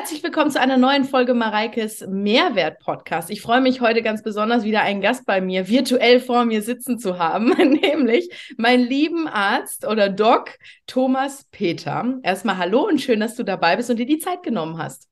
Herzlich 0.00 0.22
willkommen 0.22 0.50
zu 0.50 0.58
einer 0.58 0.78
neuen 0.78 1.04
Folge 1.04 1.34
Mareikes 1.34 2.06
Mehrwert 2.08 2.78
Podcast. 2.78 3.28
Ich 3.28 3.42
freue 3.42 3.60
mich 3.60 3.82
heute 3.82 4.00
ganz 4.00 4.22
besonders 4.22 4.64
wieder 4.64 4.80
einen 4.80 5.02
Gast 5.02 5.26
bei 5.26 5.42
mir 5.42 5.68
virtuell 5.68 6.20
vor 6.20 6.46
mir 6.46 6.62
sitzen 6.62 6.98
zu 6.98 7.18
haben, 7.18 7.50
nämlich 7.82 8.54
meinen 8.56 8.88
lieben 8.88 9.28
Arzt 9.28 9.86
oder 9.86 10.08
Doc 10.08 10.56
Thomas 10.86 11.44
Peter. 11.50 12.18
Erstmal 12.22 12.56
hallo 12.56 12.88
und 12.88 13.02
schön, 13.02 13.20
dass 13.20 13.34
du 13.34 13.42
dabei 13.42 13.76
bist 13.76 13.90
und 13.90 13.98
dir 13.98 14.06
die 14.06 14.18
Zeit 14.18 14.42
genommen 14.42 14.78
hast. 14.78 15.09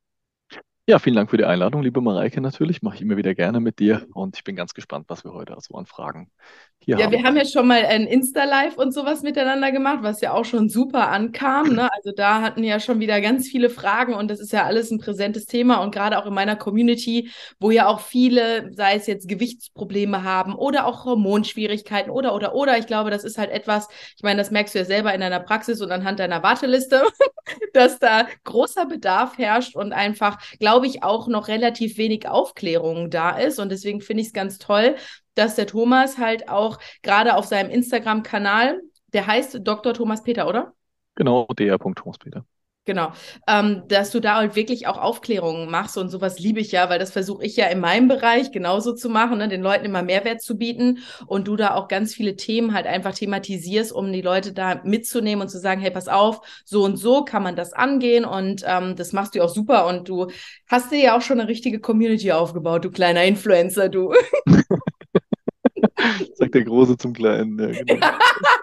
Ja, 0.89 0.99
vielen 0.99 1.17
Dank 1.17 1.29
für 1.29 1.37
die 1.37 1.45
Einladung, 1.45 1.83
liebe 1.83 2.01
Mareike. 2.01 2.41
Natürlich 2.41 2.81
mache 2.81 2.95
ich 2.95 3.03
immer 3.03 3.19
wieder 3.19 3.35
gerne 3.35 3.61
mit 3.61 3.79
dir 3.79 4.07
und 4.15 4.39
ich 4.39 4.45
bin 4.45 4.57
ganz 4.57 4.73
gespannt, 4.73 5.05
was 5.09 5.23
wir 5.23 5.35
heute 5.35 5.55
so 5.61 5.75
an 5.75 5.85
Fragen 5.85 6.31
hier 6.79 6.97
ja, 6.97 7.05
haben. 7.05 7.13
Ja, 7.13 7.19
wir 7.19 7.27
haben 7.27 7.37
ja 7.37 7.45
schon 7.45 7.67
mal 7.67 7.85
ein 7.85 8.07
Insta-Live 8.07 8.79
und 8.79 8.95
sowas 8.95 9.23
miteinander 9.23 9.71
gemacht, 9.71 9.99
was 10.01 10.23
ja 10.23 10.33
auch 10.33 10.47
schon 10.47 10.71
super 10.71 11.11
ankam. 11.11 11.75
Ne? 11.75 11.89
Also 11.99 12.13
da 12.17 12.43
hatten 12.43 12.63
ja 12.63 12.79
schon 12.79 13.01
wieder 13.01 13.21
ganz 13.21 13.49
viele 13.49 13.71
Fragen 13.71 14.15
und 14.15 14.31
das 14.31 14.39
ist 14.39 14.53
ja 14.53 14.65
alles 14.65 14.91
ein 14.91 14.99
präsentes 14.99 15.47
Thema 15.47 15.83
und 15.83 15.93
gerade 15.93 16.17
auch 16.17 16.27
in 16.27 16.33
meiner 16.33 16.55
Community, 16.55 17.31
wo 17.59 17.73
ja 17.73 17.89
auch 17.89 18.01
viele, 18.01 18.73
sei 18.73 18.95
es 18.95 19.07
jetzt 19.09 19.29
Gewichtsprobleme 19.29 20.23
haben 20.23 20.55
oder 20.55 20.87
auch 20.87 21.05
Hormonschwierigkeiten 21.05 22.11
oder, 22.11 22.35
oder, 22.35 22.55
oder. 22.55 22.79
Ich 22.79 22.87
glaube, 22.87 23.11
das 23.11 23.25
ist 23.25 23.37
halt 23.37 23.51
etwas, 23.51 23.89
ich 24.17 24.23
meine, 24.23 24.39
das 24.39 24.53
merkst 24.53 24.75
du 24.75 24.79
ja 24.79 24.85
selber 24.85 25.13
in 25.13 25.21
deiner 25.21 25.41
Praxis 25.41 25.81
und 25.81 25.91
anhand 25.91 26.21
deiner 26.21 26.43
Warteliste, 26.43 27.03
dass 27.73 27.99
da 27.99 28.27
großer 28.45 28.87
Bedarf 28.87 29.37
herrscht 29.39 29.75
und 29.75 29.93
einfach, 29.93 30.39
glaube 30.61 30.78
glaube 30.79 30.87
ich, 30.87 31.03
auch 31.03 31.27
noch 31.27 31.49
relativ 31.49 31.99
wenig 31.99 32.29
Aufklärung 32.29 33.11
da 33.11 33.31
ist. 33.37 33.59
Und 33.59 33.71
deswegen 33.73 34.01
finde 34.01 34.21
ich 34.21 34.29
es 34.29 34.33
ganz 34.33 34.59
toll, 34.59 34.95
dass 35.35 35.57
der 35.57 35.67
Thomas 35.67 36.19
halt 36.19 36.49
auch 36.49 36.79
gerade 37.03 37.35
auf 37.35 37.47
seinem 37.47 37.69
Instagram-Kanal, 37.69 38.81
der 39.13 39.27
heißt 39.27 39.59
Dr. 39.65 39.93
Thomas 39.93 40.23
Peter, 40.23 40.47
oder? 40.47 40.75
Genau, 41.17 41.49
der 41.59 41.79
Thomas 41.79 42.19
Peter. 42.19 42.45
Genau, 42.89 43.13
ähm, 43.47 43.83
dass 43.89 44.13
du 44.13 44.19
da 44.19 44.37
halt 44.37 44.57
wirklich 44.57 44.87
auch 44.87 44.97
Aufklärungen 44.97 45.71
machst 45.71 45.99
und 45.99 46.09
sowas 46.09 46.39
liebe 46.39 46.59
ich 46.59 46.73
ja, 46.73 46.89
weil 46.89 46.99
das 46.99 47.11
versuche 47.11 47.45
ich 47.45 47.55
ja 47.55 47.67
in 47.67 47.81
meinem 47.81 48.09
Bereich 48.09 48.51
genauso 48.51 48.95
zu 48.95 49.11
machen, 49.11 49.37
ne? 49.37 49.49
den 49.49 49.61
Leuten 49.61 49.85
immer 49.85 50.01
Mehrwert 50.03 50.41
zu 50.41 50.57
bieten 50.57 51.01
und 51.27 51.49
du 51.49 51.57
da 51.57 51.75
auch 51.75 51.89
ganz 51.89 52.15
viele 52.15 52.35
Themen 52.37 52.73
halt 52.73 52.87
einfach 52.87 53.13
thematisierst, 53.13 53.93
um 53.93 54.11
die 54.11 54.23
Leute 54.23 54.55
da 54.55 54.81
mitzunehmen 54.85 55.43
und 55.43 55.51
zu 55.51 55.59
sagen, 55.59 55.83
hey, 55.83 55.91
pass 55.91 56.09
auf, 56.09 56.41
so 56.65 56.83
und 56.83 56.97
so 56.97 57.27
kann 57.27 57.43
man 57.43 57.57
das 57.57 57.75
angehen 57.75 58.25
und 58.25 58.65
ähm, 58.67 58.97
das 58.97 59.13
machst 59.13 59.35
du 59.35 59.43
auch 59.43 59.51
super 59.51 59.87
und 59.87 60.09
du 60.09 60.29
hast 60.67 60.91
dir 60.91 60.99
ja 60.99 61.15
auch 61.15 61.21
schon 61.21 61.41
eine 61.41 61.49
richtige 61.51 61.81
Community 61.81 62.33
aufgebaut, 62.33 62.87
du 62.87 62.91
kleiner 62.91 63.23
Influencer, 63.25 63.91
du. 63.91 64.15
Sagt 66.37 66.55
der 66.55 66.65
Große 66.65 66.97
zum 66.97 67.13
Kleinen. 67.13 67.59
Ja, 67.59 67.83
genau. 67.83 68.07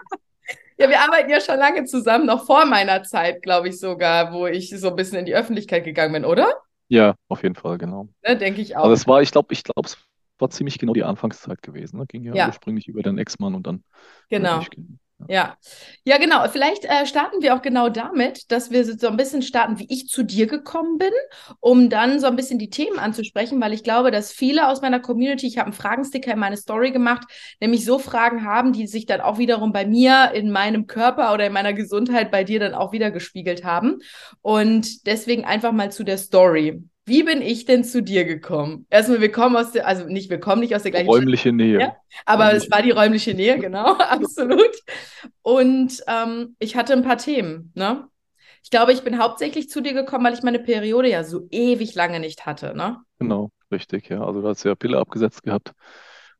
Ja, 0.78 0.90
wir 0.90 1.00
arbeiten 1.00 1.30
ja 1.30 1.40
schon 1.40 1.58
lange 1.58 1.84
zusammen, 1.84 2.26
noch 2.26 2.44
vor 2.44 2.66
meiner 2.66 3.02
Zeit, 3.02 3.42
glaube 3.42 3.68
ich 3.68 3.78
sogar, 3.78 4.32
wo 4.32 4.46
ich 4.46 4.70
so 4.70 4.90
ein 4.90 4.96
bisschen 4.96 5.18
in 5.18 5.24
die 5.24 5.34
Öffentlichkeit 5.34 5.84
gegangen 5.84 6.12
bin, 6.12 6.24
oder? 6.24 6.52
Ja, 6.88 7.14
auf 7.28 7.42
jeden 7.42 7.54
Fall, 7.54 7.78
genau. 7.78 8.08
Ne, 8.26 8.36
Denke 8.36 8.60
ich 8.60 8.76
auch. 8.76 8.82
Also 8.82 8.92
es 8.92 9.06
war, 9.06 9.22
ich 9.22 9.32
glaube, 9.32 9.52
ich 9.52 9.64
glaube, 9.64 9.86
es 9.86 9.96
war 10.38 10.50
ziemlich 10.50 10.78
genau 10.78 10.92
die 10.92 11.02
Anfangszeit 11.02 11.62
gewesen. 11.62 11.98
Ne? 11.98 12.06
Ging 12.06 12.24
ja, 12.24 12.34
ja. 12.34 12.46
ursprünglich 12.48 12.88
über 12.88 13.02
den 13.02 13.18
Ex-Mann 13.18 13.54
und 13.54 13.66
dann. 13.66 13.82
Genau. 14.28 14.60
Ja, 15.28 15.56
ja, 16.04 16.18
genau. 16.18 16.46
Vielleicht 16.48 16.84
äh, 16.84 17.06
starten 17.06 17.40
wir 17.40 17.54
auch 17.54 17.62
genau 17.62 17.88
damit, 17.88 18.52
dass 18.52 18.70
wir 18.70 18.84
so 18.84 19.08
ein 19.08 19.16
bisschen 19.16 19.42
starten, 19.42 19.78
wie 19.78 19.86
ich 19.88 20.08
zu 20.08 20.22
dir 20.22 20.46
gekommen 20.46 20.98
bin, 20.98 21.10
um 21.58 21.88
dann 21.88 22.20
so 22.20 22.26
ein 22.26 22.36
bisschen 22.36 22.58
die 22.58 22.68
Themen 22.68 22.98
anzusprechen, 22.98 23.60
weil 23.60 23.72
ich 23.72 23.82
glaube, 23.82 24.10
dass 24.10 24.30
viele 24.30 24.68
aus 24.68 24.82
meiner 24.82 25.00
Community, 25.00 25.46
ich 25.46 25.56
habe 25.56 25.66
einen 25.66 25.72
Fragensticker 25.72 26.32
in 26.32 26.38
meine 26.38 26.58
Story 26.58 26.92
gemacht, 26.92 27.26
nämlich 27.60 27.84
so 27.84 27.98
Fragen 27.98 28.44
haben, 28.44 28.72
die 28.72 28.86
sich 28.86 29.06
dann 29.06 29.22
auch 29.22 29.38
wiederum 29.38 29.72
bei 29.72 29.86
mir 29.86 30.32
in 30.34 30.50
meinem 30.50 30.86
Körper 30.86 31.32
oder 31.32 31.46
in 31.46 31.52
meiner 31.52 31.72
Gesundheit 31.72 32.30
bei 32.30 32.44
dir 32.44 32.60
dann 32.60 32.74
auch 32.74 32.92
wieder 32.92 33.10
gespiegelt 33.10 33.64
haben. 33.64 33.98
Und 34.42 35.06
deswegen 35.06 35.44
einfach 35.44 35.72
mal 35.72 35.90
zu 35.90 36.04
der 36.04 36.18
Story. 36.18 36.82
Wie 37.06 37.22
bin 37.22 37.40
ich 37.40 37.64
denn 37.64 37.84
zu 37.84 38.02
dir 38.02 38.24
gekommen? 38.24 38.86
Erstmal, 38.90 39.20
wir 39.20 39.30
kommen 39.30 39.56
aus 39.56 39.70
der, 39.70 39.86
also 39.86 40.06
nicht, 40.06 40.28
wir 40.28 40.40
kommen 40.40 40.60
nicht 40.60 40.74
aus 40.74 40.82
der 40.82 40.90
gleichen 40.90 41.08
Räumliche 41.08 41.48
Stadt, 41.48 41.54
Nähe. 41.54 41.80
Ja, 41.80 41.96
aber 42.24 42.46
räumliche. 42.46 42.66
es 42.66 42.70
war 42.72 42.82
die 42.82 42.90
räumliche 42.90 43.34
Nähe, 43.34 43.58
genau, 43.58 43.94
absolut. 43.98 44.76
Und 45.42 46.02
ähm, 46.08 46.56
ich 46.58 46.76
hatte 46.76 46.92
ein 46.92 47.02
paar 47.02 47.18
Themen, 47.18 47.72
ne? 47.74 48.08
Ich 48.62 48.70
glaube, 48.70 48.92
ich 48.92 49.02
bin 49.02 49.20
hauptsächlich 49.20 49.70
zu 49.70 49.80
dir 49.80 49.92
gekommen, 49.92 50.24
weil 50.24 50.34
ich 50.34 50.42
meine 50.42 50.58
Periode 50.58 51.08
ja 51.08 51.22
so 51.22 51.46
ewig 51.50 51.94
lange 51.94 52.18
nicht 52.18 52.44
hatte, 52.46 52.76
ne? 52.76 53.00
Genau, 53.20 53.50
richtig, 53.70 54.08
ja. 54.08 54.24
Also 54.24 54.42
du 54.42 54.48
hast 54.48 54.64
ja 54.64 54.74
Pille 54.74 54.98
abgesetzt 54.98 55.44
gehabt 55.44 55.72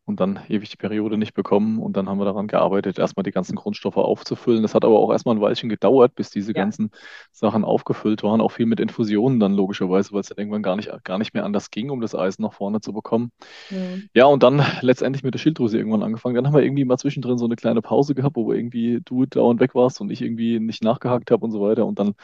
und 0.06 0.20
dann 0.20 0.38
ewig 0.48 0.70
die 0.70 0.76
Periode 0.76 1.18
nicht 1.18 1.34
bekommen. 1.34 1.80
Und 1.80 1.96
dann 1.96 2.08
haben 2.08 2.18
wir 2.18 2.24
daran 2.24 2.46
gearbeitet, 2.46 2.98
erstmal 2.98 3.24
die 3.24 3.32
ganzen 3.32 3.56
Grundstoffe 3.56 3.96
aufzufüllen. 3.96 4.62
Das 4.62 4.74
hat 4.74 4.84
aber 4.84 5.00
auch 5.00 5.10
erstmal 5.10 5.34
ein 5.34 5.40
Weilchen 5.40 5.68
gedauert, 5.68 6.14
bis 6.14 6.30
diese 6.30 6.52
ja. 6.52 6.62
ganzen 6.62 6.92
Sachen 7.32 7.64
aufgefüllt 7.64 8.22
waren. 8.22 8.40
Auch 8.40 8.52
viel 8.52 8.66
mit 8.66 8.78
Infusionen 8.78 9.40
dann 9.40 9.52
logischerweise, 9.52 10.12
weil 10.12 10.20
es 10.20 10.28
dann 10.28 10.38
irgendwann 10.38 10.62
gar 10.62 10.76
nicht, 10.76 10.92
gar 11.02 11.18
nicht 11.18 11.34
mehr 11.34 11.44
anders 11.44 11.72
ging, 11.72 11.90
um 11.90 12.00
das 12.00 12.14
Eisen 12.14 12.42
nach 12.42 12.52
vorne 12.52 12.80
zu 12.80 12.92
bekommen. 12.92 13.32
Mhm. 13.70 14.08
Ja, 14.14 14.26
und 14.26 14.44
dann 14.44 14.64
letztendlich 14.80 15.24
mit 15.24 15.34
der 15.34 15.40
Schilddrüse 15.40 15.76
irgendwann 15.76 16.04
angefangen. 16.04 16.36
Dann 16.36 16.46
haben 16.46 16.54
wir 16.54 16.62
irgendwie 16.62 16.84
mal 16.84 16.98
zwischendrin 16.98 17.36
so 17.36 17.44
eine 17.44 17.56
kleine 17.56 17.82
Pause 17.82 18.14
gehabt, 18.14 18.36
wo 18.36 18.52
irgendwie 18.52 19.00
du 19.04 19.26
dauernd 19.26 19.58
weg 19.58 19.74
warst 19.74 20.00
und 20.00 20.10
ich 20.12 20.22
irgendwie 20.22 20.60
nicht 20.60 20.84
nachgehakt 20.84 21.32
habe 21.32 21.44
und 21.44 21.50
so 21.50 21.60
weiter. 21.60 21.84
Und 21.84 21.98
dann 21.98 22.14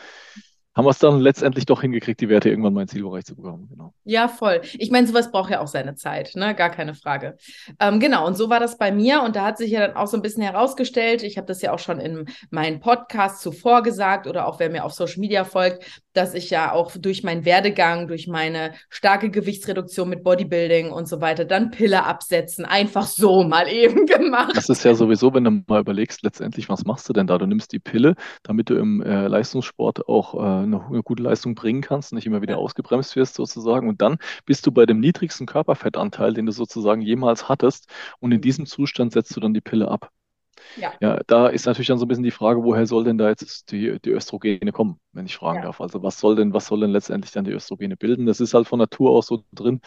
haben 0.74 0.86
wir 0.86 0.90
es 0.90 0.98
dann 0.98 1.20
letztendlich 1.20 1.66
doch 1.66 1.82
hingekriegt, 1.82 2.20
die 2.20 2.28
Werte 2.28 2.48
irgendwann 2.48 2.72
mal 2.72 2.82
ins 2.82 2.92
Zielbereich 2.92 3.24
zu 3.24 3.36
bekommen. 3.36 3.68
Genau. 3.70 3.92
Ja, 4.04 4.28
voll. 4.28 4.62
Ich 4.78 4.90
meine, 4.90 5.06
sowas 5.06 5.30
braucht 5.30 5.50
ja 5.50 5.60
auch 5.60 5.66
seine 5.66 5.94
Zeit, 5.96 6.32
ne? 6.34 6.54
Gar 6.54 6.70
keine 6.70 6.94
Frage. 6.94 7.36
Ähm, 7.78 8.00
genau, 8.00 8.26
und 8.26 8.36
so 8.36 8.48
war 8.48 8.58
das 8.58 8.78
bei 8.78 8.90
mir 8.90 9.22
und 9.22 9.36
da 9.36 9.44
hat 9.44 9.58
sich 9.58 9.70
ja 9.70 9.86
dann 9.86 9.96
auch 9.96 10.06
so 10.06 10.16
ein 10.16 10.22
bisschen 10.22 10.42
herausgestellt, 10.42 11.22
ich 11.22 11.36
habe 11.36 11.46
das 11.46 11.60
ja 11.60 11.72
auch 11.72 11.78
schon 11.78 12.00
in 12.00 12.26
meinen 12.50 12.80
Podcast 12.80 13.42
zuvor 13.42 13.82
gesagt 13.82 14.26
oder 14.26 14.46
auch 14.46 14.60
wer 14.60 14.70
mir 14.70 14.84
auf 14.84 14.92
Social 14.92 15.20
Media 15.20 15.44
folgt, 15.44 16.02
dass 16.14 16.34
ich 16.34 16.50
ja 16.50 16.72
auch 16.72 16.92
durch 16.96 17.22
meinen 17.22 17.44
Werdegang, 17.44 18.08
durch 18.08 18.26
meine 18.26 18.72
starke 18.88 19.30
Gewichtsreduktion 19.30 20.08
mit 20.08 20.24
Bodybuilding 20.24 20.90
und 20.90 21.06
so 21.06 21.20
weiter, 21.20 21.44
dann 21.44 21.70
Pille 21.70 22.04
absetzen, 22.04 22.64
einfach 22.64 23.06
so 23.06 23.44
mal 23.44 23.68
eben 23.68 24.06
gemacht. 24.06 24.52
Das 24.54 24.68
ist 24.68 24.84
ja 24.84 24.94
sowieso, 24.94 25.34
wenn 25.34 25.44
du 25.44 25.62
mal 25.66 25.80
überlegst, 25.80 26.22
letztendlich, 26.22 26.68
was 26.68 26.84
machst 26.84 27.08
du 27.08 27.12
denn 27.12 27.26
da? 27.26 27.38
Du 27.38 27.46
nimmst 27.46 27.72
die 27.72 27.78
Pille, 27.78 28.14
damit 28.42 28.70
du 28.70 28.74
im 28.74 29.02
äh, 29.02 29.26
Leistungssport 29.26 30.08
auch 30.08 30.61
äh, 30.61 30.61
eine, 30.62 30.84
eine, 30.86 31.02
gute 31.02 31.22
Leistung 31.22 31.54
bringen 31.54 31.82
kannst, 31.82 32.12
nicht 32.12 32.26
immer 32.26 32.42
wieder 32.42 32.58
ausgebremst 32.58 33.16
wirst 33.16 33.34
sozusagen. 33.34 33.88
Und 33.88 34.02
dann 34.02 34.18
bist 34.46 34.66
du 34.66 34.72
bei 34.72 34.86
dem 34.86 35.00
niedrigsten 35.00 35.46
Körperfettanteil, 35.46 36.34
den 36.34 36.46
du 36.46 36.52
sozusagen 36.52 37.02
jemals 37.02 37.48
hattest. 37.48 37.88
Und 38.20 38.32
in 38.32 38.38
mhm. 38.38 38.42
diesem 38.42 38.66
Zustand 38.66 39.12
setzt 39.12 39.34
du 39.36 39.40
dann 39.40 39.54
die 39.54 39.60
Pille 39.60 39.88
ab. 39.88 40.10
Ja. 40.76 40.92
ja, 41.00 41.20
da 41.26 41.48
ist 41.48 41.66
natürlich 41.66 41.88
dann 41.88 41.98
so 41.98 42.04
ein 42.04 42.08
bisschen 42.08 42.24
die 42.24 42.30
Frage, 42.30 42.62
woher 42.62 42.86
soll 42.86 43.04
denn 43.04 43.18
da 43.18 43.28
jetzt 43.28 43.70
die, 43.72 43.98
die 44.00 44.10
Östrogene 44.10 44.72
kommen, 44.72 44.98
wenn 45.12 45.26
ich 45.26 45.36
fragen 45.36 45.58
ja. 45.58 45.64
darf. 45.64 45.80
Also 45.80 46.02
was 46.02 46.18
soll 46.18 46.36
denn, 46.36 46.52
was 46.52 46.66
soll 46.66 46.80
denn 46.80 46.90
letztendlich 46.90 47.32
dann 47.32 47.44
die 47.44 47.52
Östrogene 47.52 47.96
bilden? 47.96 48.26
Das 48.26 48.40
ist 48.40 48.54
halt 48.54 48.66
von 48.66 48.78
Natur 48.78 49.10
aus 49.10 49.26
so 49.26 49.44
drin, 49.52 49.80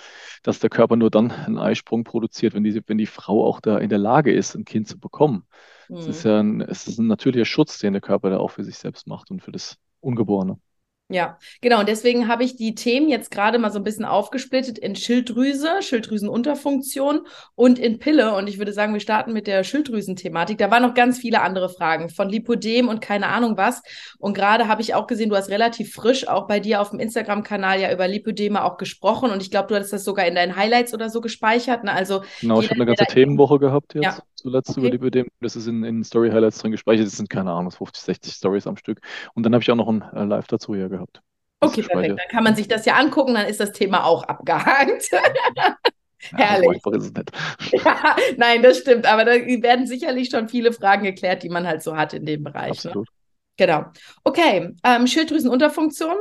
dass 0.44 0.60
der 0.60 0.70
Körper 0.70 0.96
nur 0.96 1.10
dann 1.10 1.32
einen 1.32 1.58
Eisprung 1.58 2.04
produziert, 2.04 2.54
wenn 2.54 2.64
die, 2.64 2.82
wenn 2.88 2.98
die 2.98 3.06
Frau 3.06 3.46
auch 3.46 3.62
da 3.62 3.78
in 3.78 3.90
der 3.90 3.98
Lage 4.00 4.34
ist, 4.34 4.56
ein 4.56 4.66
Kind 4.66 4.88
zu 4.88 5.00
bekommen. 5.00 5.46
Es 5.90 6.08
ist 6.08 6.26
mhm. 6.26 6.32
ja 6.32 6.40
ein, 6.40 6.62
es 6.62 6.88
ist 6.88 7.00
ein 7.00 7.08
natürlicher 7.08 7.46
Schutz, 7.46 7.80
den 7.80 7.94
der 7.94 8.02
Körper 8.02 8.30
da 8.30 8.38
auch 8.38 8.52
für 8.52 8.64
sich 8.64 8.78
selbst 8.78 9.08
macht 9.08 9.32
und 9.32 9.42
für 9.42 9.52
das 9.52 9.78
Ungeborene. 10.06 10.60
Ja, 11.08 11.38
genau. 11.62 11.82
Und 11.82 11.88
deswegen 11.88 12.28
habe 12.28 12.44
ich 12.44 12.56
die 12.56 12.74
Themen 12.74 13.10
jetzt 13.10 13.30
gerade 13.30 13.60
mal 13.60 13.72
so 13.72 13.78
ein 13.78 13.84
bisschen 13.84 14.06
aufgesplittet 14.06 14.80
in 14.80 14.96
Schilddrüse, 14.96 15.84
Schilddrüsenunterfunktion 15.84 17.28
und 17.54 17.78
in 17.78 18.00
Pille. 18.00 18.34
Und 18.36 18.48
ich 18.48 18.58
würde 18.58 18.74
sagen, 18.74 18.92
wir 18.92 19.00
starten 19.00 19.32
mit 19.32 19.46
der 19.46 19.64
Schilddrüsenthematik. 19.64 20.58
Da 20.58 20.72
waren 20.72 20.82
noch 20.82 20.96
ganz 20.96 21.20
viele 21.20 21.42
andere 21.42 21.70
Fragen 21.70 22.10
von 22.10 22.28
Lipodem 22.28 22.88
und 22.88 23.02
keine 23.02 23.28
Ahnung 23.28 23.56
was. 23.56 23.84
Und 24.18 24.34
gerade 24.34 24.68
habe 24.68 24.82
ich 24.82 24.96
auch 24.96 25.06
gesehen, 25.06 25.30
du 25.30 25.36
hast 25.36 25.50
relativ 25.50 25.94
frisch 25.94 26.28
auch 26.28 26.48
bei 26.48 26.60
dir 26.60 26.82
auf 26.82 26.90
dem 26.90 27.00
Instagram-Kanal 27.00 27.80
ja 27.80 27.94
über 27.94 28.08
Lipodeme 28.08 28.64
auch 28.64 28.78
gesprochen. 28.78 29.30
Und 29.30 29.44
ich 29.44 29.52
glaube, 29.52 29.68
du 29.68 29.76
hattest 29.76 29.94
das 29.94 30.06
sogar 30.06 30.26
in 30.26 30.34
deinen 30.34 30.56
Highlights 30.56 30.92
oder 30.92 31.12
so 31.12 31.22
gespeichert. 31.22 31.84
Ne? 31.84 31.92
Also 31.92 32.24
genau, 32.42 32.62
ich 32.62 32.72
habe 32.72 32.82
eine 32.82 32.88
ganze 32.88 33.06
Themenwoche 33.06 33.60
gehabt 33.60 33.94
jetzt. 33.94 34.04
Ja 34.04 34.18
zuletzt 34.46 34.70
okay. 34.70 34.80
über 34.80 34.92
die 34.92 34.98
BDM. 35.00 35.28
Das 35.42 35.56
ist 35.56 35.68
in, 35.68 35.84
in 35.84 36.04
Story 36.04 36.30
Highlights 36.30 36.60
drin 36.60 36.72
gespeichert. 36.72 37.08
Das 37.08 37.18
sind 37.18 37.30
keine 37.30 37.52
Ahnung, 37.52 37.72
50, 37.72 38.04
60 38.04 38.34
Stories 38.34 38.68
am 38.68 38.78
Stück. 38.78 39.02
Und 39.34 39.44
dann 39.44 39.54
habe 39.54 39.64
ich 39.64 39.72
auch 39.72 39.76
noch 39.76 39.88
ein 39.88 40.04
äh, 40.14 40.24
Live 40.24 40.48
dazu 40.48 40.76
hier 40.76 40.88
gehabt. 40.88 41.22
Okay, 41.62 41.82
perfekt. 41.82 42.20
Dann 42.20 42.30
kann 42.30 42.44
man 42.44 42.56
sich 42.56 42.68
das 42.68 42.86
ja 42.86 42.96
angucken, 42.96 43.34
dann 43.34 43.48
ist 43.48 43.60
das 43.60 43.72
Thema 43.72 44.06
auch 44.06 44.24
abgehakt. 44.24 45.10
Herrlich. 46.32 46.82
Ja, 46.84 46.92
nicht. 46.92 47.32
Ja, 47.72 48.16
nein, 48.38 48.62
das 48.62 48.80
stimmt. 48.80 49.06
Aber 49.06 49.26
da 49.26 49.32
werden 49.32 49.88
sicherlich 49.88 50.30
schon 50.30 50.48
viele 50.48 50.74
Fragen 50.74 51.04
geklärt, 51.04 51.44
die 51.44 51.50
man 51.50 51.68
halt 51.68 51.82
so 51.82 51.98
hat 51.98 52.14
in 52.14 52.26
dem 52.26 52.44
Bereich. 52.44 52.84
Ne? 52.84 52.92
Absolut. 52.92 53.08
Ne? 53.08 53.14
Genau. 53.58 53.86
Okay, 54.24 54.74
ähm, 54.84 55.08
Schilddrüsenunterfunktion, 55.08 56.18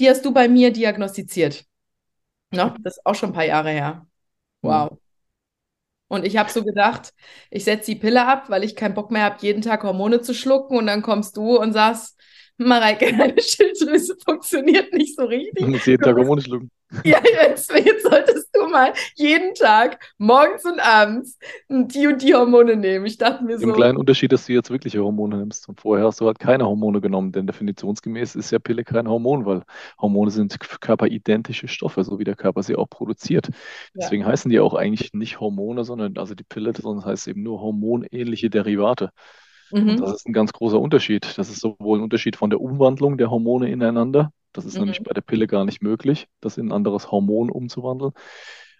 die 0.00 0.08
hast 0.08 0.24
du 0.24 0.32
bei 0.32 0.48
mir 0.48 0.72
diagnostiziert. 0.72 1.64
No? 2.50 2.74
Das 2.80 2.96
ist 2.96 3.06
auch 3.06 3.14
schon 3.14 3.30
ein 3.30 3.34
paar 3.34 3.44
Jahre 3.44 3.70
her. 3.70 4.06
Wow. 4.62 4.90
Mhm. 4.90 4.98
Und 6.08 6.24
ich 6.24 6.36
habe 6.36 6.50
so 6.50 6.62
gedacht, 6.64 7.12
ich 7.50 7.64
setze 7.64 7.90
die 7.92 7.98
Pille 7.98 8.26
ab, 8.26 8.48
weil 8.48 8.62
ich 8.64 8.76
keinen 8.76 8.94
Bock 8.94 9.10
mehr 9.10 9.24
habe, 9.24 9.38
jeden 9.40 9.62
Tag 9.62 9.82
Hormone 9.82 10.20
zu 10.20 10.34
schlucken. 10.34 10.76
Und 10.76 10.86
dann 10.86 11.02
kommst 11.02 11.36
du 11.36 11.58
und 11.58 11.72
sagst, 11.72 12.20
Mareike, 12.58 13.14
deine 13.16 13.40
Schilddrüse 13.40 14.16
funktioniert 14.24 14.92
nicht 14.92 15.16
so 15.16 15.24
richtig. 15.24 15.66
Musst 15.66 15.86
jeden 15.86 16.02
Tag 16.02 16.16
Hormone 16.16 16.40
schlucken. 16.40 16.70
Ja, 17.04 17.20
jetzt, 17.42 17.72
jetzt 17.72 18.04
solltest 18.04 18.48
du 18.54 18.68
mal 18.68 18.92
jeden 19.16 19.54
Tag, 19.54 19.98
morgens 20.18 20.64
und 20.64 20.78
abends, 20.78 21.38
die 21.68 22.06
und 22.06 22.22
die 22.22 22.34
Hormone 22.34 22.76
nehmen. 22.76 23.06
Ich 23.06 23.18
dachte 23.18 23.44
mir 23.44 23.58
so. 23.58 23.64
Im 23.64 23.74
kleinen 23.74 23.98
Unterschied, 23.98 24.32
dass 24.32 24.46
du 24.46 24.52
jetzt 24.52 24.70
wirkliche 24.70 25.02
Hormone 25.02 25.36
nimmst. 25.36 25.68
Und 25.68 25.80
vorher 25.80 26.06
hast 26.06 26.20
du 26.20 26.26
halt 26.26 26.38
keine 26.38 26.64
Hormone 26.64 27.00
genommen, 27.00 27.32
denn 27.32 27.46
definitionsgemäß 27.46 28.36
ist 28.36 28.52
ja 28.52 28.58
Pille 28.60 28.84
kein 28.84 29.08
Hormon, 29.08 29.44
weil 29.46 29.62
Hormone 30.00 30.30
sind 30.30 30.58
körperidentische 30.80 31.66
Stoffe, 31.68 32.04
so 32.04 32.18
wie 32.18 32.24
der 32.24 32.36
Körper 32.36 32.62
sie 32.62 32.76
auch 32.76 32.88
produziert. 32.88 33.48
Deswegen 33.94 34.22
ja. 34.22 34.28
heißen 34.28 34.50
die 34.50 34.60
auch 34.60 34.74
eigentlich 34.74 35.12
nicht 35.12 35.40
Hormone, 35.40 35.84
sondern 35.84 36.16
also 36.18 36.34
die 36.34 36.44
Pille, 36.44 36.72
sondern 36.72 37.04
heißt 37.04 37.26
eben 37.26 37.42
nur 37.42 37.60
hormonähnliche 37.60 38.48
Derivate. 38.48 39.10
Mhm. 39.70 39.96
Das 39.98 40.14
ist 40.14 40.26
ein 40.26 40.32
ganz 40.32 40.52
großer 40.52 40.80
Unterschied. 40.80 41.36
Das 41.36 41.48
ist 41.48 41.60
sowohl 41.60 41.98
ein 41.98 42.02
Unterschied 42.02 42.36
von 42.36 42.50
der 42.50 42.60
Umwandlung 42.60 43.18
der 43.18 43.30
Hormone 43.30 43.70
ineinander. 43.70 44.32
Das 44.52 44.64
ist 44.64 44.74
mhm. 44.74 44.80
nämlich 44.80 45.02
bei 45.02 45.12
der 45.12 45.20
Pille 45.20 45.46
gar 45.46 45.64
nicht 45.64 45.82
möglich, 45.82 46.28
das 46.40 46.58
in 46.58 46.68
ein 46.68 46.72
anderes 46.72 47.10
Hormon 47.10 47.50
umzuwandeln 47.50 48.12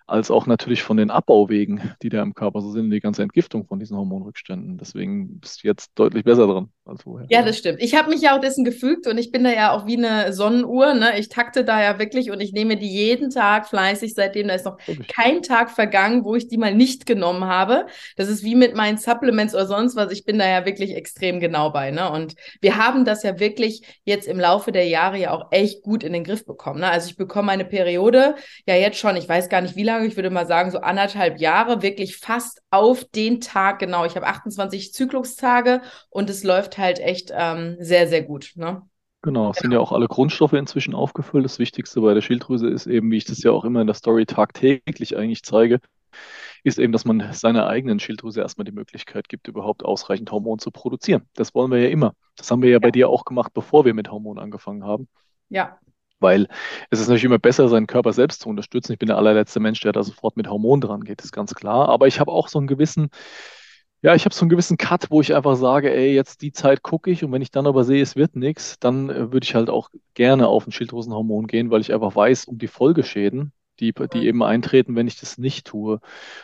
als 0.06 0.30
auch 0.30 0.46
natürlich 0.46 0.82
von 0.82 0.96
den 0.96 1.10
Abbauwegen, 1.10 1.92
die 2.02 2.08
da 2.08 2.22
im 2.22 2.34
Körper 2.34 2.60
so 2.60 2.70
sind, 2.70 2.90
die 2.90 3.00
ganze 3.00 3.22
Entgiftung 3.22 3.66
von 3.66 3.80
diesen 3.80 3.96
Hormonrückständen. 3.96 4.78
Deswegen 4.78 5.40
bist 5.40 5.62
du 5.62 5.68
jetzt 5.68 5.90
deutlich 5.96 6.24
besser 6.24 6.46
dran 6.46 6.70
als 6.84 7.02
vorher. 7.02 7.26
Ja, 7.28 7.42
das 7.42 7.58
stimmt. 7.58 7.82
Ich 7.82 7.96
habe 7.96 8.10
mich 8.10 8.20
ja 8.20 8.36
auch 8.36 8.40
dessen 8.40 8.64
gefügt 8.64 9.08
und 9.08 9.18
ich 9.18 9.32
bin 9.32 9.42
da 9.42 9.50
ja 9.50 9.72
auch 9.72 9.86
wie 9.86 9.96
eine 9.96 10.32
Sonnenuhr. 10.32 10.94
Ne? 10.94 11.18
Ich 11.18 11.28
takte 11.28 11.64
da 11.64 11.82
ja 11.82 11.98
wirklich 11.98 12.30
und 12.30 12.40
ich 12.40 12.52
nehme 12.52 12.76
die 12.76 12.88
jeden 12.88 13.30
Tag 13.30 13.66
fleißig, 13.66 14.14
seitdem 14.14 14.46
da 14.46 14.54
ist 14.54 14.64
noch 14.64 14.78
kein 15.08 15.42
Tag 15.42 15.70
vergangen, 15.72 16.24
wo 16.24 16.36
ich 16.36 16.46
die 16.46 16.56
mal 16.56 16.74
nicht 16.74 17.06
genommen 17.06 17.44
habe. 17.44 17.86
Das 18.16 18.28
ist 18.28 18.44
wie 18.44 18.54
mit 18.54 18.76
meinen 18.76 18.98
Supplements 18.98 19.54
oder 19.54 19.66
sonst 19.66 19.96
was. 19.96 20.12
Ich 20.12 20.24
bin 20.24 20.38
da 20.38 20.48
ja 20.48 20.64
wirklich 20.64 20.94
extrem 20.94 21.40
genau 21.40 21.70
bei. 21.70 21.90
Ne? 21.90 22.10
Und 22.10 22.36
wir 22.60 22.76
haben 22.76 23.04
das 23.04 23.24
ja 23.24 23.40
wirklich 23.40 23.82
jetzt 24.04 24.28
im 24.28 24.38
Laufe 24.38 24.70
der 24.70 24.86
Jahre 24.86 25.18
ja 25.18 25.32
auch 25.32 25.48
echt 25.50 25.82
gut 25.82 26.04
in 26.04 26.12
den 26.12 26.22
Griff 26.22 26.46
bekommen. 26.46 26.80
Ne? 26.80 26.88
Also 26.88 27.10
ich 27.10 27.16
bekomme 27.16 27.50
eine 27.50 27.64
Periode 27.64 28.36
ja 28.66 28.76
jetzt 28.76 28.98
schon, 28.98 29.16
ich 29.16 29.28
weiß 29.28 29.48
gar 29.48 29.60
nicht 29.60 29.74
wie 29.74 29.82
lange 29.82 29.95
lange, 29.96 30.08
ich 30.08 30.16
würde 30.16 30.30
mal 30.30 30.46
sagen, 30.46 30.70
so 30.70 30.78
anderthalb 30.78 31.38
Jahre, 31.38 31.82
wirklich 31.82 32.16
fast 32.16 32.62
auf 32.70 33.04
den 33.04 33.40
Tag 33.40 33.78
genau. 33.78 34.04
Ich 34.04 34.16
habe 34.16 34.26
28 34.26 34.92
Zyklustage 34.92 35.82
und 36.10 36.30
es 36.30 36.44
läuft 36.44 36.78
halt 36.78 36.98
echt 36.98 37.32
ähm, 37.34 37.76
sehr, 37.80 38.08
sehr 38.08 38.22
gut. 38.22 38.52
Ne? 38.56 38.82
Genau, 39.22 39.50
es 39.50 39.58
sind 39.58 39.72
ja 39.72 39.80
auch 39.80 39.92
alle 39.92 40.06
Grundstoffe 40.06 40.52
inzwischen 40.52 40.94
aufgefüllt. 40.94 41.44
Das 41.44 41.58
Wichtigste 41.58 42.00
bei 42.00 42.14
der 42.14 42.20
Schilddrüse 42.20 42.68
ist 42.68 42.86
eben, 42.86 43.10
wie 43.10 43.16
ich 43.16 43.24
das 43.24 43.42
ja 43.42 43.50
auch 43.50 43.64
immer 43.64 43.80
in 43.80 43.86
der 43.86 43.94
Story 43.94 44.26
tagtäglich 44.26 45.16
eigentlich 45.16 45.42
zeige, 45.42 45.80
ist 46.62 46.78
eben, 46.78 46.92
dass 46.92 47.04
man 47.04 47.32
seiner 47.32 47.66
eigenen 47.66 47.98
Schilddrüse 47.98 48.40
erstmal 48.40 48.64
die 48.64 48.72
Möglichkeit 48.72 49.28
gibt, 49.28 49.48
überhaupt 49.48 49.84
ausreichend 49.84 50.30
Hormon 50.30 50.58
zu 50.58 50.70
produzieren. 50.70 51.22
Das 51.34 51.54
wollen 51.54 51.70
wir 51.70 51.78
ja 51.78 51.88
immer. 51.88 52.14
Das 52.36 52.50
haben 52.50 52.62
wir 52.62 52.70
ja, 52.70 52.76
ja. 52.76 52.78
bei 52.80 52.90
dir 52.90 53.08
auch 53.08 53.24
gemacht, 53.24 53.52
bevor 53.54 53.84
wir 53.84 53.94
mit 53.94 54.10
Hormonen 54.10 54.42
angefangen 54.42 54.84
haben. 54.84 55.08
Ja. 55.48 55.78
Weil 56.20 56.48
es 56.90 57.00
ist 57.00 57.08
natürlich 57.08 57.24
immer 57.24 57.38
besser, 57.38 57.68
seinen 57.68 57.86
Körper 57.86 58.12
selbst 58.12 58.40
zu 58.42 58.48
unterstützen. 58.48 58.92
Ich 58.92 58.98
bin 58.98 59.08
der 59.08 59.18
allerletzte 59.18 59.60
Mensch, 59.60 59.80
der 59.80 59.92
da 59.92 60.02
sofort 60.02 60.36
mit 60.36 60.48
Hormonen 60.48 60.80
dran 60.80 61.04
geht, 61.04 61.22
ist 61.22 61.32
ganz 61.32 61.54
klar. 61.54 61.88
Aber 61.88 62.06
ich 62.06 62.20
habe 62.20 62.32
auch 62.32 62.48
so 62.48 62.58
einen 62.58 62.66
gewissen, 62.68 63.10
ja, 64.02 64.14
ich 64.14 64.24
habe 64.24 64.34
so 64.34 64.42
einen 64.42 64.50
gewissen 64.50 64.76
Cut, 64.76 65.10
wo 65.10 65.20
ich 65.20 65.34
einfach 65.34 65.56
sage, 65.56 65.92
ey, 65.92 66.14
jetzt 66.14 66.42
die 66.42 66.52
Zeit 66.52 66.82
gucke 66.82 67.10
ich 67.10 67.24
und 67.24 67.32
wenn 67.32 67.42
ich 67.42 67.50
dann 67.50 67.66
aber 67.66 67.84
sehe, 67.84 68.02
es 68.02 68.16
wird 68.16 68.36
nichts, 68.36 68.78
dann 68.78 69.10
äh, 69.10 69.32
würde 69.32 69.44
ich 69.44 69.54
halt 69.54 69.70
auch 69.70 69.90
gerne 70.14 70.48
auf 70.48 70.66
ein 70.66 70.72
Schilddrüsenhormon 70.72 71.46
gehen, 71.46 71.70
weil 71.70 71.80
ich 71.80 71.92
einfach 71.92 72.14
weiß 72.14 72.44
um 72.46 72.58
die 72.58 72.68
Folgeschäden, 72.68 73.52
die, 73.80 73.92
die 74.12 74.26
eben 74.26 74.42
eintreten, 74.42 74.96
wenn 74.96 75.06
ich 75.06 75.18
das 75.20 75.38
nicht 75.38 75.66
tue. 75.66 76.00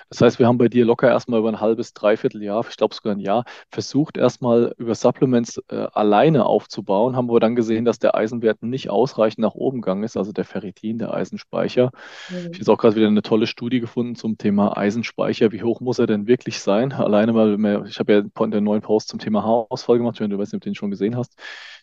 Das 0.08 0.20
heißt, 0.20 0.38
wir 0.38 0.46
haben 0.46 0.58
bei 0.58 0.69
dir 0.69 0.84
locker 0.84 1.08
erstmal 1.08 1.40
über 1.40 1.49
ein 1.49 1.61
halbes, 1.61 1.94
dreiviertel 1.94 2.43
Jahr, 2.43 2.64
ich 2.69 2.76
glaube 2.76 2.94
sogar 2.94 3.14
ein 3.14 3.20
Jahr, 3.20 3.44
versucht 3.70 4.17
erstmal 4.17 4.75
über 4.79 4.94
Supplements 4.94 5.61
äh, 5.69 5.87
alleine 5.93 6.46
aufzubauen, 6.46 7.17
haben 7.17 7.29
wir 7.29 7.40
dann 7.40 7.56
gesehen, 7.56 7.84
dass 7.84 7.99
der 7.99 8.14
Eisenwert 8.14 8.62
nicht 8.62 8.90
ausreichend 8.90 9.40
nach 9.40 9.55
oben 9.55 9.81
gegangen 9.81 10.05
ist, 10.05 10.17
also 10.17 10.32
der 10.32 10.44
Ferritin, 10.44 10.99
der 10.99 11.14
Eisenspeicher. 11.14 11.90
Mhm. 12.31 12.37
Ich 12.37 12.44
habe 12.44 12.56
jetzt 12.56 12.70
auch 12.70 12.79
gerade 12.79 12.96
wieder 12.96 13.08
eine 13.08 13.23
tolle 13.23 13.46
Studie 13.46 13.81
gefunden 13.81 14.14
zum 14.14 14.38
Thema 14.38 14.76
Eisenspeicher. 14.76 15.52
Wie 15.52 15.62
hoch 15.62 15.81
muss 15.81 15.99
er 15.99 16.06
denn 16.06 16.26
wirklich 16.26 16.61
sein? 16.61 16.93
Alleine, 16.93 17.34
weil 17.34 17.87
ich 17.87 17.99
habe 17.99 18.12
ja 18.12 18.23
einen 18.43 18.64
neuen 18.64 18.82
Post 18.82 19.08
zum 19.08 19.19
Thema 19.19 19.43
Haarausfall 19.43 19.99
gemacht, 19.99 20.20
wenn 20.20 20.31
du 20.31 20.38
weißt 20.38 20.55
ob 20.55 20.61
du 20.61 20.69
den 20.69 20.75
schon 20.75 20.90
gesehen 20.90 21.17
hast. 21.17 21.34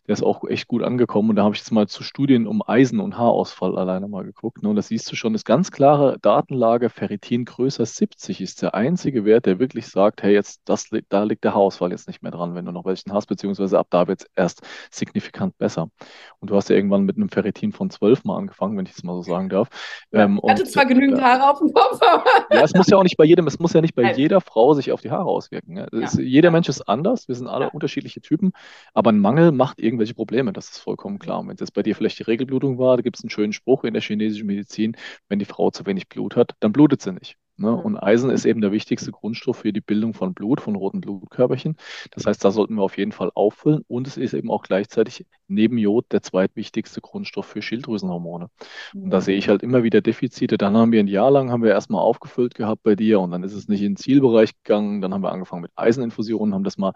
Der 0.09 0.13
ist 0.13 0.23
auch 0.23 0.43
echt 0.45 0.67
gut 0.67 0.81
angekommen 0.81 1.29
und 1.29 1.35
da 1.35 1.43
habe 1.43 1.53
ich 1.53 1.61
jetzt 1.61 1.71
mal 1.71 1.87
zu 1.87 2.01
Studien 2.01 2.47
um 2.47 2.63
Eisen- 2.65 2.99
und 2.99 3.15
Haarausfall 3.15 3.77
alleine 3.77 4.07
mal 4.07 4.23
geguckt. 4.23 4.63
Ne? 4.63 4.69
Und 4.69 4.75
da 4.75 4.81
siehst 4.81 5.11
du 5.11 5.15
schon, 5.15 5.35
ist 5.35 5.45
ganz 5.45 5.69
klare 5.69 6.17
Datenlage, 6.23 6.89
Ferritin 6.89 7.45
größer 7.45 7.85
70 7.85 8.41
ist 8.41 8.63
der 8.63 8.73
einzige 8.73 9.23
Wert, 9.23 9.45
der 9.45 9.59
wirklich 9.59 9.85
sagt, 9.85 10.23
hey, 10.23 10.33
jetzt 10.33 10.61
das, 10.65 10.89
da 11.09 11.23
liegt 11.25 11.43
der 11.43 11.53
Haarausfall 11.53 11.91
jetzt 11.91 12.07
nicht 12.07 12.23
mehr 12.23 12.31
dran, 12.31 12.55
wenn 12.55 12.65
du 12.65 12.71
noch 12.71 12.85
welchen 12.85 13.13
hast, 13.13 13.27
beziehungsweise 13.27 13.77
ab 13.77 13.85
da 13.91 14.07
wird 14.07 14.21
es 14.21 14.27
erst 14.35 14.61
signifikant 14.89 15.55
besser. 15.59 15.91
Und 16.39 16.49
du 16.49 16.55
hast 16.55 16.69
ja 16.69 16.75
irgendwann 16.75 17.03
mit 17.03 17.17
einem 17.17 17.29
Ferritin 17.29 17.71
von 17.71 17.91
12 17.91 18.23
mal 18.23 18.37
angefangen, 18.37 18.75
wenn 18.79 18.87
ich 18.87 18.95
das 18.95 19.03
mal 19.03 19.13
so 19.13 19.21
sagen 19.21 19.49
darf. 19.49 19.69
Ja, 20.11 20.23
ähm, 20.23 20.41
hatte 20.47 20.63
zwar 20.63 20.87
genügend 20.87 21.21
Haare 21.21 21.51
auf 21.51 21.59
dem 21.59 21.71
Kopf, 21.71 22.01
aber... 22.01 22.23
Ja, 22.51 22.63
es 22.63 22.73
muss 22.73 22.87
ja 22.87 22.97
auch 22.97 23.03
nicht 23.03 23.17
bei 23.17 23.25
jedem, 23.25 23.45
es 23.45 23.59
muss 23.59 23.73
ja 23.73 23.81
nicht 23.81 23.93
bei 23.93 24.01
Nein. 24.01 24.17
jeder 24.17 24.41
Frau 24.41 24.73
sich 24.73 24.91
auf 24.91 25.01
die 25.01 25.11
Haare 25.11 25.25
auswirken. 25.25 25.77
Ja. 25.77 25.83
Ist, 25.85 26.17
jeder 26.17 26.49
Mensch 26.49 26.67
ist 26.67 26.81
anders, 26.81 27.27
wir 27.27 27.35
sind 27.35 27.47
alle 27.47 27.69
unterschiedliche 27.69 28.21
Typen, 28.21 28.53
aber 28.95 29.11
ein 29.11 29.19
Mangel 29.19 29.51
macht 29.51 29.79
irgendwelche 29.99 30.15
Probleme, 30.15 30.53
das 30.53 30.69
ist 30.69 30.79
vollkommen 30.79 31.19
klar. 31.19 31.39
Und 31.39 31.49
wenn 31.49 31.57
das 31.57 31.71
bei 31.71 31.83
dir 31.83 31.95
vielleicht 31.95 32.19
die 32.19 32.23
Regelblutung 32.23 32.77
war, 32.79 32.97
da 32.97 33.03
gibt 33.03 33.17
es 33.17 33.23
einen 33.23 33.29
schönen 33.29 33.53
Spruch 33.53 33.83
in 33.83 33.93
der 33.93 34.01
chinesischen 34.01 34.47
Medizin, 34.47 34.95
wenn 35.27 35.39
die 35.39 35.45
Frau 35.45 35.71
zu 35.71 35.85
wenig 35.85 36.07
Blut 36.09 36.35
hat, 36.35 36.53
dann 36.61 36.71
blutet 36.71 37.01
sie 37.01 37.11
nicht. 37.13 37.37
Ne? 37.59 37.75
Und 37.75 37.97
Eisen 37.97 38.29
ist 38.29 38.45
eben 38.45 38.61
der 38.61 38.71
wichtigste 38.71 39.11
Grundstoff 39.11 39.57
für 39.57 39.73
die 39.73 39.81
Bildung 39.81 40.13
von 40.13 40.33
Blut, 40.33 40.61
von 40.61 40.75
roten 40.75 41.01
Blutkörperchen. 41.01 41.75
Das 42.11 42.25
heißt, 42.25 42.43
da 42.43 42.51
sollten 42.51 42.75
wir 42.75 42.83
auf 42.83 42.97
jeden 42.97 43.11
Fall 43.11 43.31
auffüllen. 43.35 43.83
Und 43.87 44.07
es 44.07 44.15
ist 44.15 44.33
eben 44.33 44.49
auch 44.49 44.63
gleichzeitig 44.63 45.25
neben 45.47 45.77
Jod 45.77 46.05
der 46.11 46.21
zweitwichtigste 46.21 47.01
Grundstoff 47.01 47.45
für 47.45 47.61
Schilddrüsenhormone. 47.61 48.49
Und 48.93 49.09
da 49.09 49.19
sehe 49.19 49.37
ich 49.37 49.49
halt 49.49 49.61
immer 49.61 49.83
wieder 49.83 49.99
Defizite. 50.01 50.57
Dann 50.57 50.77
haben 50.77 50.91
wir 50.91 51.01
ein 51.01 51.07
Jahr 51.07 51.31
lang 51.31 51.51
haben 51.51 51.63
wir 51.63 51.71
erstmal 51.71 52.01
aufgefüllt 52.01 52.55
gehabt 52.55 52.83
bei 52.83 52.95
dir 52.95 53.19
und 53.19 53.31
dann 53.31 53.43
ist 53.43 53.53
es 53.53 53.67
nicht 53.67 53.81
in 53.81 53.91
den 53.93 53.97
Zielbereich 53.97 54.51
gegangen. 54.63 55.01
Dann 55.01 55.13
haben 55.13 55.23
wir 55.23 55.31
angefangen 55.31 55.63
mit 55.63 55.71
Eiseninfusionen, 55.75 56.53
haben 56.53 56.63
das 56.63 56.77
mal 56.77 56.93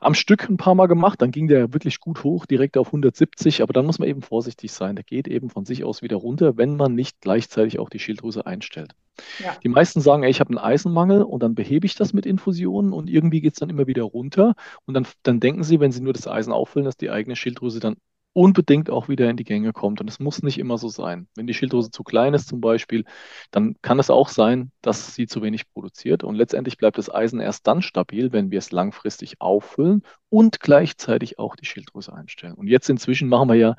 am 0.00 0.14
Stück 0.14 0.48
ein 0.50 0.58
paar 0.58 0.74
Mal 0.74 0.86
gemacht. 0.86 1.22
Dann 1.22 1.30
ging 1.30 1.48
der 1.48 1.72
wirklich 1.72 2.00
gut 2.00 2.22
hoch, 2.22 2.44
direkt 2.44 2.76
auf 2.76 2.88
170. 2.88 3.62
Aber 3.62 3.72
dann 3.72 3.86
muss 3.86 3.98
man 3.98 4.08
eben 4.08 4.22
vorsichtig 4.22 4.72
sein. 4.72 4.96
Der 4.96 5.04
geht 5.04 5.26
eben 5.28 5.48
von 5.48 5.64
sich 5.64 5.84
aus 5.84 6.02
wieder 6.02 6.16
runter, 6.16 6.56
wenn 6.56 6.76
man 6.76 6.94
nicht 6.94 7.20
gleichzeitig 7.20 7.78
auch 7.78 7.88
die 7.88 7.98
Schilddrüse 7.98 8.44
einstellt. 8.46 8.94
Ja. 9.38 9.56
Die 9.62 9.68
meisten 9.68 10.00
sagen, 10.00 10.22
ey, 10.22 10.30
ich 10.30 10.40
habe 10.40 10.50
einen 10.50 10.58
Eisenmangel 10.58 11.22
und 11.22 11.42
dann 11.42 11.54
behebe 11.54 11.86
ich 11.86 11.94
das 11.94 12.12
mit 12.12 12.26
Infusionen 12.26 12.92
und 12.92 13.10
irgendwie 13.10 13.40
geht 13.40 13.54
es 13.54 13.58
dann 13.58 13.70
immer 13.70 13.86
wieder 13.86 14.02
runter. 14.02 14.54
Und 14.86 14.94
dann, 14.94 15.06
dann 15.22 15.40
denken 15.40 15.64
sie, 15.64 15.80
wenn 15.80 15.92
sie 15.92 16.02
nur 16.02 16.12
das 16.12 16.26
Eisen 16.26 16.52
auffüllen, 16.52 16.84
dass 16.84 16.96
die 16.96 17.10
eigene 17.10 17.36
Schilddrüse 17.36 17.80
dann 17.80 17.96
unbedingt 18.34 18.88
auch 18.88 19.08
wieder 19.08 19.28
in 19.28 19.36
die 19.36 19.44
Gänge 19.44 19.72
kommt. 19.72 20.00
Und 20.00 20.08
es 20.08 20.18
muss 20.18 20.42
nicht 20.42 20.58
immer 20.58 20.78
so 20.78 20.88
sein. 20.88 21.28
Wenn 21.34 21.46
die 21.46 21.54
Schilddrüse 21.54 21.90
zu 21.90 22.02
klein 22.02 22.34
ist 22.34 22.48
zum 22.48 22.60
Beispiel, 22.60 23.04
dann 23.50 23.76
kann 23.82 23.98
es 23.98 24.10
auch 24.10 24.28
sein, 24.28 24.72
dass 24.80 25.14
sie 25.14 25.26
zu 25.26 25.42
wenig 25.42 25.70
produziert. 25.72 26.24
Und 26.24 26.34
letztendlich 26.34 26.78
bleibt 26.78 26.98
das 26.98 27.12
Eisen 27.12 27.40
erst 27.40 27.66
dann 27.66 27.82
stabil, 27.82 28.32
wenn 28.32 28.50
wir 28.50 28.58
es 28.58 28.72
langfristig 28.72 29.40
auffüllen 29.40 30.02
und 30.30 30.60
gleichzeitig 30.60 31.38
auch 31.38 31.56
die 31.56 31.66
Schilddrüse 31.66 32.12
einstellen. 32.14 32.54
Und 32.54 32.68
jetzt 32.68 32.88
inzwischen 32.88 33.28
machen 33.28 33.48
wir 33.48 33.56
ja, 33.56 33.76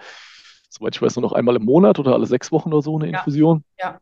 soweit 0.70 0.96
ich 0.96 1.02
weiß, 1.02 1.16
nur 1.16 1.24
noch 1.24 1.34
einmal 1.34 1.56
im 1.56 1.66
Monat 1.66 1.98
oder 1.98 2.14
alle 2.14 2.28
sechs 2.28 2.52
Wochen 2.52 2.72
oder 2.74 2.84
so 2.84 2.98
eine 2.98 3.08
Infusion. 3.08 3.64
Ja. 3.80 3.92
ja. 3.92 4.00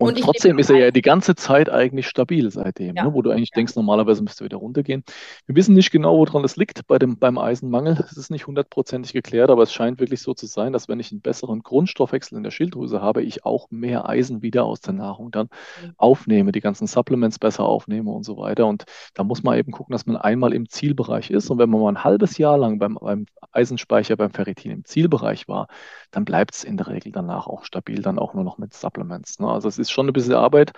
Und, 0.00 0.14
und 0.14 0.20
trotzdem 0.20 0.58
ist 0.60 0.70
er 0.70 0.76
ja 0.76 0.90
die 0.92 1.02
ganze 1.02 1.34
Zeit 1.34 1.68
eigentlich 1.68 2.06
stabil 2.06 2.48
seitdem, 2.52 2.94
ja. 2.94 3.04
ne, 3.04 3.14
wo 3.14 3.20
du 3.20 3.30
eigentlich 3.30 3.50
ja. 3.50 3.56
denkst, 3.56 3.74
normalerweise 3.74 4.22
müsste 4.22 4.44
er 4.44 4.46
wieder 4.46 4.58
runtergehen. 4.58 5.02
Wir 5.46 5.56
wissen 5.56 5.74
nicht 5.74 5.90
genau, 5.90 6.16
woran 6.18 6.44
es 6.44 6.56
liegt 6.56 6.86
bei 6.86 7.00
dem, 7.00 7.18
beim 7.18 7.36
Eisenmangel. 7.36 8.04
Es 8.08 8.16
ist 8.16 8.30
nicht 8.30 8.46
hundertprozentig 8.46 9.12
geklärt, 9.12 9.50
aber 9.50 9.64
es 9.64 9.72
scheint 9.72 9.98
wirklich 9.98 10.22
so 10.22 10.34
zu 10.34 10.46
sein, 10.46 10.72
dass 10.72 10.88
wenn 10.88 11.00
ich 11.00 11.10
einen 11.10 11.20
besseren 11.20 11.64
Grundstoffwechsel 11.64 12.38
in 12.38 12.44
der 12.44 12.52
Schilddrüse 12.52 13.02
habe, 13.02 13.22
ich 13.22 13.44
auch 13.44 13.72
mehr 13.72 14.08
Eisen 14.08 14.40
wieder 14.40 14.64
aus 14.64 14.80
der 14.80 14.94
Nahrung 14.94 15.32
dann 15.32 15.48
mhm. 15.82 15.94
aufnehme, 15.96 16.52
die 16.52 16.60
ganzen 16.60 16.86
Supplements 16.86 17.40
besser 17.40 17.64
aufnehme 17.64 18.12
und 18.12 18.22
so 18.22 18.36
weiter. 18.36 18.66
Und 18.66 18.84
da 19.14 19.24
muss 19.24 19.42
man 19.42 19.58
eben 19.58 19.72
gucken, 19.72 19.92
dass 19.92 20.06
man 20.06 20.16
einmal 20.16 20.52
im 20.52 20.68
Zielbereich 20.68 21.30
ist. 21.30 21.50
Und 21.50 21.58
wenn 21.58 21.70
man 21.70 21.80
mal 21.80 21.88
ein 21.90 22.04
halbes 22.04 22.38
Jahr 22.38 22.56
lang 22.56 22.78
beim, 22.78 22.98
beim 23.00 23.26
Eisenspeicher, 23.50 24.16
beim 24.16 24.30
Ferritin 24.30 24.70
im 24.70 24.84
Zielbereich 24.84 25.48
war, 25.48 25.66
dann 26.12 26.24
bleibt 26.24 26.54
es 26.54 26.64
in 26.64 26.76
der 26.76 26.86
Regel 26.86 27.10
danach 27.12 27.48
auch 27.48 27.64
stabil, 27.64 28.00
dann 28.00 28.18
auch 28.18 28.34
nur 28.34 28.44
noch 28.44 28.58
mit 28.58 28.72
Supplements. 28.72 29.40
Ne? 29.40 29.48
Also 29.48 29.68
es 29.68 29.78
ist 29.78 29.87
ist 29.88 29.92
schon 29.92 30.08
ein 30.08 30.12
bisschen 30.12 30.34
Arbeit, 30.34 30.72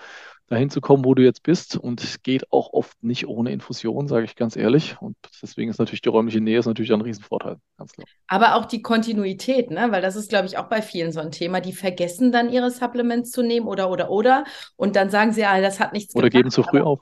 dahin 0.51 0.69
zu 0.69 0.81
kommen, 0.81 1.05
wo 1.05 1.15
du 1.15 1.23
jetzt 1.23 1.43
bist. 1.43 1.77
Und 1.77 2.03
es 2.03 2.23
geht 2.23 2.53
auch 2.53 2.73
oft 2.73 3.03
nicht 3.03 3.27
ohne 3.27 3.53
Infusion, 3.53 4.09
sage 4.09 4.25
ich 4.25 4.35
ganz 4.35 4.57
ehrlich. 4.57 4.97
Und 5.01 5.17
deswegen 5.43 5.71
ist 5.71 5.79
natürlich 5.79 6.03
die 6.03 6.09
räumliche 6.09 6.41
Nähe 6.41 6.59
ist 6.59 6.67
natürlich 6.67 6.93
ein 6.93 7.01
Riesenvorteil, 7.01 7.57
ganz 7.79 7.93
klar. 7.93 8.07
Aber 8.27 8.57
auch 8.57 8.65
die 8.65 8.83
Kontinuität, 8.83 9.71
ne? 9.71 9.89
weil 9.91 10.03
das 10.03 10.17
ist, 10.17 10.29
glaube 10.29 10.47
ich, 10.47 10.59
auch 10.59 10.69
bei 10.69 10.83
vielen 10.83 11.13
so 11.13 11.21
ein 11.21 11.31
Thema. 11.31 11.61
Die 11.61 11.73
vergessen 11.73 12.33
dann 12.33 12.51
ihre 12.51 12.71
Supplements 12.71 13.31
zu 13.31 13.43
nehmen 13.43 13.67
oder, 13.67 13.91
oder, 13.91 14.11
oder. 14.11 14.45
Und 14.77 14.97
dann 14.97 15.11
sagen 15.11 15.33
sie, 15.33 15.43
ja, 15.43 15.61
das 15.61 15.79
hat 15.79 15.93
nichts 15.93 16.15
Oder 16.17 16.31
geben 16.31 16.51
zu 16.51 16.63
früh 16.63 16.81
auf. 16.81 17.01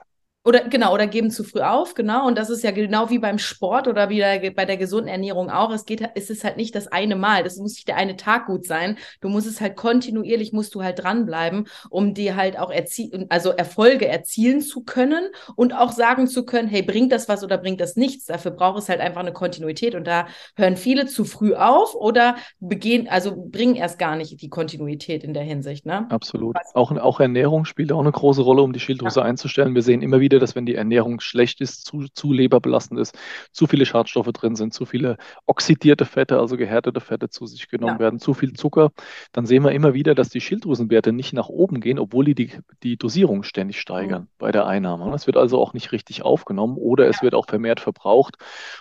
Oder 0.49 0.61
genau, 0.61 0.95
oder 0.95 1.07
geben 1.07 1.31
zu 1.31 1.45
früh 1.45 1.61
auf, 1.61 1.93
genau. 1.93 2.26
Und 2.26 2.38
das 2.38 2.49
ist 2.49 2.64
ja 2.64 2.71
genau 2.71 3.11
wie 3.11 3.19
beim 3.19 3.38
Sport 3.38 3.87
oder 3.87 4.09
wie 4.09 4.23
bei 4.49 4.64
der 4.64 4.78
gesunden 4.78 5.09
Ernährung 5.09 5.50
auch. 5.50 5.71
Es 5.71 5.85
geht, 5.85 6.02
es 6.14 6.31
ist 6.31 6.43
halt 6.43 6.57
nicht 6.57 6.75
das 6.75 6.88
eine 6.88 7.17
Mal. 7.17 7.45
Das 7.45 7.59
muss 7.59 7.75
nicht 7.75 7.87
der 7.87 7.97
eine 7.97 8.17
Tag 8.17 8.47
gut 8.47 8.64
sein. 8.64 8.97
Du 9.21 9.28
musst 9.28 9.47
es 9.47 9.61
halt 9.61 9.76
kontinuierlich, 9.76 10.55
musst 10.55 10.75
du 10.75 10.83
halt 10.83 11.02
dranbleiben, 11.02 11.67
um 11.90 12.14
dir 12.14 12.35
halt 12.35 12.59
auch 12.59 12.71
erzielen, 12.71 13.26
also 13.28 13.50
Erfolge 13.50 14.09
erzielen 14.09 14.62
zu 14.62 14.85
können 14.85 15.26
und 15.55 15.75
auch 15.75 15.93
sagen 15.93 16.26
zu 16.26 16.47
können, 16.47 16.67
hey, 16.67 16.81
bringt 16.81 17.12
das 17.12 17.28
was 17.28 17.45
oder 17.45 17.59
bringt 17.59 17.83
das 17.83 17.97
nichts? 17.97 18.25
Dafür 18.25 18.52
braucht 18.52 18.78
es 18.78 18.88
halt 18.88 19.00
einfach 19.00 19.21
eine 19.21 19.35
Kontinuität. 19.35 19.95
Und 19.95 20.07
da 20.07 20.28
hören 20.57 20.78
viele 20.78 21.05
zu 21.05 21.26
früh 21.26 21.52
auf 21.57 21.95
oder 21.95 22.37
begehen, 22.59 23.07
also 23.07 23.35
bringen 23.37 23.75
erst 23.75 23.99
gar 23.99 24.17
nicht 24.17 24.40
die 24.40 24.49
Kontinuität 24.49 25.25
in 25.25 25.35
der 25.35 25.43
Hinsicht. 25.43 25.85
Ne? 25.85 26.07
Absolut. 26.09 26.57
Auch, 26.73 26.90
auch 26.93 27.21
Ernährung 27.21 27.67
spielt 27.67 27.93
auch 27.93 28.00
eine 28.00 28.12
große 28.12 28.40
Rolle, 28.40 28.62
um 28.62 28.73
die 28.73 28.81
Schilddrüse 28.81 29.21
ja. 29.21 29.26
einzustellen. 29.26 29.75
Wir 29.75 29.83
sehen 29.83 30.00
immer 30.00 30.21
wieder, 30.21 30.38
dass 30.38 30.54
wenn 30.54 30.66
die 30.66 30.75
Ernährung 30.75 31.21
schlecht 31.21 31.61
ist, 31.61 31.85
zu, 31.87 32.07
zu 32.12 32.33
leberbelastend 32.33 33.00
ist, 33.00 33.16
zu 33.52 33.66
viele 33.66 33.87
Schadstoffe 33.87 34.33
drin 34.33 34.57
sind, 34.57 34.75
zu 34.75 34.87
viele 34.87 35.16
oxidierte 35.47 36.04
Fette, 36.04 36.38
also 36.38 36.57
gehärtete 36.57 37.00
Fette 37.00 37.28
zu 37.28 37.47
sich 37.47 37.68
genommen 37.68 37.95
ja. 37.95 37.99
werden, 37.99 38.18
zu 38.18 38.35
viel 38.35 38.52
Zucker, 38.52 38.90
dann 39.33 39.47
sehen 39.47 39.64
wir 39.64 39.73
immer 39.73 39.95
wieder, 39.95 40.14
dass 40.14 40.28
die 40.28 40.40
Schilddrüsenwerte 40.40 41.12
nicht 41.12 41.33
nach 41.33 41.49
oben 41.49 41.80
gehen, 41.80 41.99
obwohl 41.99 42.25
die 42.25 42.35
die, 42.35 42.52
die 42.83 42.97
Dosierung 42.97 43.42
ständig 43.42 43.80
steigern 43.80 44.23
mhm. 44.23 44.28
bei 44.38 44.52
der 44.52 44.66
Einnahme. 44.66 45.14
Es 45.14 45.26
wird 45.26 45.37
also 45.37 45.61
auch 45.61 45.75
nicht 45.75 45.92
richtig 45.92 46.23
aufgenommen 46.23 46.76
oder 46.76 47.09
es 47.09 47.16
ja. 47.16 47.23
wird 47.23 47.35
auch 47.35 47.47
vermehrt 47.47 47.80
verbraucht. 47.80 48.37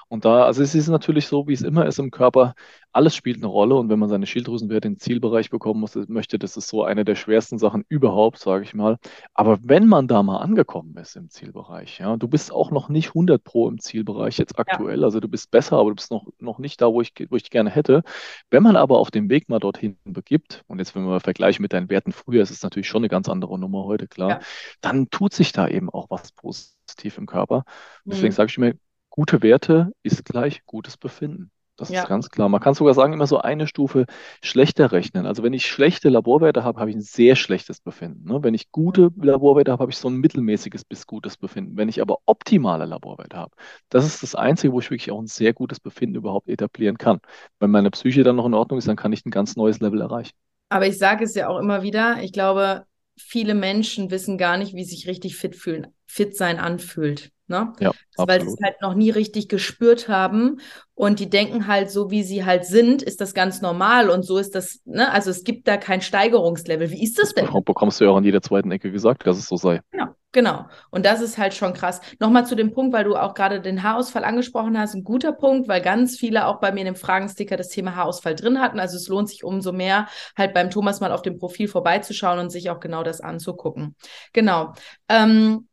Und 0.08 0.26
da, 0.26 0.44
also 0.46 0.64
es 0.64 0.76
ist 0.76 0.88
natürlich 0.88 1.28
so, 1.28 1.48
wie 1.48 1.54
es 1.54 1.62
immer 1.62 1.86
ist 1.86 2.00
im 2.00 2.12
Körper, 2.12 2.54
alles 2.98 3.16
spielt 3.16 3.38
eine 3.38 3.46
Rolle 3.46 3.76
und 3.76 3.90
wenn 3.90 4.00
man 4.00 4.10
seine 4.10 4.26
Schilddrüsenwerte 4.26 4.88
in 4.88 4.96
den 4.96 5.00
Zielbereich 5.00 5.52
bekommen 5.52 5.80
muss, 5.82 5.96
möchte, 6.08 6.40
das 6.40 6.58
ist 6.58 6.68
so 6.68 6.84
eine 6.84 7.06
der 7.06 7.14
schwersten 7.14 7.60
Sachen 7.60 7.86
überhaupt, 7.90 8.40
sage 8.40 8.64
ich 8.64 8.74
mal. 8.74 8.98
Aber 9.36 9.60
wenn 9.62 9.86
man 9.86 10.08
da 10.08 10.24
mal 10.24 10.40
angekommen 10.40 10.98
ist 10.98 11.16
im 11.16 11.30
Zielbereich, 11.30 12.00
ja, 12.00 12.18
du 12.18 12.28
bist 12.28 12.52
auch 12.52 12.72
noch 12.72 12.90
nicht 12.90 13.10
100 13.10 13.44
pro 13.44 13.70
im 13.70 13.80
Zielbereich 13.80 14.40
jetzt 14.40 14.58
aktuell, 14.58 15.02
ja. 15.02 15.06
also 15.06 15.20
du 15.20 15.28
bist 15.28 15.52
besser, 15.52 15.78
aber 15.78 15.92
du 15.92 15.96
bist 15.96 16.10
noch, 16.10 16.26
noch 16.40 16.58
nicht 16.58 16.82
da, 16.82 16.92
wo 16.92 17.02
ich, 17.02 17.14
wo 17.30 17.36
ich 17.36 17.52
gerne 17.52 17.70
hätte. 17.70 18.02
Wenn 18.50 18.64
man 18.64 18.76
aber 18.76 18.98
auf 18.98 19.12
dem 19.12 19.30
Weg 19.30 19.48
mal 19.48 19.60
dorthin 19.60 20.00
begibt, 20.04 20.64
und 20.66 20.80
jetzt 20.80 20.96
wenn 20.96 21.04
wir 21.04 21.20
vergleichen 21.20 21.62
mit 21.62 21.74
deinen 21.74 21.92
Werten 21.92 22.12
früher, 22.12 22.42
ist 22.42 22.50
es 22.50 22.64
natürlich 22.64 22.88
schon 22.88 23.02
eine 23.02 23.10
ganz 23.10 23.30
andere 23.30 23.60
Nummer 23.60 23.84
heute, 23.84 24.08
klar, 24.08 24.30
ja. 24.30 24.40
dann 24.82 25.12
tut 25.12 25.36
sich 25.36 25.52
da 25.52 25.68
eben 25.68 25.92
auch 25.92 26.10
was 26.10 26.32
positiv 26.32 27.20
im 27.20 27.28
Körper. 27.28 27.64
Deswegen 28.06 28.30
mhm. 28.30 28.38
sage 28.38 28.50
ich 28.50 28.58
mir, 28.58 28.76
gute 29.12 29.44
Werte 29.44 29.92
ist 30.02 30.26
gleich 30.26 30.66
gutes 30.66 30.98
Befinden. 30.98 31.52
Das 31.78 31.90
ja. 31.90 32.02
ist 32.02 32.08
ganz 32.10 32.30
klar. 32.30 32.50
Man 32.50 32.60
kann 32.60 32.74
sogar 32.74 32.96
sagen, 32.96 33.14
immer 33.14 33.28
so 33.28 33.38
eine 33.38 33.68
Stufe 33.68 34.06
schlechter 34.42 34.92
rechnen. 34.92 35.28
Also 35.28 35.44
wenn 35.44 35.54
ich 35.54 35.68
schlechte 35.68 36.10
Laborwerte 36.10 36.64
habe, 36.64 36.80
habe 36.80 36.90
ich 36.90 36.96
ein 36.96 37.02
sehr 37.02 37.36
schlechtes 37.36 37.80
Befinden. 37.80 38.28
Ne? 38.28 38.44
Wenn 38.44 38.56
ich 38.56 38.72
gute 38.72 39.12
Laborwerte 39.16 39.72
habe, 39.72 39.82
habe 39.84 39.92
ich 39.92 39.98
so 39.98 40.10
ein 40.10 40.16
mittelmäßiges 40.18 40.84
bis 40.86 41.06
gutes 41.06 41.38
Befinden. 41.38 41.78
Wenn 41.78 41.88
ich 41.88 42.02
aber 42.02 42.18
optimale 42.26 42.86
Laborwerte 42.86 43.38
habe, 43.38 43.56
das 43.90 44.06
ist 44.06 44.24
das 44.24 44.34
Einzige, 44.34 44.74
wo 44.74 44.80
ich 44.80 44.90
wirklich 44.90 45.12
auch 45.12 45.20
ein 45.20 45.28
sehr 45.28 45.54
gutes 45.54 45.80
Befinden 45.80 46.16
überhaupt 46.16 46.50
etablieren 46.50 46.98
kann. 46.98 47.20
Wenn 47.60 47.72
meine 47.72 47.92
Psyche 47.92 48.24
dann 48.24 48.38
noch 48.38 48.48
in 48.48 48.56
Ordnung 48.56 48.80
ist, 48.80 48.88
dann 48.88 48.96
kann 48.96 49.14
ich 49.14 49.26
ein 49.26 49.32
ganz 49.32 49.56
neues 49.56 49.80
Level 49.80 50.02
erreichen. 50.02 50.34
Aber 50.70 50.88
ich 50.88 50.98
sage 50.98 51.24
es 51.24 51.36
ja 51.36 51.48
auch 51.48 51.60
immer 51.60 51.84
wieder, 51.84 52.22
ich 52.24 52.34
glaube, 52.34 52.86
viele 53.18 53.56
Menschen 53.56 54.12
wissen 54.12 54.38
gar 54.38 54.58
nicht, 54.58 54.74
wie 54.74 54.84
sich 54.84 55.08
richtig 55.08 55.36
fit 55.36 55.56
fühlen, 55.56 55.88
fit 56.06 56.36
sein 56.36 56.60
anfühlt. 56.60 57.32
Ne? 57.50 57.72
Ja, 57.80 57.92
Weil 58.18 58.42
sie 58.42 58.48
es 58.48 58.58
halt 58.62 58.82
noch 58.82 58.94
nie 58.94 59.10
richtig 59.10 59.48
gespürt 59.48 60.10
haben 60.10 60.60
und 60.96 61.22
die 61.22 61.30
denken 61.30 61.68
halt, 61.68 61.90
so 61.90 62.12
wie 62.12 62.24
sie 62.24 62.44
halt 62.44 62.66
sind, 62.66 63.02
ist 63.02 63.22
das 63.22 63.34
ganz 63.34 63.62
normal 63.62 64.10
und 64.10 64.24
so 64.24 64.38
ist 64.38 64.54
das, 64.54 64.82
ne? 64.84 65.10
Also 65.14 65.32
es 65.32 65.46
gibt 65.46 65.66
da 65.66 65.78
kein 65.78 66.02
Steigerungslevel. 66.02 66.92
Wie 66.92 67.02
ist 67.02 67.18
das, 67.18 67.34
das 67.34 67.46
denn? 67.46 67.64
Bekommst 67.64 68.02
du 68.02 68.04
ja 68.04 68.12
auch 68.12 68.18
an 68.18 68.26
jeder 68.26 68.42
zweiten 68.42 68.70
Ecke 68.72 68.92
gesagt, 68.92 69.26
dass 69.26 69.38
es 69.38 69.48
so 69.48 69.56
sei. 69.56 69.80
Genau, 69.92 70.08
genau. 70.32 70.68
Und 70.92 71.06
das 71.06 71.22
ist 71.22 71.38
halt 71.38 71.54
schon 71.54 71.74
krass. 71.74 72.02
Nochmal 72.20 72.46
zu 72.46 72.56
dem 72.56 72.74
Punkt, 72.74 72.94
weil 72.94 73.04
du 73.04 73.16
auch 73.16 73.34
gerade 73.34 73.62
den 73.62 73.84
Haarausfall 73.84 74.24
angesprochen 74.24 74.78
hast, 74.78 74.94
ein 74.94 75.04
guter 75.04 75.32
Punkt, 75.34 75.68
weil 75.68 75.82
ganz 75.82 76.18
viele 76.18 76.48
auch 76.48 76.60
bei 76.60 76.72
mir 76.72 76.82
in 76.82 76.86
dem 76.88 76.96
Fragensticker 76.96 77.58
das 77.58 77.70
Thema 77.70 77.96
Haarausfall 77.96 78.36
drin 78.36 78.60
hatten. 78.60 78.80
Also 78.80 78.98
es 78.98 79.08
lohnt 79.08 79.30
sich 79.30 79.44
umso 79.44 79.72
mehr, 79.72 80.08
halt 80.38 80.54
beim 80.54 80.70
Thomas 80.70 81.00
mal 81.00 81.12
auf 81.12 81.22
dem 81.22 81.38
Profil 81.38 81.68
vorbeizuschauen 81.68 82.40
und 82.40 82.50
sich 82.50 82.70
auch 82.70 82.80
genau 82.80 83.04
das 83.04 83.22
anzugucken. 83.22 83.96
Genau. 84.34 84.74
Ähm, 85.10 85.68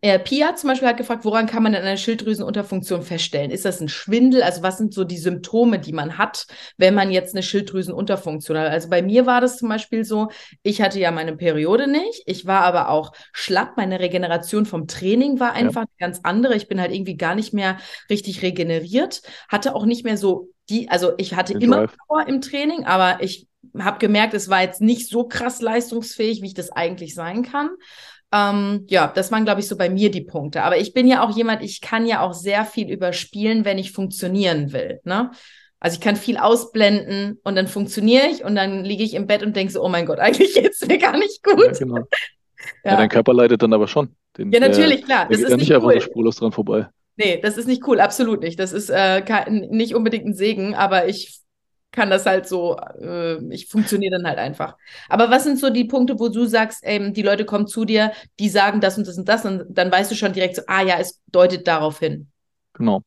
äh, 0.00 0.18
Pia 0.18 0.54
zum 0.56 0.68
Beispiel 0.68 0.88
hat 0.88 0.96
gefragt, 0.96 1.24
woran 1.24 1.46
kann 1.46 1.62
man 1.62 1.72
denn 1.72 1.82
eine 1.82 1.96
Schilddrüsenunterfunktion 1.96 3.02
feststellen? 3.02 3.50
Ist 3.50 3.64
das 3.64 3.80
ein 3.80 3.88
Schwindel? 3.88 4.42
Also 4.42 4.62
was 4.62 4.78
sind 4.78 4.92
so 4.92 5.04
die 5.04 5.18
Symptome, 5.18 5.78
die 5.78 5.92
man 5.92 6.18
hat, 6.18 6.46
wenn 6.76 6.94
man 6.94 7.10
jetzt 7.10 7.34
eine 7.34 7.42
Schilddrüsenunterfunktion 7.42 8.58
hat? 8.58 8.70
Also 8.70 8.88
bei 8.88 9.02
mir 9.02 9.26
war 9.26 9.40
das 9.40 9.56
zum 9.56 9.68
Beispiel 9.68 10.04
so, 10.04 10.28
ich 10.62 10.82
hatte 10.82 10.98
ja 10.98 11.10
meine 11.10 11.36
Periode 11.36 11.86
nicht, 11.86 12.22
ich 12.26 12.46
war 12.46 12.62
aber 12.62 12.88
auch 12.90 13.12
schlapp, 13.32 13.76
meine 13.76 14.00
Regeneration 14.00 14.66
vom 14.66 14.86
Training 14.86 15.40
war 15.40 15.52
einfach 15.52 15.82
ja. 15.82 16.06
ganz 16.06 16.20
andere. 16.22 16.54
Ich 16.54 16.68
bin 16.68 16.80
halt 16.80 16.92
irgendwie 16.92 17.16
gar 17.16 17.34
nicht 17.34 17.54
mehr 17.54 17.78
richtig 18.10 18.42
regeneriert, 18.42 19.22
hatte 19.48 19.74
auch 19.74 19.86
nicht 19.86 20.04
mehr 20.04 20.16
so 20.16 20.50
die, 20.68 20.88
also 20.88 21.12
ich 21.18 21.34
hatte 21.34 21.54
Den 21.54 21.62
immer. 21.62 21.88
Power 22.08 22.26
im 22.28 22.40
Training, 22.40 22.84
aber 22.84 23.22
ich 23.22 23.48
habe 23.78 23.98
gemerkt, 23.98 24.34
es 24.34 24.48
war 24.48 24.62
jetzt 24.62 24.80
nicht 24.80 25.08
so 25.08 25.24
krass 25.24 25.60
leistungsfähig, 25.60 26.42
wie 26.42 26.46
ich 26.46 26.54
das 26.54 26.70
eigentlich 26.70 27.14
sein 27.14 27.42
kann. 27.42 27.70
Ähm, 28.32 28.86
ja, 28.88 29.12
das 29.14 29.30
waren, 29.30 29.44
glaube 29.44 29.60
ich, 29.60 29.68
so 29.68 29.76
bei 29.76 29.90
mir 29.90 30.10
die 30.10 30.22
Punkte. 30.22 30.62
Aber 30.62 30.78
ich 30.78 30.94
bin 30.94 31.06
ja 31.06 31.22
auch 31.22 31.36
jemand, 31.36 31.62
ich 31.62 31.80
kann 31.80 32.06
ja 32.06 32.20
auch 32.20 32.32
sehr 32.32 32.64
viel 32.64 32.90
überspielen, 32.90 33.64
wenn 33.64 33.78
ich 33.78 33.92
funktionieren 33.92 34.72
will. 34.72 35.00
Ne? 35.04 35.30
Also 35.78 35.96
ich 35.96 36.00
kann 36.00 36.16
viel 36.16 36.38
ausblenden 36.38 37.40
und 37.44 37.56
dann 37.56 37.66
funktioniere 37.66 38.28
ich 38.28 38.44
und 38.44 38.54
dann 38.54 38.84
liege 38.84 39.02
ich 39.02 39.14
im 39.14 39.26
Bett 39.26 39.42
und 39.42 39.54
denke 39.54 39.72
so, 39.72 39.82
oh 39.84 39.88
mein 39.88 40.06
Gott, 40.06 40.18
eigentlich 40.20 40.54
geht 40.54 40.72
es 40.72 40.86
mir 40.86 40.98
gar 40.98 41.18
nicht 41.18 41.42
gut. 41.42 41.72
Ja, 41.72 41.72
genau. 41.72 41.96
ja. 41.96 42.04
ja, 42.84 42.96
dein 42.96 43.08
Körper 43.08 43.34
leidet 43.34 43.62
dann 43.62 43.72
aber 43.72 43.88
schon. 43.88 44.14
Den, 44.38 44.50
ja, 44.50 44.60
natürlich, 44.60 45.04
klar. 45.04 45.28
Der 45.28 45.36
das 45.36 45.40
ist 45.40 45.50
ja 45.50 45.56
nicht, 45.56 45.74
einfach 45.74 45.92
so 45.92 46.00
spurlos 46.00 46.36
dran 46.36 46.52
vorbei. 46.52 46.88
Nee, 47.16 47.40
das 47.42 47.58
ist 47.58 47.66
nicht 47.66 47.86
cool, 47.86 48.00
absolut 48.00 48.40
nicht. 48.40 48.58
Das 48.58 48.72
ist 48.72 48.88
äh, 48.88 49.20
kein, 49.20 49.68
nicht 49.70 49.94
unbedingt 49.94 50.24
ein 50.24 50.34
Segen, 50.34 50.74
aber 50.74 51.08
ich 51.08 51.42
kann 51.92 52.10
das 52.10 52.26
halt 52.26 52.48
so, 52.48 52.76
äh, 53.00 53.36
ich 53.52 53.68
funktioniere 53.68 54.16
dann 54.16 54.26
halt 54.26 54.38
einfach. 54.38 54.76
Aber 55.08 55.30
was 55.30 55.44
sind 55.44 55.58
so 55.58 55.70
die 55.70 55.84
Punkte, 55.84 56.18
wo 56.18 56.28
du 56.28 56.46
sagst, 56.46 56.80
ähm, 56.82 57.12
die 57.12 57.22
Leute 57.22 57.44
kommen 57.44 57.66
zu 57.66 57.84
dir, 57.84 58.12
die 58.40 58.48
sagen 58.48 58.80
das 58.80 58.98
und 58.98 59.06
das 59.06 59.18
und 59.18 59.28
das 59.28 59.44
und 59.44 59.66
dann 59.68 59.92
weißt 59.92 60.10
du 60.10 60.16
schon 60.16 60.32
direkt 60.32 60.56
so, 60.56 60.62
ah 60.66 60.82
ja, 60.82 60.96
es 60.98 61.20
deutet 61.30 61.68
darauf 61.68 61.98
hin. 61.98 62.28
Genau. 62.72 63.02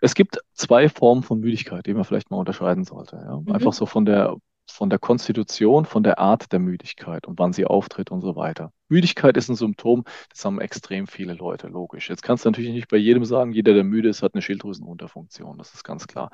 Es 0.00 0.14
gibt 0.14 0.38
zwei 0.52 0.88
Formen 0.88 1.22
von 1.22 1.40
Müdigkeit, 1.40 1.86
die 1.86 1.94
man 1.94 2.04
vielleicht 2.04 2.30
mal 2.30 2.36
unterscheiden 2.36 2.84
sollte. 2.84 3.16
Ja? 3.16 3.40
Mhm. 3.40 3.52
Einfach 3.52 3.72
so 3.72 3.86
von 3.86 4.04
der, 4.04 4.36
von 4.68 4.90
der 4.90 4.98
Konstitution, 4.98 5.84
von 5.84 6.02
der 6.02 6.18
Art 6.18 6.52
der 6.52 6.58
Müdigkeit 6.58 7.26
und 7.26 7.38
wann 7.38 7.52
sie 7.52 7.64
auftritt 7.64 8.10
und 8.10 8.20
so 8.20 8.36
weiter. 8.36 8.72
Müdigkeit 8.88 9.36
ist 9.36 9.48
ein 9.48 9.54
Symptom, 9.54 10.04
das 10.30 10.44
haben 10.44 10.60
extrem 10.60 11.06
viele 11.06 11.34
Leute, 11.34 11.68
logisch. 11.68 12.10
Jetzt 12.10 12.22
kannst 12.22 12.44
du 12.44 12.50
natürlich 12.50 12.72
nicht 12.72 12.88
bei 12.88 12.96
jedem 12.96 13.24
sagen, 13.24 13.52
jeder, 13.52 13.72
der 13.72 13.84
müde 13.84 14.08
ist, 14.08 14.22
hat 14.22 14.34
eine 14.34 14.42
Schilddrüsenunterfunktion, 14.42 15.56
das 15.58 15.72
ist 15.74 15.84
ganz 15.84 16.06
klar. 16.06 16.30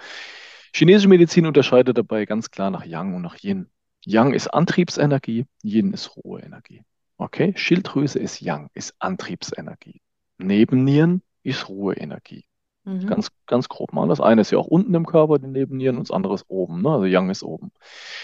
Chinesische 0.75 1.09
Medizin 1.09 1.47
unterscheidet 1.47 1.99
dabei 1.99 2.25
ganz 2.25 2.51
klar 2.51 2.71
nach 2.71 2.85
Yang 2.85 3.15
und 3.15 3.23
nach 3.23 3.37
Yin. 3.43 3.69
Yang 4.05 4.35
ist 4.35 4.49
Antriebsenergie, 4.49 5.47
Yin 5.63 5.93
ist 5.93 6.17
Ruheenergie. 6.17 6.83
Okay? 7.19 7.53
Schilddrüse 7.57 8.19
ist 8.19 8.41
Yang, 8.41 8.71
ist 8.75 8.95
Antriebsenergie. 8.99 10.01
Nebennieren 10.39 11.23
ist 11.43 11.69
Ruheenergie. 11.69 12.45
Mhm. 12.85 13.07
Ganz, 13.07 13.29
ganz 13.47 13.69
grob 13.69 13.93
mal. 13.93 14.09
Das 14.09 14.21
eine 14.21 14.41
ist 14.41 14.51
ja 14.51 14.59
auch 14.59 14.67
unten 14.67 14.95
im 14.95 15.07
Körper, 15.07 15.39
die 15.39 15.47
Nebennieren, 15.47 15.99
und 15.99 16.09
das 16.09 16.15
andere 16.15 16.35
ist 16.35 16.47
oben. 16.49 16.83
Ne? 16.83 16.91
Also 16.91 17.05
Yang 17.05 17.31
ist 17.31 17.43
oben. 17.43 17.71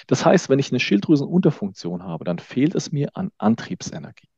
Das 0.07 0.25
heißt, 0.25 0.49
wenn 0.49 0.59
ich 0.59 0.73
eine 0.73 0.81
Schilddrüsenunterfunktion 0.81 2.03
habe, 2.03 2.25
dann 2.25 2.39
fehlt 2.39 2.75
es 2.75 2.91
mir 2.91 3.11
an 3.15 3.31
Antriebsenergie. 3.39 4.29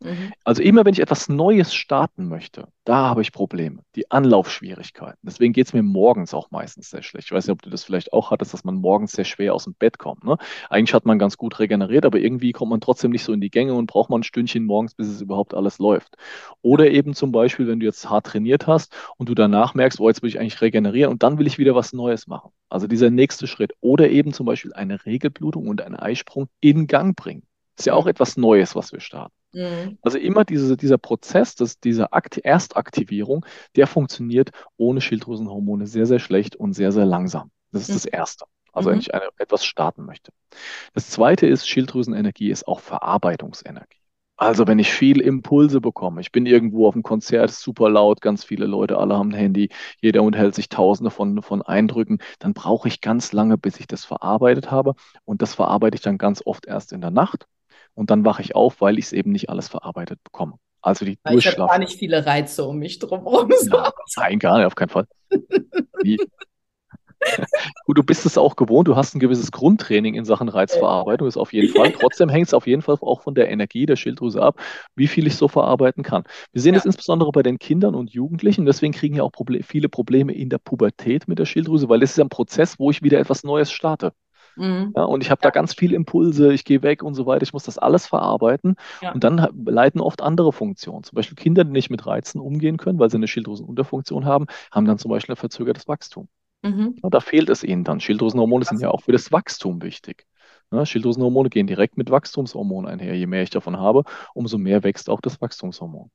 Mhm. 0.00 0.32
Also 0.44 0.62
immer, 0.62 0.84
wenn 0.84 0.92
ich 0.92 1.00
etwas 1.00 1.28
Neues 1.28 1.74
starten 1.74 2.28
möchte, 2.28 2.68
da 2.84 3.08
habe 3.08 3.22
ich 3.22 3.32
Probleme, 3.32 3.82
die 3.94 4.10
Anlaufschwierigkeiten. 4.10 5.18
Deswegen 5.22 5.52
geht 5.52 5.66
es 5.66 5.72
mir 5.72 5.82
morgens 5.82 6.34
auch 6.34 6.50
meistens 6.50 6.90
sehr 6.90 7.02
schlecht. 7.02 7.28
Ich 7.28 7.32
weiß 7.32 7.46
nicht, 7.46 7.52
ob 7.52 7.62
du 7.62 7.70
das 7.70 7.82
vielleicht 7.82 8.12
auch 8.12 8.30
hattest, 8.30 8.52
dass 8.52 8.64
man 8.64 8.76
morgens 8.76 9.12
sehr 9.12 9.24
schwer 9.24 9.54
aus 9.54 9.64
dem 9.64 9.74
Bett 9.74 9.98
kommt. 9.98 10.24
Ne? 10.24 10.36
Eigentlich 10.68 10.94
hat 10.94 11.06
man 11.06 11.18
ganz 11.18 11.36
gut 11.36 11.58
regeneriert, 11.58 12.04
aber 12.04 12.18
irgendwie 12.18 12.52
kommt 12.52 12.70
man 12.70 12.80
trotzdem 12.80 13.10
nicht 13.10 13.24
so 13.24 13.32
in 13.32 13.40
die 13.40 13.50
Gänge 13.50 13.74
und 13.74 13.86
braucht 13.86 14.10
man 14.10 14.20
ein 14.20 14.24
Stündchen 14.24 14.64
morgens, 14.64 14.94
bis 14.94 15.08
es 15.08 15.20
überhaupt 15.20 15.54
alles 15.54 15.78
läuft. 15.78 16.16
Oder 16.62 16.90
eben 16.90 17.14
zum 17.14 17.32
Beispiel, 17.32 17.66
wenn 17.66 17.80
du 17.80 17.86
jetzt 17.86 18.08
hart 18.10 18.26
trainiert 18.26 18.66
hast 18.66 18.94
und 19.16 19.28
du 19.28 19.34
danach 19.34 19.74
merkst, 19.74 19.98
oh, 20.00 20.08
jetzt 20.08 20.22
will 20.22 20.28
ich 20.28 20.38
eigentlich 20.38 20.60
regenerieren 20.60 21.10
und 21.10 21.22
dann 21.22 21.38
will 21.38 21.46
ich 21.46 21.58
wieder 21.58 21.74
was 21.74 21.92
Neues 21.92 22.26
machen. 22.26 22.50
Also 22.68 22.86
dieser 22.86 23.10
nächste 23.10 23.46
Schritt. 23.46 23.72
Oder 23.80 24.10
eben 24.10 24.32
zum 24.32 24.46
Beispiel 24.46 24.74
eine 24.74 25.06
Regelblutung 25.06 25.68
und 25.68 25.80
einen 25.80 25.96
Eisprung 25.96 26.48
in 26.60 26.86
Gang 26.86 27.16
bringen. 27.16 27.44
Ist 27.78 27.86
ja 27.86 27.94
auch 27.94 28.06
etwas 28.06 28.36
Neues, 28.36 28.74
was 28.74 28.92
wir 28.92 29.00
starten. 29.00 29.35
Mhm. 29.52 29.98
Also 30.02 30.18
immer 30.18 30.44
diese, 30.44 30.76
dieser 30.76 30.98
Prozess, 30.98 31.54
das, 31.54 31.80
diese 31.80 32.12
Akt 32.12 32.38
Erstaktivierung, 32.38 33.46
der 33.74 33.86
funktioniert 33.86 34.50
ohne 34.76 35.00
Schilddrüsenhormone 35.00 35.86
sehr, 35.86 36.06
sehr 36.06 36.18
schlecht 36.18 36.56
und 36.56 36.74
sehr, 36.74 36.92
sehr 36.92 37.06
langsam. 37.06 37.50
Das 37.72 37.82
ist 37.82 37.88
mhm. 37.90 37.94
das 37.94 38.04
Erste. 38.06 38.44
Also 38.72 38.90
mhm. 38.90 38.92
wenn 38.92 39.00
ich 39.00 39.14
eine, 39.14 39.28
etwas 39.38 39.64
starten 39.64 40.04
möchte. 40.04 40.32
Das 40.92 41.10
Zweite 41.10 41.46
ist, 41.46 41.68
Schilddrüsenenergie 41.68 42.50
ist 42.50 42.68
auch 42.68 42.80
Verarbeitungsenergie. 42.80 43.96
Also 44.38 44.66
wenn 44.66 44.78
ich 44.78 44.92
viel 44.92 45.22
Impulse 45.22 45.80
bekomme, 45.80 46.20
ich 46.20 46.30
bin 46.30 46.44
irgendwo 46.44 46.86
auf 46.86 46.94
einem 46.94 47.02
Konzert, 47.02 47.50
super 47.50 47.88
laut, 47.88 48.20
ganz 48.20 48.44
viele 48.44 48.66
Leute, 48.66 48.98
alle 48.98 49.16
haben 49.16 49.30
ein 49.30 49.34
Handy, 49.34 49.70
jeder 50.02 50.22
unterhält 50.22 50.54
sich 50.54 50.68
tausende 50.68 51.10
von, 51.10 51.40
von 51.40 51.62
Eindrücken, 51.62 52.18
dann 52.38 52.52
brauche 52.52 52.86
ich 52.86 53.00
ganz 53.00 53.32
lange, 53.32 53.56
bis 53.56 53.80
ich 53.80 53.86
das 53.86 54.04
verarbeitet 54.04 54.70
habe. 54.70 54.94
Und 55.24 55.40
das 55.40 55.54
verarbeite 55.54 55.94
ich 55.94 56.02
dann 56.02 56.18
ganz 56.18 56.42
oft 56.44 56.66
erst 56.66 56.92
in 56.92 57.00
der 57.00 57.10
Nacht 57.10 57.46
und 57.96 58.10
dann 58.10 58.24
wache 58.24 58.42
ich 58.42 58.54
auf, 58.54 58.80
weil 58.80 58.98
ich 58.98 59.06
es 59.06 59.12
eben 59.12 59.32
nicht 59.32 59.50
alles 59.50 59.68
verarbeitet 59.68 60.22
bekomme. 60.22 60.58
Also 60.82 61.04
die 61.04 61.18
Weil 61.24 61.38
ich 61.38 61.46
habe 61.48 61.56
gar 61.56 61.78
nicht 61.78 61.98
viele 61.98 62.24
Reize 62.24 62.64
um 62.64 62.78
mich 62.78 63.00
drumherum. 63.00 63.50
Ja, 63.72 63.90
nein, 64.16 64.38
gar 64.38 64.58
nicht, 64.58 64.66
auf 64.66 64.76
keinen 64.76 64.90
Fall. 64.90 65.06
Gut, 67.86 67.98
du 67.98 68.02
bist 68.04 68.26
es 68.26 68.38
auch 68.38 68.56
gewohnt, 68.56 68.86
du 68.86 68.94
hast 68.94 69.14
ein 69.14 69.20
gewisses 69.20 69.50
Grundtraining 69.50 70.14
in 70.14 70.24
Sachen 70.24 70.48
Reizverarbeitung, 70.48 71.26
ist 71.26 71.36
auf 71.36 71.52
jeden 71.52 71.74
Fall. 71.74 71.92
Trotzdem 72.00 72.28
hängt 72.28 72.46
es 72.48 72.54
auf 72.54 72.66
jeden 72.66 72.82
Fall 72.82 72.96
auch 73.00 73.22
von 73.22 73.34
der 73.34 73.50
Energie 73.50 73.86
der 73.86 73.96
Schilddrüse 73.96 74.42
ab, 74.42 74.60
wie 74.94 75.08
viel 75.08 75.26
ich 75.26 75.36
so 75.36 75.48
verarbeiten 75.48 76.04
kann. 76.04 76.24
Wir 76.52 76.62
sehen 76.62 76.74
ja. 76.74 76.78
das 76.78 76.84
insbesondere 76.84 77.32
bei 77.32 77.42
den 77.42 77.58
Kindern 77.58 77.94
und 77.94 78.12
Jugendlichen, 78.12 78.66
deswegen 78.66 78.92
kriegen 78.92 79.16
ja 79.16 79.22
auch 79.22 79.32
Proble 79.32 79.62
viele 79.62 79.88
Probleme 79.88 80.34
in 80.34 80.50
der 80.50 80.58
Pubertät 80.58 81.26
mit 81.26 81.38
der 81.38 81.46
Schilddrüse, 81.46 81.88
weil 81.88 82.00
das 82.00 82.10
ist 82.10 82.20
ein 82.20 82.28
Prozess, 82.28 82.78
wo 82.78 82.90
ich 82.90 83.02
wieder 83.02 83.18
etwas 83.18 83.42
Neues 83.42 83.72
starte. 83.72 84.12
Mhm. 84.56 84.92
Ja, 84.96 85.04
und 85.04 85.22
ich 85.22 85.30
habe 85.30 85.40
ja. 85.42 85.50
da 85.50 85.50
ganz 85.50 85.74
viele 85.74 85.94
Impulse, 85.94 86.52
ich 86.52 86.64
gehe 86.64 86.82
weg 86.82 87.02
und 87.02 87.14
so 87.14 87.26
weiter, 87.26 87.42
ich 87.42 87.52
muss 87.52 87.64
das 87.64 87.78
alles 87.78 88.06
verarbeiten. 88.06 88.76
Ja. 89.02 89.12
Und 89.12 89.22
dann 89.24 89.48
leiten 89.64 90.00
oft 90.00 90.22
andere 90.22 90.52
Funktionen. 90.52 91.04
Zum 91.04 91.16
Beispiel 91.16 91.36
Kinder, 91.36 91.64
die 91.64 91.72
nicht 91.72 91.90
mit 91.90 92.06
Reizen 92.06 92.40
umgehen 92.40 92.76
können, 92.76 92.98
weil 92.98 93.10
sie 93.10 93.16
eine 93.16 93.28
Schilddrüsenunterfunktion 93.28 94.24
haben, 94.24 94.46
haben 94.70 94.86
dann 94.86 94.98
zum 94.98 95.10
Beispiel 95.10 95.34
ein 95.34 95.38
verzögertes 95.38 95.88
Wachstum. 95.88 96.28
Mhm. 96.62 96.96
da 97.02 97.20
fehlt 97.20 97.48
es 97.50 97.62
ihnen 97.62 97.84
dann. 97.84 98.00
Schilddrüsenhormone 98.00 98.64
sind 98.64 98.80
ja 98.80 98.90
auch 98.90 99.02
für 99.02 99.12
das 99.12 99.30
Wachstum 99.30 99.82
wichtig. 99.82 100.26
Ja, 100.72 100.84
Schilddrüsenhormone 100.84 101.48
gehen 101.48 101.66
direkt 101.66 101.96
mit 101.96 102.10
Wachstumshormonen 102.10 102.90
einher. 102.90 103.14
Je 103.14 103.26
mehr 103.26 103.42
ich 103.42 103.50
davon 103.50 103.76
habe, 103.76 104.02
umso 104.34 104.58
mehr 104.58 104.82
wächst 104.82 105.08
auch 105.08 105.20
das 105.20 105.40
Wachstumshormon. 105.40 106.10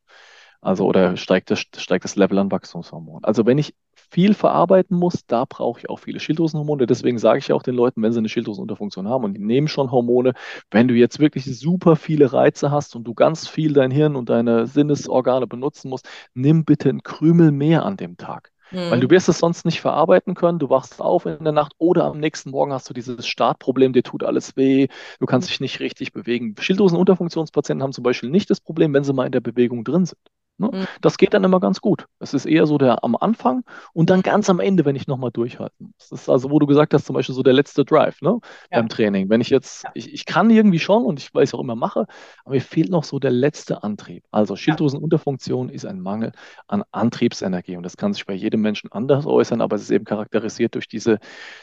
Also 0.59 0.85
oder 0.85 1.17
steigt 1.17 1.49
das, 1.51 1.59
steigt 1.59 2.03
das 2.03 2.15
Level 2.15 2.37
an 2.37 2.51
Wachstumshormon. 2.51 3.23
Also 3.23 3.45
wenn 3.45 3.57
ich 3.57 3.73
viel 4.11 4.33
verarbeiten 4.33 4.97
muss, 4.97 5.25
da 5.25 5.45
brauche 5.45 5.79
ich 5.79 5.89
auch 5.89 5.99
viele 5.99 6.19
Schilddrüsenhormone. 6.19 6.85
Deswegen 6.85 7.17
sage 7.17 7.39
ich 7.39 7.51
auch 7.53 7.63
den 7.63 7.75
Leuten, 7.75 8.03
wenn 8.03 8.11
sie 8.11 8.19
eine 8.19 8.29
Schilddrüsenunterfunktion 8.29 9.07
haben 9.07 9.23
und 9.23 9.33
die 9.33 9.41
nehmen 9.41 9.67
schon 9.67 9.91
Hormone, 9.91 10.33
wenn 10.69 10.87
du 10.87 10.93
jetzt 10.93 11.19
wirklich 11.19 11.45
super 11.57 11.95
viele 11.95 12.33
Reize 12.33 12.71
hast 12.71 12.95
und 12.95 13.05
du 13.05 13.13
ganz 13.13 13.47
viel 13.47 13.73
dein 13.73 13.91
Hirn 13.91 14.15
und 14.15 14.29
deine 14.29 14.67
Sinnesorgane 14.67 15.47
benutzen 15.47 15.89
musst, 15.89 16.07
nimm 16.33 16.65
bitte 16.65 16.89
ein 16.89 17.03
Krümel 17.03 17.51
mehr 17.51 17.85
an 17.85 17.97
dem 17.97 18.17
Tag. 18.17 18.51
Weil 18.71 19.01
du 19.01 19.07
mhm. 19.07 19.11
wirst 19.11 19.27
es 19.27 19.39
sonst 19.39 19.65
nicht 19.65 19.81
verarbeiten 19.81 20.33
können. 20.33 20.57
Du 20.57 20.69
wachst 20.69 21.01
auf 21.01 21.25
in 21.25 21.43
der 21.43 21.51
Nacht 21.51 21.73
oder 21.77 22.05
am 22.05 22.19
nächsten 22.19 22.51
Morgen 22.51 22.71
hast 22.71 22.89
du 22.89 22.93
dieses 22.93 23.27
Startproblem, 23.27 23.91
dir 23.91 24.03
tut 24.03 24.23
alles 24.23 24.55
weh, 24.55 24.87
du 25.19 25.25
kannst 25.25 25.49
dich 25.49 25.59
nicht 25.59 25.81
richtig 25.81 26.13
bewegen. 26.13 26.55
Schilddrüsenunterfunktionspatienten 26.57 27.83
haben 27.83 27.91
zum 27.91 28.03
Beispiel 28.03 28.29
nicht 28.29 28.49
das 28.49 28.61
Problem, 28.61 28.93
wenn 28.93 29.03
sie 29.03 29.13
mal 29.13 29.25
in 29.25 29.33
der 29.33 29.41
Bewegung 29.41 29.83
drin 29.83 30.05
sind. 30.05 30.19
Ne? 30.57 30.69
Mhm. 30.71 30.87
Das 31.01 31.17
geht 31.17 31.33
dann 31.33 31.43
immer 31.43 31.59
ganz 31.59 31.81
gut. 31.81 32.05
Es 32.19 32.33
ist 32.33 32.45
eher 32.45 32.67
so 32.67 32.77
der 32.77 33.03
am 33.03 33.15
Anfang 33.15 33.63
und 33.93 34.09
dann 34.09 34.21
ganz 34.21 34.49
am 34.49 34.59
Ende, 34.59 34.85
wenn 34.85 34.95
ich 34.95 35.07
nochmal 35.07 35.31
durchhalten 35.31 35.87
muss. 35.87 36.09
Das 36.09 36.21
ist 36.21 36.29
also, 36.29 36.51
wo 36.51 36.59
du 36.59 36.67
gesagt 36.67 36.93
hast, 36.93 37.05
zum 37.05 37.15
Beispiel 37.15 37.33
so 37.33 37.41
der 37.41 37.53
letzte 37.53 37.83
Drive 37.83 38.21
ne? 38.21 38.39
Ja. 38.69 38.79
beim 38.79 38.87
Training. 38.87 39.29
Wenn 39.29 39.41
ich 39.41 39.49
jetzt, 39.49 39.83
ja. 39.83 39.91
ich, 39.95 40.13
ich 40.13 40.25
kann 40.25 40.49
irgendwie 40.51 40.79
schon 40.79 41.03
und 41.03 41.19
ich 41.19 41.33
weiß 41.33 41.55
auch 41.55 41.59
immer 41.59 41.75
mache, 41.75 42.05
aber 42.45 42.53
mir 42.53 42.61
fehlt 42.61 42.89
noch 42.89 43.03
so 43.03 43.17
der 43.17 43.31
letzte 43.31 43.83
Antrieb. 43.83 44.23
Also 44.29 44.55
Schilddrüsenunterfunktion 44.55 45.69
ist 45.69 45.85
ein 45.85 45.99
Mangel 45.99 46.31
an 46.67 46.83
Antriebsenergie 46.91 47.77
und 47.77 47.83
das 47.83 47.97
kann 47.97 48.13
sich 48.13 48.25
bei 48.25 48.33
jedem 48.33 48.61
Menschen 48.61 48.91
anders 48.91 49.25
äußern, 49.25 49.61
aber 49.61 49.75
es 49.75 49.81
ist 49.81 49.91
eben 49.91 50.05
charakterisiert 50.05 50.75
durch 50.75 50.87
diese, 50.87 51.19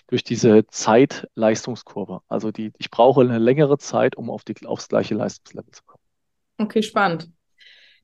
durch 0.09 0.25
diese 0.25 0.66
Zeitleistungskurve. 0.66 2.21
Also 2.28 2.50
die, 2.50 2.73
ich 2.78 2.90
brauche 2.90 3.21
eine 3.21 3.38
längere 3.38 3.78
Zeit, 3.78 4.16
um 4.16 4.28
auf 4.28 4.42
die, 4.42 4.66
aufs 4.66 4.88
gleiche 4.88 5.14
Leistungslevel 5.14 5.71
zu 5.71 5.85
kommen. 5.85 6.02
Okay, 6.59 6.83
spannend. 6.83 7.30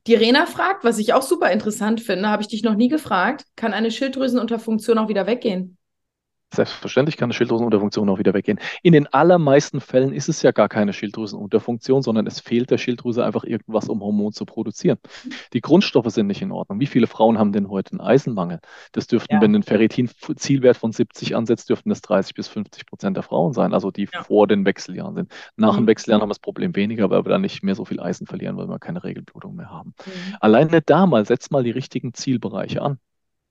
Die 0.07 0.15
Rena 0.15 0.47
fragt, 0.47 0.85
was 0.85 0.99
ich 0.99 1.15
auch 1.15 1.23
super 1.23 1.51
interessant 1.51 2.01
finde, 2.01 2.29
habe 2.29 2.43
ich 2.43 2.49
dich 2.49 2.63
noch 2.63 2.75
nie 2.75 2.89
gefragt, 2.89 3.47
kann 3.57 3.73
eine 3.73 3.91
Schilddrüsenunterfunktion 3.91 4.99
auch 4.99 5.09
wieder 5.09 5.27
weggehen? 5.27 5.79
Selbstverständlich 6.55 7.17
kann 7.17 7.27
eine 7.27 7.35
Schilddrüsenunterfunktion 7.35 8.09
auch 8.09 8.19
wieder 8.19 8.35
weggehen. 8.35 8.61
In 8.83 8.93
den 8.93 9.07
allermeisten 9.13 9.81
Fällen 9.81 10.13
ist 10.13 10.29
es 10.29 10.43
ja 10.43 10.53
gar 10.53 10.69
keine 10.69 10.93
Schilddrüsenunterfunktion, 10.93 12.03
sondern 12.03 12.27
es 12.27 12.41
fehlt 12.41 12.71
der 12.71 12.79
Schilddrüse 12.79 13.25
einfach 13.25 13.45
irgendwas, 13.45 13.89
um 13.89 14.01
Hormon 14.01 14.33
zu 14.33 14.45
produzieren. 14.45 14.99
Die 15.53 15.61
Grundstoffe 15.61 16.11
sind 16.11 16.27
nicht 16.27 16.43
in 16.43 16.53
Ordnung. 16.53 16.81
Wie 16.81 16.87
viele 16.87 17.07
Frauen 17.07 17.39
haben 17.39 17.53
denn 17.53 17.69
heute 17.69 17.93
einen 17.93 18.01
Eisenmangel? 18.01 18.61
Das 18.93 19.07
dürften, 19.07 19.35
ja. 19.35 19.41
wenn 19.41 19.55
ein 19.55 19.63
Ferritin-Zielwert 19.63 20.77
von 20.77 20.93
70 20.93 21.37
ansetzt, 21.37 21.69
dürften 21.71 21.89
das 21.89 22.01
30 22.03 22.35
bis 22.35 22.49
50 22.49 22.87
Prozent 22.87 23.17
der 23.17 23.25
Frauen 23.25 23.53
sein, 23.53 23.75
also 23.75 23.91
die 23.91 24.09
ja. 24.13 24.23
vor 24.23 24.47
den 24.47 24.65
Wechseljahren 24.65 25.15
sind. 25.15 25.33
Nach 25.57 25.73
mhm. 25.73 25.83
den 25.83 25.87
Wechseljahren 25.89 26.23
haben 26.23 26.29
wir 26.29 26.35
das 26.35 26.39
Problem 26.39 26.77
weniger, 26.77 27.11
weil 27.11 27.25
wir 27.25 27.31
dann 27.31 27.43
nicht 27.43 27.63
mehr 27.63 27.75
so 27.75 27.85
viel 27.85 28.01
Eisen 28.01 28.27
verlieren, 28.27 28.57
weil 28.57 28.69
wir 28.69 28.79
keine 28.79 29.05
Regelblutung 29.05 29.57
mehr 29.57 29.71
haben. 29.71 29.95
Mhm. 30.07 30.37
Alleine 30.41 30.83
da 30.83 31.07
mal, 31.07 31.25
setz 31.27 31.51
mal 31.51 31.63
die 31.65 31.71
richtigen 31.71 32.15
Zielbereiche 32.15 32.83
an. 32.83 32.99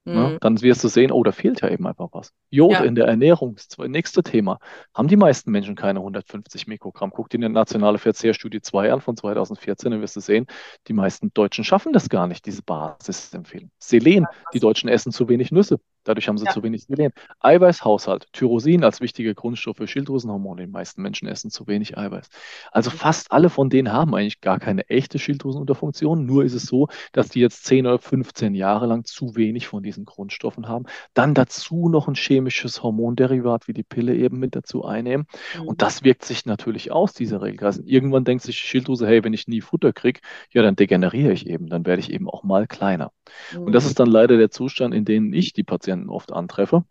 Ne? 0.05 0.29
Mhm. 0.33 0.37
Dann 0.41 0.61
wirst 0.61 0.83
du 0.83 0.89
sehen, 0.89 1.11
oh, 1.11 1.23
da 1.23 1.31
fehlt 1.31 1.61
ja 1.61 1.69
eben 1.69 1.87
einfach 1.87 2.09
was. 2.11 2.33
Jod 2.49 2.73
ja. 2.73 2.83
in 2.83 2.95
der 2.95 3.05
Ernährung, 3.05 3.55
das 3.55 3.77
nächste 3.87 4.21
Thema. 4.21 4.59
Haben 4.93 5.07
die 5.07 5.15
meisten 5.15 5.51
Menschen 5.51 5.75
keine 5.75 5.99
150 5.99 6.67
Mikrogramm? 6.67 7.11
Guck 7.11 7.29
dir 7.29 7.37
eine 7.37 7.49
nationale 7.49 7.97
Verzehrstudie 7.97 8.61
2 8.61 8.91
an 8.91 9.01
von 9.01 9.15
2014, 9.15 9.91
dann 9.91 10.01
wirst 10.01 10.15
du 10.15 10.19
sehen, 10.19 10.45
die 10.87 10.93
meisten 10.93 11.33
Deutschen 11.33 11.63
schaffen 11.63 11.93
das 11.93 12.09
gar 12.09 12.27
nicht, 12.27 12.45
diese 12.45 12.63
Basisempfehlung. 12.63 13.71
Selen, 13.79 14.25
die 14.53 14.59
Deutschen 14.59 14.89
essen 14.89 15.13
zu 15.13 15.29
wenig 15.29 15.51
Nüsse. 15.51 15.79
Dadurch 16.03 16.27
haben 16.27 16.37
sie 16.37 16.45
ja. 16.45 16.51
zu 16.51 16.63
wenig 16.63 16.85
Selen. 16.85 17.11
Eiweißhaushalt, 17.39 18.27
Tyrosin 18.33 18.83
als 18.83 19.01
wichtige 19.01 19.33
Grundstoff 19.35 19.77
für 19.77 19.87
Schilddrüsenhormone. 19.87 20.65
Die 20.65 20.71
meisten 20.71 21.01
Menschen 21.01 21.27
essen 21.27 21.49
zu 21.49 21.67
wenig 21.67 21.97
Eiweiß. 21.97 22.29
Also 22.71 22.89
fast 22.89 23.31
alle 23.31 23.49
von 23.49 23.69
denen 23.69 23.91
haben 23.91 24.13
eigentlich 24.15 24.41
gar 24.41 24.59
keine 24.59 24.89
echte 24.89 25.19
Schilddrüsenunterfunktion. 25.19 26.25
Nur 26.25 26.43
ist 26.43 26.53
es 26.53 26.63
so, 26.63 26.87
dass 27.11 27.29
die 27.29 27.39
jetzt 27.39 27.65
10 27.65 27.87
oder 27.87 27.99
15 27.99 28.55
Jahre 28.55 28.85
lang 28.85 29.05
zu 29.05 29.35
wenig 29.35 29.67
von 29.67 29.83
diesen 29.83 30.05
Grundstoffen 30.05 30.67
haben. 30.67 30.85
Dann 31.13 31.33
dazu 31.33 31.89
noch 31.89 32.07
ein 32.07 32.15
chemisches 32.15 32.83
Hormonderivat 32.83 33.67
wie 33.67 33.73
die 33.73 33.83
Pille 33.83 34.15
eben 34.15 34.39
mit 34.39 34.55
dazu 34.55 34.85
einnehmen. 34.85 35.25
Mhm. 35.57 35.67
Und 35.67 35.81
das 35.81 36.03
wirkt 36.03 36.25
sich 36.25 36.45
natürlich 36.45 36.91
aus, 36.91 37.13
diese 37.13 37.41
Regel. 37.41 37.65
Also 37.65 37.81
irgendwann 37.85 38.25
denkt 38.25 38.43
sich 38.43 38.57
die 38.57 38.67
Schilddrüse, 38.67 39.07
hey, 39.07 39.23
wenn 39.23 39.33
ich 39.33 39.47
nie 39.47 39.61
Futter 39.61 39.93
kriege, 39.93 40.19
ja, 40.51 40.61
dann 40.61 40.75
degeneriere 40.75 41.31
ich 41.31 41.47
eben. 41.47 41.67
Dann 41.67 41.85
werde 41.85 42.01
ich 42.01 42.11
eben 42.11 42.29
auch 42.29 42.43
mal 42.43 42.67
kleiner. 42.67 43.11
Mhm. 43.53 43.63
Und 43.63 43.73
das 43.73 43.85
mhm. 43.85 43.89
ist 43.89 43.99
dann 43.99 44.09
leider 44.09 44.37
der 44.37 44.51
Zustand, 44.51 44.93
in 44.93 45.05
dem 45.05 45.33
ich 45.33 45.53
die 45.53 45.63
Patienten 45.63 45.92
Patienten 45.93 46.09
oft 46.09 46.33
antreffe 46.33 46.85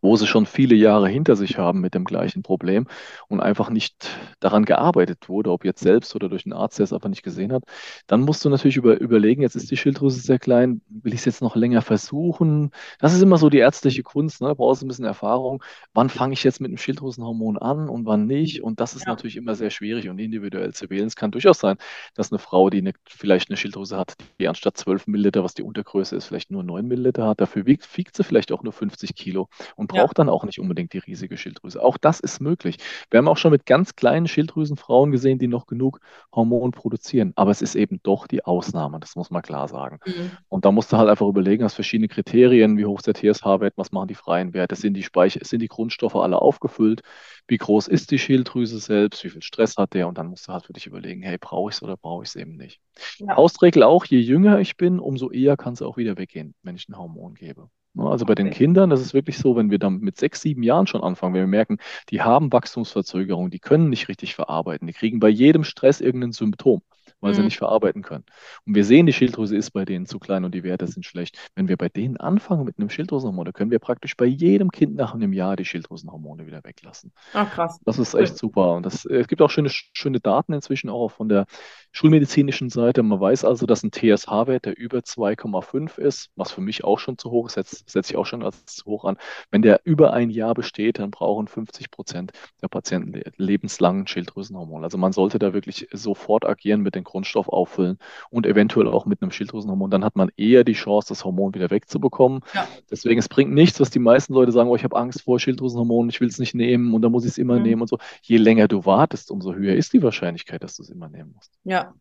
wo 0.00 0.16
sie 0.16 0.26
schon 0.26 0.46
viele 0.46 0.74
Jahre 0.74 1.08
hinter 1.08 1.36
sich 1.36 1.58
haben 1.58 1.80
mit 1.80 1.94
dem 1.94 2.04
gleichen 2.04 2.42
Problem 2.42 2.86
und 3.28 3.40
einfach 3.40 3.70
nicht 3.70 4.08
daran 4.40 4.64
gearbeitet 4.64 5.28
wurde, 5.28 5.50
ob 5.50 5.64
jetzt 5.64 5.80
selbst 5.80 6.14
oder 6.14 6.28
durch 6.28 6.46
einen 6.46 6.52
Arzt, 6.52 6.78
der 6.78 6.84
es 6.84 6.92
einfach 6.92 7.08
nicht 7.08 7.22
gesehen 7.22 7.52
hat, 7.52 7.64
dann 8.06 8.20
musst 8.20 8.44
du 8.44 8.50
natürlich 8.50 8.76
über, 8.76 9.00
überlegen, 9.00 9.42
jetzt 9.42 9.56
ist 9.56 9.70
die 9.70 9.76
Schilddrüse 9.76 10.20
sehr 10.20 10.38
klein, 10.38 10.80
will 10.88 11.12
ich 11.12 11.20
es 11.20 11.24
jetzt 11.26 11.42
noch 11.42 11.56
länger 11.56 11.82
versuchen? 11.82 12.70
Das 12.98 13.14
ist 13.14 13.22
immer 13.22 13.38
so 13.38 13.50
die 13.50 13.58
ärztliche 13.58 14.02
Kunst, 14.02 14.40
ne? 14.40 14.54
brauchst 14.54 14.82
du 14.82 14.86
ein 14.86 14.88
bisschen 14.88 15.04
Erfahrung. 15.04 15.62
Wann 15.94 16.08
fange 16.08 16.34
ich 16.34 16.44
jetzt 16.44 16.60
mit 16.60 16.70
einem 16.70 16.78
Schilddrüsenhormon 16.78 17.58
an 17.58 17.88
und 17.88 18.06
wann 18.06 18.26
nicht? 18.26 18.62
Und 18.62 18.80
das 18.80 18.94
ist 18.94 19.06
ja. 19.06 19.12
natürlich 19.12 19.36
immer 19.36 19.54
sehr 19.54 19.70
schwierig 19.70 20.08
und 20.08 20.18
individuell 20.18 20.72
zu 20.72 20.90
wählen. 20.90 21.06
Es 21.06 21.16
kann 21.16 21.30
durchaus 21.30 21.58
sein, 21.58 21.76
dass 22.14 22.32
eine 22.32 22.38
Frau, 22.38 22.70
die 22.70 22.78
eine, 22.78 22.92
vielleicht 23.06 23.50
eine 23.50 23.56
Schilddrüse 23.56 23.96
hat, 23.96 24.14
die 24.40 24.48
anstatt 24.48 24.76
12 24.76 25.06
Milliliter, 25.06 25.44
was 25.44 25.54
die 25.54 25.62
Untergröße 25.62 26.16
ist, 26.16 26.26
vielleicht 26.26 26.50
nur 26.50 26.62
9 26.62 26.86
Milliliter 26.86 27.26
hat, 27.26 27.40
dafür 27.40 27.66
wiegt, 27.66 27.96
wiegt 27.96 28.16
sie 28.16 28.24
vielleicht 28.24 28.52
auch 28.52 28.62
nur 28.62 28.72
50 28.72 29.14
Kilo 29.14 29.48
und 29.76 29.87
braucht 29.88 30.18
ja. 30.18 30.24
dann 30.24 30.28
auch 30.28 30.44
nicht 30.44 30.60
unbedingt 30.60 30.92
die 30.92 30.98
riesige 30.98 31.36
Schilddrüse. 31.36 31.82
Auch 31.82 31.98
das 31.98 32.20
ist 32.20 32.40
möglich. 32.40 32.76
Wir 33.10 33.18
haben 33.18 33.28
auch 33.28 33.36
schon 33.36 33.50
mit 33.50 33.66
ganz 33.66 33.96
kleinen 33.96 34.28
Schilddrüsenfrauen 34.28 35.10
gesehen, 35.10 35.38
die 35.38 35.48
noch 35.48 35.66
genug 35.66 36.00
Hormon 36.32 36.70
produzieren. 36.70 37.32
Aber 37.34 37.50
es 37.50 37.62
ist 37.62 37.74
eben 37.74 38.00
doch 38.02 38.26
die 38.26 38.44
Ausnahme, 38.44 39.00
das 39.00 39.16
muss 39.16 39.30
man 39.30 39.42
klar 39.42 39.68
sagen. 39.68 39.98
Mhm. 40.06 40.30
Und 40.48 40.64
da 40.64 40.70
musst 40.70 40.92
du 40.92 40.96
halt 40.96 41.08
einfach 41.08 41.26
überlegen, 41.26 41.64
hast 41.64 41.74
verschiedene 41.74 42.08
Kriterien, 42.08 42.78
wie 42.78 42.86
hoch 42.86 43.00
ist 43.00 43.06
der 43.06 43.14
TSH-Wert, 43.14 43.74
was 43.76 43.92
machen 43.92 44.08
die 44.08 44.14
freien 44.14 44.54
Werte, 44.54 44.76
sind 44.76 44.94
die 44.94 45.02
Speicher, 45.02 45.40
sind 45.42 45.60
die 45.60 45.68
Grundstoffe 45.68 46.16
alle 46.16 46.40
aufgefüllt, 46.40 47.02
wie 47.48 47.56
groß 47.56 47.88
ist 47.88 48.10
die 48.10 48.18
Schilddrüse 48.18 48.78
selbst, 48.78 49.24
wie 49.24 49.30
viel 49.30 49.42
Stress 49.42 49.76
hat 49.76 49.94
der 49.94 50.06
und 50.08 50.18
dann 50.18 50.28
musst 50.28 50.48
du 50.48 50.52
halt 50.52 50.66
für 50.66 50.72
dich 50.72 50.86
überlegen, 50.86 51.22
hey, 51.22 51.38
brauche 51.38 51.70
ich 51.70 51.76
es 51.76 51.82
oder 51.82 51.96
brauche 51.96 52.22
ich 52.22 52.28
es 52.30 52.36
eben 52.36 52.56
nicht. 52.56 52.80
Ja. 53.18 53.34
Faustregel 53.34 53.82
auch, 53.82 54.04
je 54.04 54.18
jünger 54.18 54.60
ich 54.60 54.76
bin, 54.76 55.00
umso 55.00 55.30
eher 55.30 55.56
kann 55.56 55.72
es 55.72 55.82
auch 55.82 55.96
wieder 55.96 56.18
weggehen, 56.18 56.54
wenn 56.62 56.76
ich 56.76 56.88
ein 56.88 56.98
Hormon 56.98 57.34
gebe. 57.34 57.70
Ne, 57.98 58.08
also 58.08 58.24
bei 58.24 58.34
den 58.36 58.50
Kindern, 58.50 58.90
das 58.90 59.00
ist 59.00 59.12
wirklich 59.12 59.38
so, 59.38 59.56
wenn 59.56 59.70
wir 59.70 59.78
dann 59.78 59.98
mit 60.00 60.16
sechs, 60.16 60.40
sieben 60.40 60.62
Jahren 60.62 60.86
schon 60.86 61.02
anfangen, 61.02 61.34
wenn 61.34 61.42
wir 61.42 61.46
merken, 61.48 61.78
die 62.10 62.22
haben 62.22 62.52
Wachstumsverzögerung, 62.52 63.50
die 63.50 63.58
können 63.58 63.90
nicht 63.90 64.08
richtig 64.08 64.34
verarbeiten, 64.36 64.86
die 64.86 64.92
kriegen 64.92 65.18
bei 65.18 65.28
jedem 65.28 65.64
Stress 65.64 66.00
irgendein 66.00 66.32
Symptom 66.32 66.82
weil 67.20 67.32
mhm. 67.32 67.36
sie 67.36 67.42
nicht 67.42 67.58
verarbeiten 67.58 68.02
können. 68.02 68.24
Und 68.66 68.74
wir 68.74 68.84
sehen, 68.84 69.06
die 69.06 69.12
Schilddrüse 69.12 69.56
ist 69.56 69.70
bei 69.70 69.84
denen 69.84 70.06
zu 70.06 70.18
klein 70.18 70.44
und 70.44 70.54
die 70.54 70.62
Werte 70.62 70.86
sind 70.86 71.04
schlecht. 71.04 71.38
Wenn 71.54 71.68
wir 71.68 71.76
bei 71.76 71.88
denen 71.88 72.16
anfangen 72.16 72.64
mit 72.64 72.78
einem 72.78 72.90
Schilddrüsenhormon, 72.90 73.44
dann 73.44 73.54
können 73.54 73.70
wir 73.70 73.78
praktisch 73.78 74.16
bei 74.16 74.26
jedem 74.26 74.70
Kind 74.70 74.96
nach 74.96 75.14
einem 75.14 75.32
Jahr 75.32 75.56
die 75.56 75.64
Schilddrüsenhormone 75.64 76.46
wieder 76.46 76.62
weglassen. 76.64 77.12
Ach, 77.32 77.50
krass. 77.52 77.80
Das 77.84 77.98
ist 77.98 78.14
echt 78.14 78.36
super. 78.36 78.74
Und 78.74 78.86
das, 78.86 79.04
äh, 79.04 79.16
es 79.18 79.28
gibt 79.28 79.42
auch 79.42 79.50
schöne, 79.50 79.70
schöne 79.70 80.20
Daten 80.20 80.52
inzwischen 80.52 80.90
auch 80.90 81.10
von 81.10 81.28
der 81.28 81.46
schulmedizinischen 81.92 82.70
Seite. 82.70 83.02
Man 83.02 83.20
weiß 83.20 83.44
also, 83.44 83.66
dass 83.66 83.82
ein 83.82 83.90
TSH-Wert, 83.90 84.66
der 84.66 84.78
über 84.78 84.98
2,5 84.98 85.98
ist, 85.98 86.30
was 86.36 86.52
für 86.52 86.60
mich 86.60 86.84
auch 86.84 86.98
schon 86.98 87.18
zu 87.18 87.30
hoch 87.30 87.46
ist, 87.46 87.54
setze 87.54 87.82
setz 87.86 88.10
ich 88.10 88.16
auch 88.16 88.26
schon 88.26 88.42
als 88.42 88.64
zu 88.66 88.84
hoch 88.86 89.04
an. 89.04 89.16
Wenn 89.50 89.62
der 89.62 89.80
über 89.84 90.12
ein 90.12 90.30
Jahr 90.30 90.54
besteht, 90.54 90.98
dann 90.98 91.10
brauchen 91.10 91.48
50 91.48 91.90
Prozent 91.90 92.32
der 92.62 92.68
Patienten 92.68 93.20
lebenslangen 93.36 94.06
Schilddrüsenhormon. 94.06 94.84
Also 94.84 94.98
man 94.98 95.12
sollte 95.12 95.38
da 95.38 95.52
wirklich 95.52 95.88
sofort 95.92 96.46
agieren 96.46 96.82
mit 96.82 96.94
den 96.94 97.04
Grundstoff 97.08 97.48
auffüllen 97.48 97.98
und 98.30 98.46
eventuell 98.46 98.86
auch 98.88 99.06
mit 99.06 99.22
einem 99.22 99.30
Schilddrüsenhormon. 99.30 99.90
Dann 99.90 100.04
hat 100.04 100.16
man 100.16 100.30
eher 100.36 100.64
die 100.64 100.74
Chance, 100.74 101.08
das 101.08 101.24
Hormon 101.24 101.54
wieder 101.54 101.70
wegzubekommen. 101.70 102.40
Ja. 102.54 102.68
Deswegen, 102.90 103.18
es 103.18 103.28
bringt 103.28 103.52
nichts, 103.52 103.80
was 103.80 103.90
die 103.90 103.98
meisten 103.98 104.34
Leute 104.34 104.52
sagen, 104.52 104.68
oh, 104.68 104.76
ich 104.76 104.84
habe 104.84 104.96
Angst 104.96 105.22
vor 105.22 105.40
Schilddrüsenhormonen, 105.40 106.10
ich 106.10 106.20
will 106.20 106.28
es 106.28 106.38
nicht 106.38 106.54
nehmen 106.54 106.92
und 106.94 107.02
dann 107.02 107.12
muss 107.12 107.24
ich 107.24 107.30
es 107.30 107.38
immer 107.38 107.56
mhm. 107.56 107.62
nehmen 107.62 107.82
und 107.82 107.88
so. 107.88 107.98
Je 108.22 108.36
länger 108.36 108.68
du 108.68 108.84
wartest, 108.84 109.30
umso 109.30 109.54
höher 109.54 109.74
ist 109.74 109.92
die 109.92 110.02
Wahrscheinlichkeit, 110.02 110.62
dass 110.62 110.76
du 110.76 110.82
es 110.82 110.90
immer 110.90 111.08
nehmen 111.08 111.32
musst. 111.34 111.52
Ja, 111.64 111.94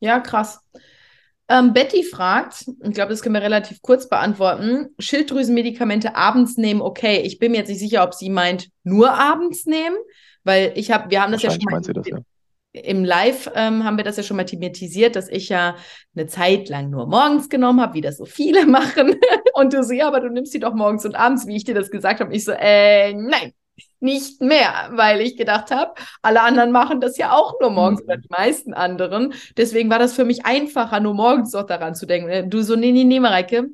ja, 0.00 0.20
krass. 0.20 0.60
Ähm, 1.48 1.72
Betty 1.72 2.02
fragt, 2.02 2.66
ich 2.82 2.94
glaube, 2.94 3.10
das 3.10 3.20
können 3.20 3.34
wir 3.34 3.42
relativ 3.42 3.82
kurz 3.82 4.08
beantworten. 4.08 4.94
Schilddrüsenmedikamente 4.98 6.16
abends 6.16 6.56
nehmen, 6.56 6.80
okay. 6.80 7.20
Ich 7.20 7.38
bin 7.38 7.52
mir 7.52 7.58
jetzt 7.58 7.68
nicht 7.68 7.80
sicher, 7.80 8.04
ob 8.04 8.14
sie 8.14 8.30
meint, 8.30 8.68
nur 8.84 9.12
abends 9.12 9.66
nehmen, 9.66 9.96
weil 10.44 10.72
ich 10.76 10.90
habe, 10.90 11.10
wir 11.10 11.20
haben 11.20 11.32
das 11.32 11.42
ja 11.42 11.50
schon 11.50 11.60
mal 11.70 11.80
das, 11.80 12.06
ja. 12.06 12.18
Im 12.72 13.04
Live 13.04 13.50
ähm, 13.54 13.84
haben 13.84 13.96
wir 13.96 14.04
das 14.04 14.16
ja 14.16 14.22
schon 14.22 14.36
mal 14.36 14.44
thematisiert, 14.44 15.14
dass 15.16 15.28
ich 15.28 15.48
ja 15.48 15.76
eine 16.16 16.26
Zeit 16.26 16.68
lang 16.68 16.90
nur 16.90 17.06
morgens 17.06 17.48
genommen 17.48 17.80
habe, 17.80 17.94
wie 17.94 18.00
das 18.00 18.16
so 18.16 18.24
viele 18.24 18.66
machen. 18.66 19.16
und 19.54 19.72
du 19.72 19.82
so, 19.82 19.92
ja, 19.92 20.08
aber 20.08 20.20
du 20.20 20.30
nimmst 20.30 20.52
sie 20.52 20.60
doch 20.60 20.74
morgens 20.74 21.04
und 21.04 21.14
abends, 21.14 21.46
wie 21.46 21.56
ich 21.56 21.64
dir 21.64 21.74
das 21.74 21.90
gesagt 21.90 22.20
habe. 22.20 22.34
Ich 22.34 22.44
so, 22.44 22.52
äh, 22.52 23.12
nein, 23.12 23.52
nicht 24.00 24.40
mehr, 24.40 24.90
weil 24.92 25.20
ich 25.20 25.36
gedacht 25.36 25.70
habe, 25.70 25.94
alle 26.22 26.42
anderen 26.42 26.72
machen 26.72 27.00
das 27.00 27.16
ja 27.18 27.32
auch 27.32 27.60
nur 27.60 27.70
morgens 27.70 28.00
mhm. 28.00 28.06
oder 28.06 28.16
die 28.16 28.28
meisten 28.30 28.74
anderen. 28.74 29.34
Deswegen 29.56 29.90
war 29.90 29.98
das 29.98 30.14
für 30.14 30.24
mich 30.24 30.44
einfacher, 30.44 31.00
nur 31.00 31.14
morgens 31.14 31.52
noch 31.52 31.66
daran 31.66 31.94
zu 31.94 32.06
denken. 32.06 32.28
Äh, 32.28 32.48
du 32.48 32.62
so, 32.62 32.74
nee, 32.74 32.92
nee, 32.92 33.04
nee, 33.04 33.20
Mareike, 33.20 33.68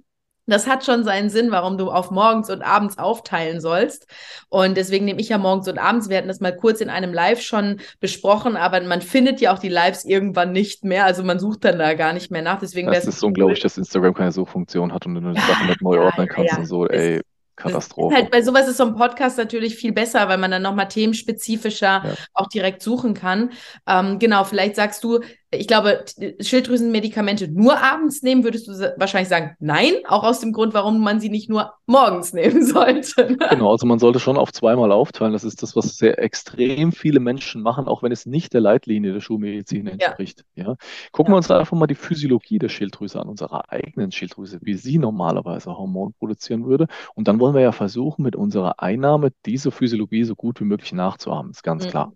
das 0.53 0.67
hat 0.67 0.85
schon 0.85 1.05
seinen 1.05 1.31
Sinn, 1.31 1.51
warum 1.51 1.79
du 1.79 1.91
auf 1.91 2.11
morgens 2.11 2.51
und 2.51 2.63
abends 2.63 2.99
aufteilen 2.99 3.61
sollst. 3.61 4.07
Und 4.49 4.77
deswegen 4.77 5.05
nehme 5.05 5.21
ich 5.21 5.29
ja 5.29 5.39
morgens 5.39 5.69
und 5.69 5.79
abends. 5.79 6.09
Wir 6.09 6.19
hatten 6.19 6.29
das 6.29 6.41
mal 6.41 6.55
kurz 6.55 6.81
in 6.81 6.91
einem 6.91 7.13
Live 7.13 7.41
schon 7.41 7.81
besprochen, 8.01 8.57
aber 8.57 8.81
man 8.83 9.03
findet 9.03 9.41
ja 9.41 9.53
auch 9.53 9.59
die 9.59 9.69
Lives 9.69 10.05
irgendwann 10.05 10.53
nicht 10.53 10.85
mehr. 10.85 11.05
Also 11.05 11.23
man 11.23 11.39
sucht 11.39 11.65
dann 11.65 11.79
da 11.79 11.95
gar 11.95 12.13
nicht 12.13 12.31
mehr 12.31 12.43
nach. 12.43 12.59
Deswegen 12.59 12.91
das 12.91 13.07
ist 13.07 13.23
unglaublich, 13.23 13.61
dass 13.61 13.79
Instagram 13.79 14.15
keine 14.15 14.33
Suchfunktion 14.33 14.93
hat 14.93 15.07
und 15.07 15.15
du 15.15 15.21
ja, 15.21 15.35
Sachen 15.35 15.67
nicht 15.67 15.83
neu 15.83 15.95
ja, 15.97 16.03
ordnen 16.03 16.29
kannst 16.29 16.53
ja, 16.53 16.59
und 16.59 16.67
so. 16.67 16.87
Ey, 16.87 17.21
Katastrophe. 17.59 18.15
Halt, 18.15 18.31
bei 18.31 18.41
sowas 18.41 18.69
ist 18.69 18.77
so 18.77 18.85
ein 18.85 18.95
Podcast 18.95 19.37
natürlich 19.37 19.75
viel 19.75 19.93
besser, 19.93 20.29
weil 20.29 20.39
man 20.39 20.51
dann 20.51 20.63
nochmal 20.63 20.89
themenspezifischer 20.89 22.03
ja. 22.05 22.15
auch 22.35 22.47
direkt 22.47 22.83
suchen 22.83 23.15
kann. 23.15 23.51
Ähm, 23.87 24.19
genau, 24.19 24.45
vielleicht 24.45 24.77
sagst 24.77 25.03
du, 25.05 25.21
ich 25.51 25.67
glaube, 25.67 26.05
Schilddrüsenmedikamente 26.41 27.49
nur 27.49 27.83
abends 27.83 28.23
nehmen, 28.23 28.45
würdest 28.45 28.69
du 28.69 28.73
wahrscheinlich 28.99 29.29
sagen, 29.29 29.57
nein, 29.61 29.95
auch 30.07 30.23
aus 30.23 30.41
dem 30.41 30.53
Grund, 30.53 30.75
warum 30.75 31.01
man 31.01 31.21
sie 31.21 31.31
nicht 31.31 31.49
nur 31.49 31.73
morgens 31.87 32.33
nehmen 32.35 32.65
sollte. 32.65 33.33
Ne? 33.33 33.39
Genau, 33.51 33.71
also 33.71 33.87
man 33.87 33.99
sollte 33.99 34.21
schon 34.21 34.37
auf 34.37 34.53
zweimal 34.53 34.93
aufteilen. 34.93 35.33
Das 35.33 35.45
ist 35.45 35.63
das, 35.63 35.75
was 35.75 35.97
sehr 35.97 36.19
extrem 36.19 36.93
viele 36.93 37.21
Menschen 37.21 37.63
machen, 37.63 37.87
auch 37.89 38.03
wenn 38.03 38.13
es 38.13 38.27
nicht 38.27 38.53
der 38.53 38.61
Leitlinie 38.61 39.13
der 39.13 39.21
Schulmedizin 39.21 39.87
entspricht. 39.87 40.45
Ja. 40.55 40.65
ja. 40.65 40.77
Gucken 41.13 41.33
ja. 41.33 41.35
wir 41.35 41.37
uns 41.39 41.51
einfach 41.51 41.77
mal 41.77 41.87
die 41.87 41.95
Physiologie 41.95 42.59
der 42.59 42.69
Schilddrüse 42.69 43.19
an, 43.21 43.29
unserer 43.29 43.73
eigenen 43.73 44.13
Schilddrüse, 44.13 44.59
wie 44.61 44.75
sie 44.75 44.99
normalerweise 44.99 45.77
Hormon 45.77 46.13
produzieren 46.19 46.67
würde. 46.67 46.89
Und 47.15 47.27
dann 47.27 47.41
wollen 47.41 47.55
wir 47.55 47.63
ja 47.63 47.73
versuchen, 47.73 48.23
mit 48.23 48.37
unserer 48.37 48.83
Einnahme 48.83 49.33
diese 49.47 49.71
Physiologie 49.71 50.25
so 50.25 50.35
gut 50.35 50.61
wie 50.61 50.65
möglich 50.65 50.93
nachzuahmen. 50.93 51.53
Ist 51.53 51.63
ganz 51.63 51.87
mhm. 51.87 51.91
klar. 51.91 52.13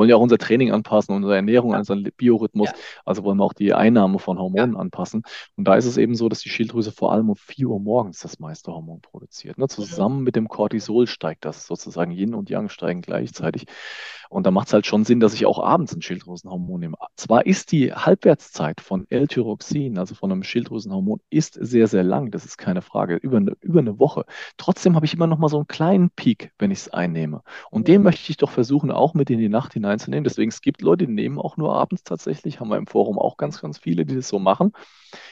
Wir 0.00 0.04
wollen 0.04 0.10
ja 0.10 0.16
auch 0.16 0.22
unser 0.22 0.38
Training 0.38 0.72
anpassen, 0.72 1.14
unsere 1.14 1.36
Ernährung, 1.36 1.74
unseren 1.74 2.08
Biorhythmus. 2.16 2.70
Ja. 2.70 2.74
Also 3.04 3.22
wollen 3.22 3.36
wir 3.36 3.44
auch 3.44 3.52
die 3.52 3.74
Einnahme 3.74 4.18
von 4.18 4.38
Hormonen 4.38 4.72
ja. 4.72 4.78
anpassen. 4.78 5.24
Und 5.56 5.68
da 5.68 5.74
ist 5.74 5.84
es 5.84 5.98
eben 5.98 6.14
so, 6.14 6.30
dass 6.30 6.40
die 6.40 6.48
Schilddrüse 6.48 6.90
vor 6.90 7.12
allem 7.12 7.28
um 7.28 7.36
4 7.36 7.68
Uhr 7.68 7.80
morgens 7.80 8.20
das 8.20 8.38
meiste 8.38 8.72
Hormon 8.72 9.02
produziert. 9.02 9.58
Ne? 9.58 9.68
Zusammen 9.68 10.22
mit 10.22 10.36
dem 10.36 10.48
Cortisol 10.48 11.06
steigt 11.06 11.44
das 11.44 11.66
sozusagen. 11.66 12.12
Yin 12.12 12.34
und 12.34 12.48
Yang 12.48 12.70
steigen 12.70 13.02
gleichzeitig. 13.02 13.66
Und 14.30 14.46
da 14.46 14.52
macht 14.52 14.68
es 14.68 14.72
halt 14.72 14.86
schon 14.86 15.04
Sinn, 15.04 15.18
dass 15.18 15.34
ich 15.34 15.44
auch 15.44 15.58
abends 15.58 15.92
ein 15.92 16.02
Schilddrüsenhormon 16.02 16.78
nehme. 16.78 16.96
Zwar 17.16 17.46
ist 17.46 17.72
die 17.72 17.92
Halbwertszeit 17.92 18.80
von 18.80 19.04
L-Tyroxin, 19.10 19.98
also 19.98 20.14
von 20.14 20.30
einem 20.30 20.44
Schilddrüsenhormon, 20.44 21.20
ist 21.30 21.54
sehr, 21.54 21.88
sehr 21.88 22.04
lang. 22.04 22.30
Das 22.30 22.44
ist 22.44 22.56
keine 22.56 22.80
Frage. 22.80 23.16
Über 23.16 23.38
eine, 23.38 23.56
über 23.60 23.80
eine 23.80 23.98
Woche. 23.98 24.24
Trotzdem 24.56 24.94
habe 24.94 25.04
ich 25.04 25.14
immer 25.14 25.26
noch 25.26 25.38
mal 25.38 25.48
so 25.48 25.56
einen 25.56 25.66
kleinen 25.66 26.10
Peak, 26.10 26.52
wenn 26.60 26.70
ich 26.70 26.78
es 26.78 26.88
einnehme. 26.88 27.42
Und 27.72 27.88
den 27.88 28.04
möchte 28.04 28.30
ich 28.30 28.36
doch 28.36 28.52
versuchen, 28.52 28.92
auch 28.92 29.14
mit 29.14 29.30
in 29.30 29.40
die 29.40 29.48
Nacht 29.48 29.74
hineinzunehmen. 29.90 30.24
Deswegen, 30.24 30.50
es 30.50 30.62
gibt 30.62 30.82
Leute, 30.82 31.06
die 31.06 31.12
nehmen 31.12 31.38
auch 31.38 31.56
nur 31.56 31.74
abends 31.74 32.04
tatsächlich. 32.04 32.60
Haben 32.60 32.70
wir 32.70 32.76
im 32.76 32.86
Forum 32.86 33.18
auch 33.18 33.36
ganz, 33.36 33.60
ganz 33.60 33.78
viele, 33.78 34.04
die 34.04 34.14
das 34.14 34.28
so 34.28 34.38
machen. 34.38 34.72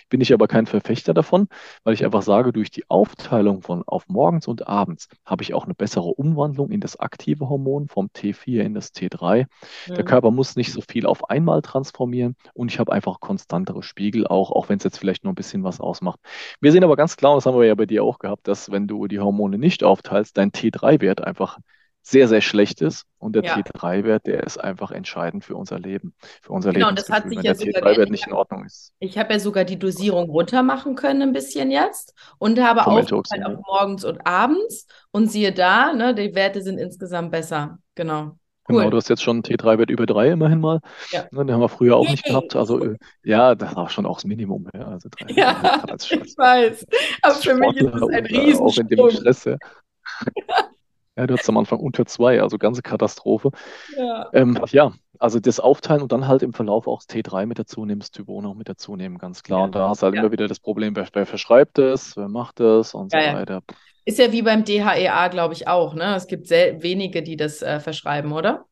Bin 0.09 0.21
ich 0.21 0.33
aber 0.33 0.49
kein 0.49 0.67
Verfechter 0.67 1.15
davon, 1.15 1.49
weil 1.85 1.95
ich 1.95 2.05
einfach 2.05 2.23
sage, 2.23 2.53
durch 2.53 2.71
die 2.71 2.85
Aufteilung 2.89 3.63
von 3.63 3.83
auf 3.87 4.09
morgens 4.09 4.49
und 4.49 4.67
abends 4.67 5.09
habe 5.25 5.43
ich 5.43 5.55
auch 5.55 5.65
eine 5.65 5.75
bessere 5.75 6.09
Umwandlung 6.09 6.71
in 6.71 6.81
das 6.81 6.99
aktive 6.99 7.49
Hormon 7.49 7.89
vom 7.89 8.09
T4 8.09 8.63
in 8.63 8.75
das 8.75 8.93
T3. 8.93 9.47
Mhm. 9.87 9.95
Der 9.95 10.05
Körper 10.05 10.31
muss 10.31 10.57
nicht 10.57 10.73
so 10.73 10.81
viel 10.81 11.07
auf 11.07 11.31
einmal 11.31 11.63
transformieren 11.63 12.35
und 12.55 12.73
ich 12.73 12.79
habe 12.79 12.93
einfach 12.93 13.21
konstantere 13.21 13.83
Spiegel 13.83 14.27
auch, 14.27 14.51
auch 14.51 14.69
wenn 14.69 14.79
es 14.79 14.85
jetzt 14.85 14.99
vielleicht 14.99 15.25
nur 15.25 15.33
ein 15.33 15.37
bisschen 15.37 15.63
was 15.63 15.81
ausmacht. 15.81 16.19
Wir 16.61 16.73
sehen 16.73 16.85
aber 16.85 16.97
ganz 16.97 17.17
klar, 17.17 17.33
und 17.33 17.37
das 17.37 17.47
haben 17.47 17.59
wir 17.59 17.67
ja 17.67 17.75
bei 17.75 17.87
dir 17.87 18.03
auch 18.03 18.19
gehabt, 18.19 18.49
dass 18.49 18.71
wenn 18.71 18.89
du 18.89 19.07
die 19.07 19.21
Hormone 19.21 19.59
nicht 19.59 19.85
aufteilst, 19.85 20.37
dein 20.37 20.51
T3-Wert 20.51 21.23
einfach 21.23 21.59
sehr, 22.09 22.27
sehr 22.27 22.41
schlecht 22.41 22.81
ist. 22.81 23.05
Und 23.19 23.35
der 23.35 23.45
ja. 23.45 23.57
T3-Wert, 23.57 24.27
der 24.27 24.45
ist 24.45 24.57
einfach 24.57 24.93
entscheidend 24.93 25.45
für 25.45 25.57
unser 25.57 25.79
Leben, 25.79 26.15
für 26.41 26.53
unser 26.53 26.73
Genau, 26.73 26.89
und 26.89 26.99
das 26.99 27.11
hat 27.11 27.29
sich 27.29 27.39
Wenn 27.39 27.45
ja 27.45 27.53
der 27.53 27.83
T3-Wert 27.83 28.11
nicht 28.11 28.27
in 28.27 28.33
Ordnung 28.33 28.65
ist. 28.65 28.93
Ich 28.99 29.19
habe 29.19 29.35
ja 29.35 29.39
sogar 29.39 29.65
die 29.65 29.79
Dosierung 29.79 30.31
runter 30.31 30.63
machen 30.63 30.95
können 30.95 31.21
ein 31.21 31.33
bisschen 31.33 31.71
jetzt 31.71 32.15
und 32.39 32.61
habe 32.61 32.87
auch, 32.87 32.97
halt 32.97 33.11
morgens 33.67 34.05
und 34.05 34.27
abends 34.27 34.87
und 35.11 35.31
siehe 35.31 35.53
da, 35.53 35.93
ne, 35.93 36.15
die 36.15 36.35
Werte 36.35 36.63
sind 36.63 36.79
insgesamt 36.79 37.31
besser. 37.31 37.79
Genau. 37.95 38.37
Genau, 38.65 38.79
cool. 38.81 38.85
Genau, 38.85 38.91
du 38.91 38.97
hast 38.99 39.09
jetzt 39.09 39.23
schon 39.23 39.43
T3-Wert 39.43 39.91
über 39.91 40.07
3 40.07 40.31
immerhin 40.31 40.61
mal. 40.61 40.81
Ja. 41.11 41.25
Ne, 41.31 41.45
den 41.45 41.53
haben 41.53 41.61
wir 41.61 41.69
früher 41.69 41.97
auch 41.97 42.09
nicht 42.09 42.25
gehabt. 42.25 42.57
Also 42.57 42.83
äh, 42.83 42.97
ja, 43.23 43.55
das 43.55 43.77
war 43.77 43.91
schon 43.91 44.07
auch 44.07 44.17
das 44.17 44.25
Minimum. 44.25 44.69
Ja, 44.75 44.89
also 44.89 45.09
3, 45.11 45.35
ja 45.35 45.85
ich 45.95 46.39
weiß. 46.39 46.87
Aber 47.23 47.35
für 47.35 47.55
mich 47.55 47.77
ist 47.77 47.93
das 47.93 48.03
ein 48.03 48.27
Riesensprung. 48.27 48.69
Auch 48.69 48.77
in 48.79 48.89
dem 48.89 49.11
Stress. 49.11 49.45
Ja. 49.45 49.57
Ja, 51.19 51.27
du 51.27 51.35
hast 51.35 51.49
am 51.49 51.57
Anfang 51.57 51.81
unter 51.81 52.07
zwei, 52.07 52.41
also 52.41 52.59
ganze 52.59 52.81
Katastrophe. 52.81 53.51
Ja. 53.97 54.31
Ähm, 54.33 54.57
ja, 54.69 54.93
also 55.19 55.41
das 55.41 55.59
Aufteilen 55.59 56.01
und 56.01 56.13
dann 56.13 56.29
halt 56.29 56.45
im 56.45 56.53
Verlauf 56.53 56.87
auch 56.87 57.03
das 57.03 57.09
T3 57.09 57.45
mit 57.47 57.59
dazu 57.59 57.85
nimmst, 57.85 58.15
Typon 58.15 58.47
auch 58.47 58.55
mit 58.55 58.69
dazu 58.69 58.95
nehmen, 58.95 59.19
ganz 59.19 59.43
klar. 59.43 59.59
Ja. 59.59 59.65
Und 59.65 59.75
da 59.75 59.89
hast 59.89 60.03
du 60.03 60.05
halt 60.05 60.15
ja. 60.15 60.21
immer 60.21 60.31
wieder 60.31 60.47
das 60.47 60.61
Problem, 60.61 60.95
wer, 60.95 61.09
wer 61.13 61.27
verschreibt 61.27 61.81
es, 61.81 62.17
wer 62.17 62.29
macht 62.29 62.61
das 62.61 62.95
und 62.95 63.11
so 63.11 63.19
weiter. 63.19 63.63
Ist 64.05 64.21
ja 64.21 64.31
wie 64.31 64.43
beim 64.43 64.65
DHEA, 64.65 65.27
glaube 65.27 65.55
ich, 65.55 65.67
auch, 65.67 65.95
ne? 65.95 66.15
Es 66.15 66.29
gibt 66.29 66.47
sehr 66.47 66.85
wenige, 66.85 67.21
die 67.25 67.37
das 67.37 67.63
äh, 67.63 67.81
verschreiben, 67.81 68.31
oder? 68.31 68.67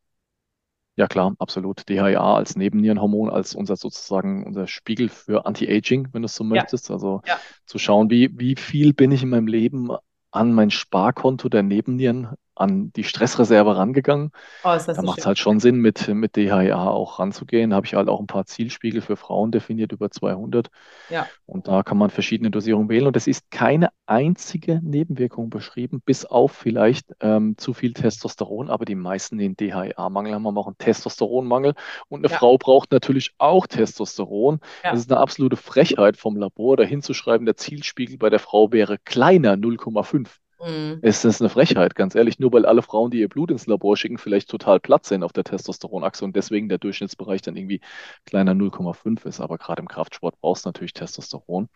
Ja, 0.94 1.08
klar, 1.08 1.34
absolut. 1.40 1.88
DHEA 1.88 2.36
als 2.36 2.54
Nebennierenhormon, 2.54 3.28
als 3.28 3.56
unser 3.56 3.74
sozusagen 3.74 4.46
unser 4.46 4.68
Spiegel 4.68 5.08
für 5.08 5.46
Anti-Aging, 5.46 6.10
wenn 6.12 6.22
du 6.22 6.26
es 6.26 6.36
so 6.36 6.44
möchtest. 6.44 6.92
Also 6.92 7.22
zu 7.66 7.78
schauen, 7.78 8.08
wie, 8.08 8.30
wie 8.38 8.54
viel 8.54 8.94
bin 8.94 9.10
ich 9.10 9.24
in 9.24 9.30
meinem 9.30 9.48
Leben 9.48 9.90
an 10.36 10.52
mein 10.52 10.70
Sparkonto 10.70 11.48
der 11.48 11.62
Nebennieren 11.62 12.36
an 12.56 12.92
die 12.94 13.04
Stressreserve 13.04 13.76
rangegangen. 13.76 14.32
Oh, 14.64 14.76
da 14.86 15.02
macht 15.02 15.18
es 15.18 15.26
halt 15.26 15.38
schon 15.38 15.60
Sinn, 15.60 15.76
mit, 15.76 16.08
mit 16.08 16.36
DHEA 16.36 16.88
auch 16.88 17.18
ranzugehen. 17.18 17.70
Da 17.70 17.76
habe 17.76 17.86
ich 17.86 17.94
halt 17.94 18.08
auch 18.08 18.20
ein 18.20 18.26
paar 18.26 18.46
Zielspiegel 18.46 19.00
für 19.00 19.16
Frauen 19.16 19.52
definiert, 19.52 19.92
über 19.92 20.10
200. 20.10 20.68
Ja. 21.10 21.26
Und 21.44 21.68
da 21.68 21.82
kann 21.82 21.98
man 21.98 22.10
verschiedene 22.10 22.50
Dosierungen 22.50 22.88
wählen. 22.88 23.06
Und 23.06 23.16
es 23.16 23.26
ist 23.26 23.50
keine 23.50 23.90
einzige 24.06 24.80
Nebenwirkung 24.82 25.50
beschrieben, 25.50 26.00
bis 26.04 26.24
auf 26.24 26.52
vielleicht 26.52 27.14
ähm, 27.20 27.56
zu 27.58 27.74
viel 27.74 27.92
Testosteron. 27.92 28.70
Aber 28.70 28.84
die 28.84 28.94
meisten, 28.94 29.38
die 29.38 29.44
einen 29.44 29.56
DHEA-Mangel 29.56 30.34
haben, 30.34 30.46
haben 30.46 30.58
auch 30.58 30.66
einen 30.66 30.78
Testosteronmangel. 30.78 31.74
Und 32.08 32.24
eine 32.24 32.32
ja. 32.32 32.38
Frau 32.38 32.56
braucht 32.56 32.90
natürlich 32.90 33.34
auch 33.38 33.66
Testosteron. 33.66 34.60
Ja. 34.82 34.92
Das 34.92 35.00
ist 35.00 35.12
eine 35.12 35.20
absolute 35.20 35.56
Frechheit 35.56 36.16
vom 36.16 36.36
Labor, 36.36 36.76
da 36.76 36.84
hinzuschreiben, 36.84 37.44
der 37.44 37.56
Zielspiegel 37.56 38.16
bei 38.16 38.30
der 38.30 38.38
Frau 38.38 38.72
wäre 38.72 38.98
kleiner 38.98 39.54
0,5. 39.54 40.28
Mhm. 40.60 40.98
Ist 41.02 41.24
das 41.24 41.40
eine 41.40 41.50
Frechheit, 41.50 41.94
ganz 41.94 42.14
ehrlich, 42.14 42.38
nur 42.38 42.52
weil 42.52 42.64
alle 42.64 42.82
Frauen, 42.82 43.10
die 43.10 43.20
ihr 43.20 43.28
Blut 43.28 43.50
ins 43.50 43.66
Labor 43.66 43.96
schicken, 43.96 44.18
vielleicht 44.18 44.48
total 44.48 44.80
platt 44.80 45.04
sind 45.04 45.22
auf 45.22 45.32
der 45.32 45.44
Testosteronachse 45.44 46.24
und 46.24 46.34
deswegen 46.34 46.68
der 46.68 46.78
Durchschnittsbereich 46.78 47.42
dann 47.42 47.56
irgendwie 47.56 47.80
kleiner 48.24 48.54
0,5 48.54 49.26
ist. 49.26 49.40
Aber 49.40 49.58
gerade 49.58 49.80
im 49.80 49.88
Kraftsport 49.88 50.40
brauchst 50.40 50.64
du 50.64 50.68
natürlich 50.68 50.94
Testosteron 50.94 51.68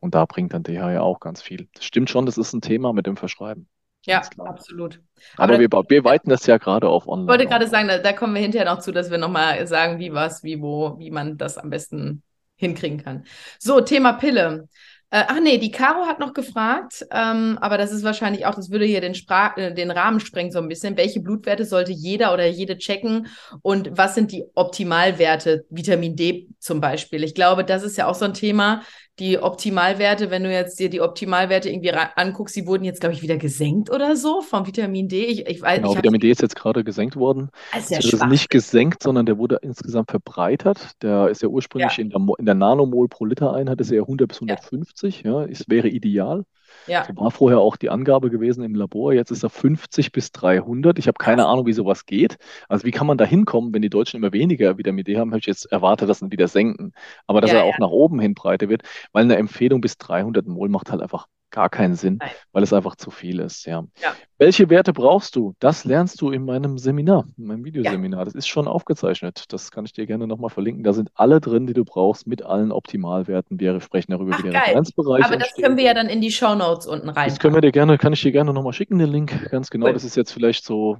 und 0.00 0.14
da 0.14 0.26
bringt 0.26 0.52
dann 0.52 0.62
DH 0.62 0.92
ja 0.92 1.00
auch 1.00 1.20
ganz 1.20 1.40
viel. 1.40 1.68
Das 1.74 1.84
stimmt 1.84 2.10
schon, 2.10 2.26
das 2.26 2.36
ist 2.36 2.52
ein 2.52 2.60
Thema 2.60 2.92
mit 2.92 3.06
dem 3.06 3.16
Verschreiben. 3.16 3.68
Ja, 4.04 4.22
absolut. 4.38 5.00
Aber, 5.36 5.54
Aber 5.54 5.60
wir, 5.60 5.68
wir 5.70 6.04
weiten 6.04 6.30
das 6.30 6.46
ja 6.46 6.56
gerade 6.58 6.88
auf 6.88 7.08
online. 7.08 7.26
Ich 7.26 7.30
wollte 7.30 7.46
gerade 7.46 7.66
sagen, 7.66 7.88
da, 7.88 7.98
da, 7.98 8.12
kommen 8.12 8.34
wir 8.34 8.40
hinterher 8.40 8.72
noch 8.72 8.78
zu, 8.78 8.92
dass 8.92 9.10
wir 9.10 9.18
nochmal 9.18 9.66
sagen, 9.66 9.98
wie 9.98 10.12
was, 10.12 10.42
wie 10.44 10.62
wo, 10.62 10.98
wie 10.98 11.10
man 11.10 11.36
das 11.36 11.58
am 11.58 11.68
besten 11.68 12.22
hinkriegen 12.58 13.02
kann. 13.02 13.24
So, 13.58 13.80
Thema 13.80 14.12
Pille. 14.12 14.68
Äh, 15.10 15.24
ach 15.26 15.40
nee, 15.40 15.56
die 15.56 15.70
Caro 15.70 16.04
hat 16.04 16.18
noch 16.18 16.34
gefragt, 16.34 17.06
ähm, 17.10 17.56
aber 17.62 17.78
das 17.78 17.92
ist 17.92 18.02
wahrscheinlich 18.02 18.44
auch, 18.44 18.54
das 18.54 18.70
würde 18.70 18.84
hier 18.84 19.00
den, 19.00 19.14
Spra 19.14 19.54
äh, 19.56 19.72
den 19.72 19.90
Rahmen 19.90 20.20
sprengen 20.20 20.52
so 20.52 20.58
ein 20.58 20.68
bisschen. 20.68 20.98
Welche 20.98 21.20
Blutwerte 21.20 21.64
sollte 21.64 21.92
jeder 21.92 22.34
oder 22.34 22.46
jede 22.46 22.76
checken 22.76 23.28
und 23.62 23.96
was 23.96 24.14
sind 24.14 24.32
die 24.32 24.44
Optimalwerte, 24.54 25.64
Vitamin 25.70 26.14
D 26.14 26.48
zum 26.58 26.82
Beispiel? 26.82 27.24
Ich 27.24 27.34
glaube, 27.34 27.64
das 27.64 27.84
ist 27.84 27.96
ja 27.96 28.06
auch 28.06 28.14
so 28.14 28.26
ein 28.26 28.34
Thema, 28.34 28.82
die 29.18 29.38
Optimalwerte, 29.38 30.30
wenn 30.30 30.44
du 30.44 30.52
jetzt 30.52 30.78
dir 30.78 30.88
die 30.88 31.00
Optimalwerte 31.00 31.68
irgendwie 31.68 31.90
anguckst, 31.90 32.54
die 32.54 32.66
wurden 32.66 32.84
jetzt, 32.84 33.00
glaube 33.00 33.14
ich, 33.14 33.22
wieder 33.22 33.36
gesenkt 33.36 33.90
oder 33.90 34.16
so 34.16 34.42
vom 34.42 34.66
Vitamin 34.66 35.08
D. 35.08 35.24
Ich, 35.24 35.46
ich 35.46 35.60
weiß, 35.60 35.78
genau, 35.78 35.92
ich 35.92 35.98
Vitamin 35.98 36.20
D 36.20 36.30
ist 36.30 36.42
jetzt 36.42 36.56
gerade 36.56 36.84
gesenkt 36.84 37.16
worden. 37.16 37.50
Das 37.72 37.90
ist, 37.90 37.90
ja 37.90 37.98
ist 37.98 38.26
nicht 38.26 38.50
gesenkt, 38.50 39.02
sondern 39.02 39.26
der 39.26 39.38
wurde 39.38 39.58
insgesamt 39.62 40.10
verbreitert. 40.10 40.92
Der 41.02 41.28
ist 41.28 41.42
ja 41.42 41.48
ursprünglich 41.48 41.96
ja. 41.96 42.04
In, 42.04 42.10
der, 42.10 42.20
in 42.38 42.46
der 42.46 42.54
Nanomol 42.54 43.08
pro 43.08 43.24
Liter 43.24 43.52
Einheit 43.54 43.80
ist 43.80 43.90
er 43.90 44.02
100 44.02 44.28
bis 44.28 44.36
150. 44.38 45.22
Ja. 45.24 45.42
ja, 45.42 45.48
es 45.48 45.68
wäre 45.68 45.88
ideal. 45.88 46.44
Ja. 46.86 47.08
So 47.08 47.16
war 47.16 47.30
vorher 47.30 47.58
auch 47.60 47.76
die 47.76 47.90
Angabe 47.90 48.30
gewesen 48.30 48.64
im 48.64 48.74
Labor. 48.74 49.12
Jetzt 49.12 49.30
ist 49.30 49.42
er 49.44 49.50
50 49.50 50.12
bis 50.12 50.32
300. 50.32 50.98
Ich 50.98 51.06
habe 51.08 51.16
keine 51.18 51.46
Ahnung, 51.46 51.66
wie 51.66 51.72
sowas 51.72 52.06
geht. 52.06 52.38
Also 52.68 52.84
wie 52.86 52.90
kann 52.90 53.06
man 53.06 53.18
da 53.18 53.24
hinkommen, 53.24 53.72
wenn 53.72 53.82
die 53.82 53.90
Deutschen 53.90 54.16
immer 54.18 54.32
weniger 54.32 54.78
Vitamin 54.78 55.04
D 55.04 55.16
haben? 55.18 55.30
Habe 55.30 55.38
ich 55.40 55.46
jetzt 55.46 55.66
erwartet, 55.66 56.08
dass 56.08 56.18
sie 56.20 56.30
wieder 56.32 56.48
senken. 56.48 56.92
Aber 57.26 57.40
dass 57.40 57.52
Ja, 57.52 57.54
er 57.54 57.64
auch 57.64 57.78
ja. 57.78 57.78
nach 57.78 57.88
oben 57.90 58.20
hin 58.20 58.34
breiter 58.34 58.68
wird, 58.68 58.82
weil 59.12 59.24
eine 59.24 59.36
Empfehlung 59.36 59.80
bis 59.80 59.96
300 59.98 60.46
Mol 60.46 60.68
macht 60.68 60.90
halt 60.90 61.02
einfach 61.02 61.26
gar 61.50 61.68
keinen 61.68 61.94
Sinn, 61.94 62.18
Nein. 62.20 62.30
weil 62.52 62.62
es 62.62 62.72
einfach 62.72 62.96
zu 62.96 63.10
viel 63.10 63.40
ist. 63.40 63.64
Ja. 63.66 63.84
Ja. 64.02 64.14
Welche 64.38 64.70
Werte 64.70 64.92
brauchst 64.92 65.34
du? 65.36 65.54
Das 65.58 65.84
lernst 65.84 66.20
du 66.20 66.30
in 66.30 66.44
meinem 66.44 66.78
Seminar, 66.78 67.26
in 67.36 67.46
meinem 67.46 67.64
Videoseminar. 67.64 68.24
Das 68.24 68.34
ist 68.34 68.46
schon 68.46 68.68
aufgezeichnet. 68.68 69.44
Das 69.48 69.70
kann 69.70 69.84
ich 69.84 69.92
dir 69.92 70.06
gerne 70.06 70.26
nochmal 70.26 70.50
verlinken. 70.50 70.84
Da 70.84 70.92
sind 70.92 71.10
alle 71.14 71.40
drin, 71.40 71.66
die 71.66 71.72
du 71.72 71.84
brauchst, 71.84 72.26
mit 72.26 72.42
allen 72.42 72.70
Optimalwerten. 72.70 73.58
Wir 73.58 73.80
sprechen 73.80 74.12
darüber, 74.12 74.32
Ach, 74.34 74.38
wie 74.38 74.42
der 74.44 74.52
geil. 74.52 74.62
Referenzbereich 74.66 75.24
Aber 75.24 75.36
das 75.36 75.48
entsteht. 75.48 75.64
können 75.64 75.76
wir 75.76 75.84
ja 75.84 75.94
dann 75.94 76.08
in 76.08 76.20
die 76.20 76.30
Shownotes 76.30 76.86
unten 76.86 77.08
rein. 77.08 77.28
Das 77.28 77.38
können 77.38 77.54
wir 77.54 77.62
dir 77.62 77.72
gerne, 77.72 77.98
kann 77.98 78.12
ich 78.12 78.22
dir 78.22 78.32
gerne 78.32 78.52
nochmal 78.52 78.72
schicken, 78.72 78.98
den 78.98 79.10
Link. 79.10 79.50
Ganz 79.50 79.70
genau. 79.70 79.86
Cool. 79.86 79.92
Das 79.94 80.04
ist 80.04 80.16
jetzt 80.16 80.32
vielleicht 80.32 80.64
so 80.64 80.98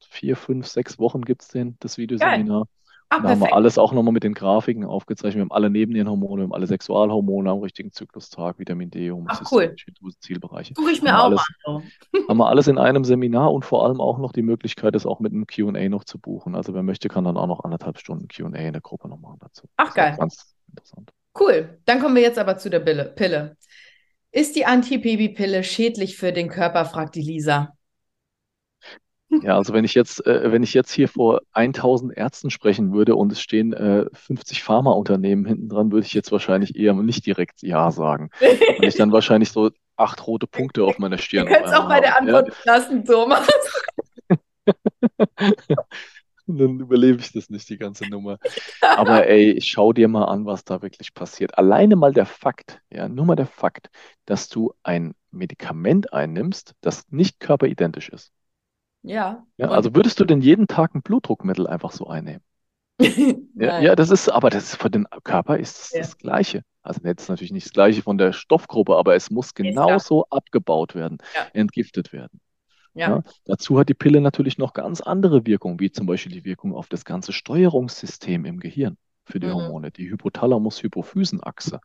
vier, 0.00 0.36
fünf, 0.36 0.66
sechs 0.66 0.98
Wochen 0.98 1.22
gibt 1.22 1.42
es 1.42 1.48
den, 1.48 1.76
das 1.80 1.98
Videoseminar. 1.98 2.66
Ah, 3.12 3.18
Da 3.20 3.30
haben 3.30 3.40
wir 3.40 3.52
alles 3.52 3.76
auch 3.76 3.92
nochmal 3.92 4.12
mit 4.12 4.22
den 4.22 4.34
Grafiken 4.34 4.84
aufgezeichnet. 4.84 5.34
Wir 5.36 5.40
haben 5.42 5.50
alle 5.50 5.68
Nebennierenhormone, 5.68 6.42
wir 6.42 6.44
haben 6.44 6.54
alle 6.54 6.68
Sexualhormone 6.68 7.50
am 7.50 7.58
richtigen 7.58 7.90
Zyklustag, 7.90 8.58
Vitamin 8.60 8.88
D, 8.90 9.10
Homozystein, 9.10 9.74
Zielbereiche. 10.20 10.74
Suche 10.76 10.92
ich 10.92 11.02
mir 11.02 11.12
haben 11.12 11.34
auch 11.34 11.42
alles- 11.66 11.82
mal. 12.14 12.22
Haben 12.28 12.38
wir 12.38 12.46
alles 12.48 12.68
in 12.68 12.78
einem 12.78 13.02
Seminar 13.04 13.52
und 13.52 13.64
vor 13.64 13.84
allem 13.84 14.00
auch 14.00 14.18
noch 14.18 14.30
die 14.32 14.42
Möglichkeit, 14.42 14.94
das 14.94 15.06
auch 15.06 15.18
mit 15.18 15.32
einem 15.32 15.46
Q&A 15.46 15.88
noch 15.88 16.04
zu 16.04 16.20
buchen. 16.20 16.54
Also 16.54 16.72
wer 16.72 16.84
möchte, 16.84 17.08
kann 17.08 17.24
dann 17.24 17.36
auch 17.36 17.48
noch 17.48 17.64
anderthalb 17.64 17.98
Stunden 17.98 18.28
Q&A 18.28 18.48
in 18.56 18.72
der 18.72 18.80
Gruppe 18.80 19.08
noch 19.08 19.18
machen 19.18 19.38
dazu. 19.40 19.66
Ach, 19.76 19.86
Das 19.86 19.94
geil. 19.94 20.16
Ganz 20.16 20.54
interessant. 20.68 21.10
Cool. 21.38 21.78
Dann 21.86 22.00
kommen 22.00 22.14
wir 22.14 22.22
jetzt 22.22 22.38
aber 22.38 22.58
zu 22.58 22.70
der 22.70 22.80
Pille. 22.80 23.06
Pille. 23.16 23.56
Ist 24.30 24.54
die 24.54 24.66
Antibabypille 24.66 25.64
schädlich 25.64 26.16
für 26.16 26.32
den 26.32 26.48
Körper, 26.48 26.84
fragt 26.84 27.16
die 27.16 27.22
Lisa. 27.22 27.72
Ja, 29.42 29.56
also 29.56 29.72
wenn 29.72 29.84
ich 29.84 29.94
jetzt, 29.94 30.26
äh, 30.26 30.50
wenn 30.50 30.62
ich 30.64 30.74
jetzt 30.74 30.90
hier 30.90 31.08
vor 31.08 31.40
1000 31.52 32.16
Ärzten 32.16 32.50
sprechen 32.50 32.92
würde 32.92 33.14
und 33.14 33.30
es 33.30 33.40
stehen 33.40 33.72
äh, 33.72 34.06
50 34.12 34.62
Pharmaunternehmen 34.62 35.44
hinten 35.44 35.68
dran, 35.68 35.92
würde 35.92 36.04
ich 36.06 36.14
jetzt 36.14 36.32
wahrscheinlich 36.32 36.76
eher 36.76 36.94
nicht 36.94 37.26
direkt 37.26 37.62
Ja 37.62 37.92
sagen, 37.92 38.30
weil 38.40 38.88
ich 38.88 38.96
dann 38.96 39.12
wahrscheinlich 39.12 39.52
so 39.52 39.70
acht 39.96 40.26
rote 40.26 40.46
Punkte 40.48 40.84
auf 40.84 40.98
meiner 40.98 41.18
Stirn 41.18 41.46
könnt 41.46 41.66
es 41.66 41.72
auf 41.72 41.84
auch 41.84 41.88
bei 41.88 42.00
der 42.00 42.18
Antwort 42.18 42.52
lassen, 42.64 43.04
Thomas. 43.04 43.46
Ja. 44.28 44.36
Dann 46.46 46.80
überlebe 46.80 47.20
ich 47.20 47.30
das 47.30 47.48
nicht, 47.48 47.68
die 47.68 47.78
ganze 47.78 48.08
Nummer. 48.08 48.38
Aber 48.80 49.28
ey, 49.28 49.60
schau 49.62 49.92
dir 49.92 50.08
mal 50.08 50.24
an, 50.24 50.46
was 50.46 50.64
da 50.64 50.82
wirklich 50.82 51.14
passiert. 51.14 51.56
Alleine 51.56 51.94
mal 51.94 52.12
der 52.12 52.26
Fakt, 52.26 52.80
ja, 52.90 53.08
nur 53.08 53.24
mal 53.24 53.36
der 53.36 53.46
Fakt, 53.46 53.88
dass 54.24 54.48
du 54.48 54.72
ein 54.82 55.14
Medikament 55.30 56.12
einnimmst, 56.12 56.74
das 56.80 57.04
nicht 57.10 57.38
körperidentisch 57.38 58.08
ist. 58.08 58.32
Ja. 59.02 59.44
Ja, 59.56 59.68
also 59.68 59.94
würdest 59.94 60.20
du 60.20 60.24
denn 60.24 60.40
jeden 60.40 60.66
Tag 60.66 60.94
ein 60.94 61.02
Blutdruckmittel 61.02 61.66
einfach 61.66 61.92
so 61.92 62.06
einnehmen? 62.06 62.42
Ja, 63.56 63.80
ja, 63.80 63.96
das 63.96 64.10
ist, 64.10 64.28
aber 64.28 64.48
das 64.48 64.76
für 64.76 64.90
den 64.90 65.06
Körper 65.24 65.58
ist 65.58 65.78
es 65.78 65.90
Ja. 65.92 65.98
das 66.00 66.18
Gleiche. 66.18 66.62
Also 66.82 67.00
jetzt 67.04 67.28
natürlich 67.28 67.52
nicht 67.52 67.66
das 67.66 67.72
Gleiche 67.72 68.00
von 68.02 68.16
der 68.16 68.32
Stoffgruppe, 68.32 68.96
aber 68.96 69.14
es 69.16 69.30
muss 69.30 69.54
genauso 69.54 70.24
abgebaut 70.30 70.94
werden, 70.94 71.18
entgiftet 71.52 72.12
werden. 72.12 72.40
Ja. 72.94 73.22
Dazu 73.44 73.78
hat 73.78 73.88
die 73.88 73.94
Pille 73.94 74.20
natürlich 74.20 74.56
noch 74.56 74.72
ganz 74.72 75.00
andere 75.00 75.46
Wirkungen, 75.46 75.78
wie 75.78 75.90
zum 75.90 76.06
Beispiel 76.06 76.32
die 76.32 76.44
Wirkung 76.44 76.74
auf 76.74 76.88
das 76.88 77.04
ganze 77.04 77.32
Steuerungssystem 77.32 78.44
im 78.46 78.60
Gehirn 78.60 78.96
für 79.30 79.40
die 79.40 79.46
Mhm. 79.48 79.54
Hormone, 79.54 79.90
die 79.90 80.10
Hypothalamus-Hypophysenachse. 80.10 81.80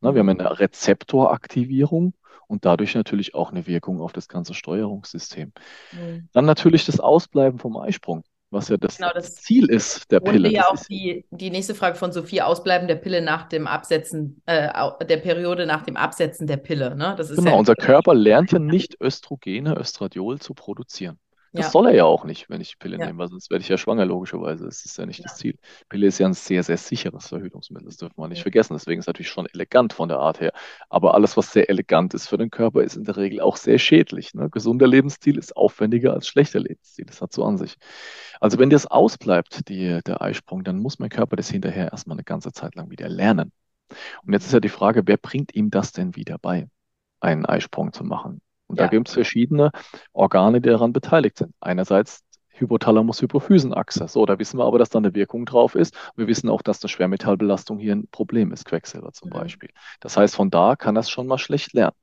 Na, 0.00 0.14
wir 0.14 0.20
haben 0.20 0.28
eine 0.30 0.58
Rezeptoraktivierung 0.58 2.14
und 2.46 2.64
dadurch 2.64 2.94
natürlich 2.94 3.34
auch 3.34 3.50
eine 3.50 3.66
Wirkung 3.66 4.00
auf 4.00 4.12
das 4.12 4.28
ganze 4.28 4.54
Steuerungssystem. 4.54 5.52
Mhm. 5.92 6.28
Dann 6.32 6.44
natürlich 6.46 6.86
das 6.86 7.00
Ausbleiben 7.00 7.58
vom 7.58 7.76
Eisprung, 7.76 8.24
was 8.50 8.68
ja 8.68 8.76
das, 8.76 8.96
Genau, 8.96 9.10
das 9.14 9.34
Ziel 9.36 9.70
ist 9.70 10.10
der 10.10 10.20
Pille. 10.20 10.48
ja 10.48 10.62
Das 10.70 10.80
auch 10.82 10.84
die, 10.86 11.24
die 11.30 11.50
nächste 11.50 11.74
Frage 11.74 11.96
von 11.96 12.12
Sophie, 12.12 12.42
Ausbleiben 12.42 12.88
der 12.88 12.96
Pille 12.96 13.22
nach 13.22 13.48
dem 13.48 13.66
Absetzen, 13.66 14.42
äh, 14.46 14.68
der 15.06 15.18
Periode 15.18 15.66
nach 15.66 15.82
dem 15.82 15.96
Absetzen 15.96 16.46
der 16.46 16.56
Pille. 16.56 16.96
Ne? 16.96 17.14
Das 17.16 17.30
ist 17.30 17.36
genau, 17.38 17.52
ja 17.52 17.56
unser 17.56 17.76
Körper 17.76 18.14
lernt 18.14 18.52
ja 18.52 18.58
nicht 18.58 19.00
Östrogene, 19.00 19.76
Östradiol 19.78 20.40
zu 20.40 20.54
produzieren. 20.54 21.18
Das 21.52 21.66
Ja. 21.66 21.70
soll 21.72 21.86
er 21.88 21.94
ja 21.94 22.04
auch 22.04 22.24
nicht, 22.24 22.48
wenn 22.48 22.60
ich 22.60 22.70
die 22.70 22.76
Pille 22.76 22.96
Ja. 22.98 23.06
nehme, 23.06 23.18
weil 23.18 23.28
sonst 23.28 23.50
werde 23.50 23.62
ich 23.62 23.68
ja 23.68 23.76
schwanger, 23.76 24.04
logischerweise. 24.04 24.64
Das 24.66 24.84
ist 24.84 24.96
ja 24.98 25.04
nicht 25.06 25.18
Ja. 25.18 25.24
das 25.24 25.36
Ziel. 25.36 25.58
Pille 25.88 26.06
ist 26.06 26.18
ja 26.18 26.26
ein 26.28 26.32
sehr, 26.32 26.62
sehr 26.62 26.76
sicheres 26.76 27.26
Verhütungsmittel, 27.28 27.86
das 27.86 27.96
dürfen 27.96 28.14
wir 28.18 28.28
nicht 28.28 28.42
vergessen. 28.42 28.74
Deswegen 28.74 29.00
ist 29.00 29.04
es 29.04 29.06
natürlich 29.08 29.30
schon 29.30 29.46
elegant 29.46 29.92
von 29.92 30.08
der 30.08 30.18
Art 30.20 30.40
her. 30.40 30.52
Aber 30.88 31.14
alles, 31.14 31.36
was 31.36 31.52
sehr 31.52 31.68
elegant 31.68 32.14
ist 32.14 32.28
für 32.28 32.38
den 32.38 32.50
Körper, 32.50 32.82
ist 32.84 32.96
in 32.96 33.04
der 33.04 33.16
Regel 33.16 33.40
auch 33.40 33.56
sehr 33.56 33.78
schädlich. 33.78 34.32
Ne? 34.34 34.48
Gesunder 34.48 34.86
Lebensstil 34.86 35.38
ist 35.38 35.56
aufwendiger 35.56 36.12
als 36.14 36.28
schlechter 36.28 36.60
Lebensstil. 36.60 37.06
Das 37.06 37.20
hat 37.20 37.32
so 37.32 37.44
an 37.44 37.58
sich. 37.58 37.76
Also 38.40 38.58
wenn 38.58 38.70
das 38.70 38.86
ausbleibt, 38.86 39.68
die, 39.68 40.00
der 40.06 40.22
Eisprung, 40.22 40.64
dann 40.64 40.78
muss 40.78 40.98
mein 40.98 41.10
Körper 41.10 41.36
das 41.36 41.50
hinterher 41.50 41.90
erstmal 41.90 42.16
eine 42.16 42.24
ganze 42.24 42.52
Zeit 42.52 42.74
lang 42.76 42.90
wieder 42.90 43.08
lernen. 43.08 43.52
Und 44.24 44.32
jetzt 44.32 44.46
ist 44.46 44.52
ja 44.52 44.60
die 44.60 44.68
Frage, 44.68 45.02
wer 45.06 45.16
bringt 45.16 45.54
ihm 45.54 45.70
das 45.70 45.92
denn 45.92 46.14
wieder 46.16 46.38
bei, 46.38 46.68
einen 47.20 47.46
Eisprung 47.46 47.92
zu 47.92 48.04
machen? 48.04 48.40
Und 48.70 48.78
da 48.78 48.84
Ja. 48.84 48.88
gibt 48.90 49.08
es 49.08 49.14
verschiedene 49.14 49.72
Organe, 50.12 50.60
die 50.60 50.68
daran 50.68 50.92
beteiligt 50.92 51.38
sind. 51.38 51.52
Einerseits 51.60 52.22
Hypothalamus-Hypophysenachse. 52.56 54.06
So, 54.06 54.24
da 54.26 54.38
wissen 54.38 54.58
wir 54.58 54.64
aber, 54.64 54.78
dass 54.78 54.90
da 54.90 54.98
eine 54.98 55.12
Wirkung 55.14 55.44
drauf 55.44 55.74
ist. 55.74 55.96
Wir 56.14 56.28
wissen 56.28 56.48
auch, 56.48 56.62
dass 56.62 56.80
eine 56.82 56.88
Schwermetallbelastung 56.88 57.80
hier 57.80 57.96
ein 57.96 58.06
Problem 58.12 58.52
ist, 58.52 58.64
Quecksilber 58.66 59.12
zum. 59.12 59.30
Beispiel. 59.30 59.70
Das 59.98 60.16
heißt, 60.16 60.36
von 60.36 60.50
da 60.50 60.76
kann 60.76 60.94
das 60.94 61.10
schon 61.10 61.26
mal 61.26 61.38
schlecht 61.38 61.72
lernen. 61.72 61.96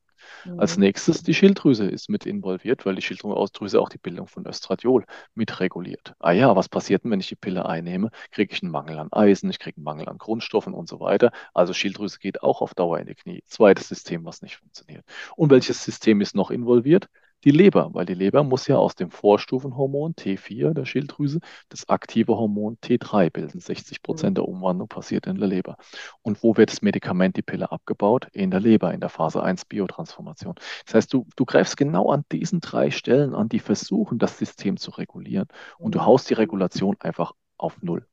Als 0.55 0.77
Mhm. 0.77 0.77
nächstes 0.77 1.23
die 1.23 1.33
Schilddrüse 1.33 1.85
ist 1.85 2.09
mit 2.09 2.25
involviert, 2.25 2.85
weil 2.85 2.95
die 2.95 3.01
Schilddrüse 3.01 3.79
auch 3.79 3.89
die 3.89 3.97
Bildung 3.97 4.27
von 4.27 4.45
Östradiol 4.45 5.05
mit 5.35 5.59
reguliert. 5.59 6.13
Ah 6.19 6.31
ja, 6.31 6.55
was 6.55 6.69
passiert 6.69 7.03
denn, 7.03 7.11
wenn 7.11 7.19
ich 7.19 7.27
die 7.29 7.35
Pille 7.35 7.65
einnehme? 7.65 8.09
Kriege 8.31 8.53
ich 8.53 8.61
einen 8.63 8.71
Mangel 8.71 8.97
an 8.99 9.11
Eisen, 9.11 9.49
ich 9.49 9.59
kriege 9.59 9.77
einen 9.77 9.83
Mangel 9.85 10.09
an 10.09 10.17
Grundstoffen 10.17 10.73
und 10.73 10.87
so 10.89 10.99
weiter. 10.99 11.31
Also 11.53 11.73
Schilddrüse 11.73 12.19
geht 12.19 12.43
auch 12.43 12.61
auf 12.61 12.73
Dauer 12.75 12.99
in 12.99 13.07
die 13.07 13.15
Knie. 13.15 13.43
Zweites 13.47 13.87
System, 13.89 14.25
was 14.25 14.41
nicht 14.41 14.57
funktioniert. 14.57 15.05
Und 15.35 15.49
welches 15.51 15.83
System 15.83 16.21
ist 16.21 16.35
noch 16.35 16.51
involviert? 16.51 17.09
Die 17.43 17.51
Leber, 17.51 17.93
weil 17.93 18.05
die 18.05 18.13
Leber 18.15 18.43
muss 18.43 18.67
ja 18.67 18.77
aus 18.77 18.95
dem 18.95 19.09
Vorstufenhormon 19.11 20.15
T4 20.15 20.73
der 20.73 20.85
Schilddrüse 20.85 21.39
das 21.69 21.87
aktive 21.87 22.35
Hormon 22.37 22.77
T3 22.83 23.29
bilden. 23.31 23.59
60 23.59 24.01
Prozent 24.01 24.37
der 24.37 24.47
Umwandlung 24.47 24.87
passiert 24.87 25.27
in 25.27 25.37
der 25.37 25.47
Leber. 25.47 25.77
Und 26.23 26.41
wo 26.43 26.57
wird 26.57 26.71
das 26.71 26.81
Medikament, 26.81 27.37
die 27.37 27.43
Pille, 27.43 27.71
abgebaut? 27.71 28.27
In 28.33 28.51
der 28.51 28.59
Leber, 28.59 28.93
in 28.93 28.99
der 29.01 29.09
Phase 29.09 29.41
1 29.43 29.65
Biotransformation. 29.65 30.55
Das 30.85 30.95
heißt, 30.95 31.13
du, 31.13 31.27
du 31.35 31.45
greifst 31.45 31.77
genau 31.77 32.09
an 32.11 32.25
diesen 32.31 32.59
drei 32.59 32.89
Stellen 32.91 33.33
an, 33.35 33.49
die 33.49 33.59
versuchen, 33.59 34.17
das 34.19 34.37
System 34.37 34.77
zu 34.77 34.91
regulieren. 34.91 35.47
Und 35.79 35.93
du 35.95 35.99
Mhm. 35.99 36.05
haust 36.05 36.29
die 36.29 36.33
Regulation 36.35 36.95
einfach 36.99 37.33
auf 37.57 37.81
Null. 37.81 38.07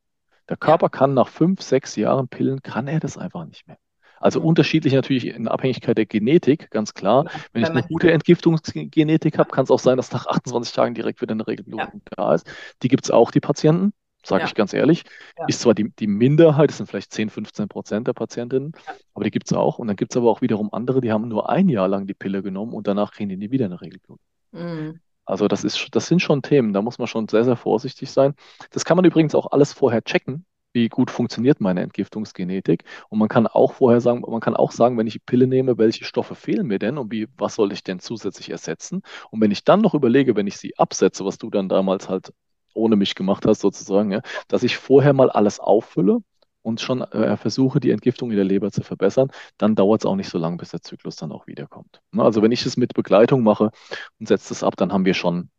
Der 0.49 0.57
Körper 0.57 0.89
kann 0.89 1.13
nach 1.15 1.27
fünf, 1.29 1.61
sechs 1.63 1.95
Jahren 1.95 2.27
Pillen, 2.27 2.61
kann 2.61 2.87
er 2.87 2.99
das 2.99 3.17
einfach 3.17 3.45
nicht 3.45 3.67
mehr. 3.67 3.77
Also 4.19 4.39
Mhm. 4.39 4.45
unterschiedlich 4.47 4.93
natürlich 4.93 5.27
in 5.27 5.47
Abhängigkeit 5.47 5.97
der 5.97 6.05
Genetik, 6.05 6.69
ganz 6.71 6.93
klar. 6.93 7.25
Ja, 7.25 7.31
Wenn 7.53 7.63
ich 7.63 7.69
eine 7.69 7.83
gute 7.83 8.11
Entgiftungsgenetik 8.11 9.37
habe, 9.37 9.49
kann 9.49 9.63
es 9.63 9.71
auch 9.71 9.79
sein, 9.79 9.97
dass 9.97 10.11
nach 10.11 10.25
28 10.27 10.73
Tagen 10.73 10.95
direkt 10.95 11.21
wieder 11.21 11.33
eine 11.33 11.45
Regelblutung 11.47 12.01
da 12.15 12.33
ist. 12.33 12.47
Die 12.83 12.87
gibt 12.87 13.05
es 13.05 13.11
auch, 13.11 13.31
die 13.31 13.39
Patienten, 13.39 13.93
sage 14.25 14.41
Ja. 14.43 14.47
ich 14.47 14.55
ganz 14.55 14.73
ehrlich. 14.73 15.03
Ja. 15.37 15.45
Ist 15.47 15.61
zwar 15.61 15.73
die, 15.73 15.91
die 15.99 16.07
Minderheit, 16.07 16.69
das 16.69 16.77
sind 16.77 16.87
vielleicht 16.87 17.13
10, 17.13 17.29
15 17.29 17.67
Prozent 17.67 18.07
der 18.07 18.13
Patientinnen, 18.13 18.71
Ja. 18.87 18.93
aber 19.13 19.23
die 19.25 19.31
gibt 19.31 19.47
es 19.47 19.53
auch. 19.53 19.79
Und 19.79 19.87
dann 19.87 19.95
gibt 19.95 20.13
es 20.13 20.17
aber 20.17 20.29
auch 20.31 20.41
wiederum 20.41 20.73
andere, 20.73 21.01
die 21.01 21.11
haben 21.11 21.27
nur 21.27 21.49
ein 21.49 21.69
Jahr 21.69 21.87
lang 21.87 22.07
die 22.07 22.13
Pille 22.13 22.41
genommen 22.41 22.73
und 22.73 22.87
danach 22.87 23.11
kriegen 23.11 23.29
die 23.29 23.37
nie 23.37 23.51
wieder 23.51 23.65
eine 23.65 23.79
Regelblutung. 23.81 24.19
Mhm. 24.51 24.99
Also 25.27 25.47
das 25.47 25.63
ist, 25.63 25.87
das 25.91 26.05
sind 26.07 26.21
schon 26.21 26.43
Themen, 26.43 26.71
da 26.71 26.81
muss 26.83 26.99
man 26.99 27.07
schon 27.07 27.27
sehr, 27.27 27.43
sehr 27.43 27.55
vorsichtig 27.55 28.11
sein. 28.11 28.35
Das 28.71 28.85
kann 28.85 28.95
man 28.95 29.05
übrigens 29.05 29.33
auch 29.33 29.51
alles 29.51 29.73
vorher 29.73 30.03
checken, 30.03 30.45
wie 30.75 30.89
gut 30.89 31.09
funktioniert 31.09 31.61
meine 31.61 31.81
Entgiftungsgenetik. 31.81 32.83
Und 33.09 33.17
man 33.19 33.29
kann 33.29 33.47
auch 33.47 33.73
vorher 33.73 34.01
sagen, 34.01 34.21
man 34.27 34.41
kann 34.41 34.55
auch 34.55 34.71
sagen, 34.71 34.97
wenn 34.97 35.07
ich 35.07 35.13
die 35.13 35.19
Pille 35.19 35.47
nehme, 35.47 35.77
welche 35.77 36.05
Stoffe 36.05 36.35
fehlen 36.35 36.67
mir 36.67 36.79
denn 36.79 36.97
und 36.97 37.11
wie, 37.11 37.27
was 37.37 37.55
soll 37.55 37.71
ich 37.73 37.83
denn 37.83 37.99
zusätzlich 37.99 38.49
ersetzen? 38.51 39.01
Und 39.31 39.41
wenn 39.41 39.51
ich 39.51 39.63
dann 39.63 39.81
noch 39.81 39.93
überlege, 39.95 40.35
wenn 40.35 40.47
ich 40.47 40.57
sie 40.57 40.77
absetze, 40.77 41.25
was 41.25 41.37
du 41.37 41.49
dann 41.49 41.69
damals 41.69 42.09
halt 42.09 42.33
ohne 42.73 42.95
mich 42.97 43.15
gemacht 43.15 43.45
hast, 43.45 43.61
sozusagen, 43.61 44.11
ja, 44.11 44.21
dass 44.49 44.63
ich 44.63 44.77
vorher 44.77 45.13
mal 45.13 45.29
alles 45.29 45.59
auffülle 45.59 46.19
und 46.61 46.81
schon 46.81 47.01
äh, 47.01 47.37
versuche, 47.37 47.79
die 47.79 47.91
Entgiftung 47.91 48.31
in 48.31 48.35
der 48.35 48.45
Leber 48.45 48.71
zu 48.71 48.83
verbessern, 48.83 49.31
dann 49.57 49.75
dauert 49.75 50.01
es 50.01 50.05
auch 50.05 50.15
nicht 50.15 50.29
so 50.29 50.37
lange, 50.37 50.57
bis 50.57 50.71
der 50.71 50.81
Zyklus 50.81 51.15
dann 51.15 51.31
auch 51.31 51.47
wiederkommt. 51.47 52.01
Ne, 52.11 52.23
Also 52.23 52.41
wenn 52.41 52.51
ich 52.51 52.65
es 52.65 52.75
mit 52.75 52.93
Begleitung 52.93 53.43
mache 53.43 53.71
und 54.19 54.27
setze 54.27 54.53
es 54.53 54.63
ab, 54.63 54.75
dann 54.75 54.91
haben 54.91 55.05
wir 55.05 55.13
schon 55.13 55.49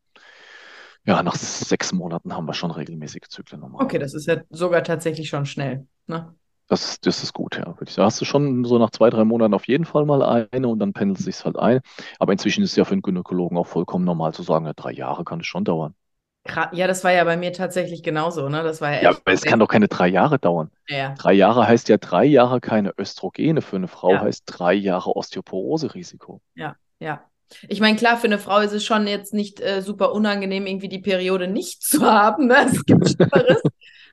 ja, 1.06 1.22
nach 1.22 1.36
sechs 1.36 1.92
Monaten 1.92 2.34
haben 2.34 2.46
wir 2.46 2.54
schon 2.54 2.70
regelmäßige 2.70 3.28
Zyklen 3.28 3.60
normal. 3.60 3.84
Okay, 3.84 3.98
das 3.98 4.14
ist 4.14 4.26
ja 4.26 4.42
sogar 4.50 4.82
tatsächlich 4.82 5.28
schon 5.28 5.46
schnell. 5.46 5.86
Ne? 6.06 6.34
Das 6.68 6.84
ist, 6.90 7.06
das 7.06 7.22
ist 7.22 7.32
gut, 7.32 7.56
ja, 7.56 7.66
würde 7.66 7.84
ich 7.86 7.92
sagen. 7.92 8.06
Hast 8.06 8.20
du 8.20 8.24
schon 8.24 8.64
so 8.64 8.78
nach 8.78 8.90
zwei, 8.90 9.08
drei 9.08 9.24
Monaten 9.24 9.54
auf 9.54 9.68
jeden 9.68 9.84
Fall 9.84 10.04
mal 10.04 10.22
eine 10.52 10.66
und 10.66 10.80
dann 10.80 10.92
pendelt 10.92 11.20
es 11.20 11.24
sich 11.24 11.44
halt 11.44 11.56
ein. 11.56 11.80
Aber 12.18 12.32
inzwischen 12.32 12.64
ist 12.64 12.70
es 12.70 12.76
ja 12.76 12.84
für 12.84 12.92
einen 12.92 13.02
Gynäkologen 13.02 13.56
auch 13.56 13.68
vollkommen 13.68 14.04
normal 14.04 14.34
zu 14.34 14.42
sagen, 14.42 14.66
ja, 14.66 14.72
drei 14.72 14.90
Jahre 14.92 15.24
kann 15.24 15.40
es 15.40 15.46
schon 15.46 15.64
dauern. 15.64 15.94
Ja, 16.72 16.86
das 16.86 17.02
war 17.02 17.12
ja 17.12 17.24
bei 17.24 17.36
mir 17.36 17.52
tatsächlich 17.52 18.02
genauso. 18.02 18.48
Ne? 18.48 18.62
Das 18.62 18.80
war 18.80 18.92
ja 18.92 19.02
Ja, 19.02 19.10
aber 19.10 19.32
es 19.32 19.42
kann 19.42 19.58
doch 19.58 19.68
keine 19.68 19.88
drei 19.88 20.08
Jahre 20.08 20.38
dauern. 20.38 20.70
Ja, 20.88 21.14
Drei 21.14 21.32
Jahre 21.32 21.66
heißt 21.66 21.88
ja 21.88 21.96
drei 21.98 22.24
Jahre 22.24 22.60
keine 22.60 22.94
Östrogene. 22.98 23.62
Für 23.62 23.76
eine 23.76 23.88
Frau 23.88 24.12
Ja. 24.12 24.20
heißt 24.22 24.44
drei 24.46 24.74
Jahre 24.74 25.16
Osteoporose-Risiko. 25.16 26.40
Ja. 26.54 26.76
Ja. 27.00 27.28
Ich 27.68 27.80
meine, 27.80 27.96
klar, 27.96 28.16
für 28.16 28.26
eine 28.26 28.38
Frau 28.38 28.58
ist 28.60 28.72
es 28.72 28.84
schon 28.84 29.06
jetzt 29.06 29.32
nicht 29.32 29.60
äh, 29.60 29.80
super 29.82 30.12
unangenehm, 30.12 30.66
irgendwie 30.66 30.88
die 30.88 30.98
Periode 30.98 31.48
nicht 31.48 31.82
zu 31.82 32.02
haben. 32.02 32.46
Ne? 32.46 32.56
Es 32.72 32.84
gibt 32.84 33.08
Schlimmeres. 33.10 33.62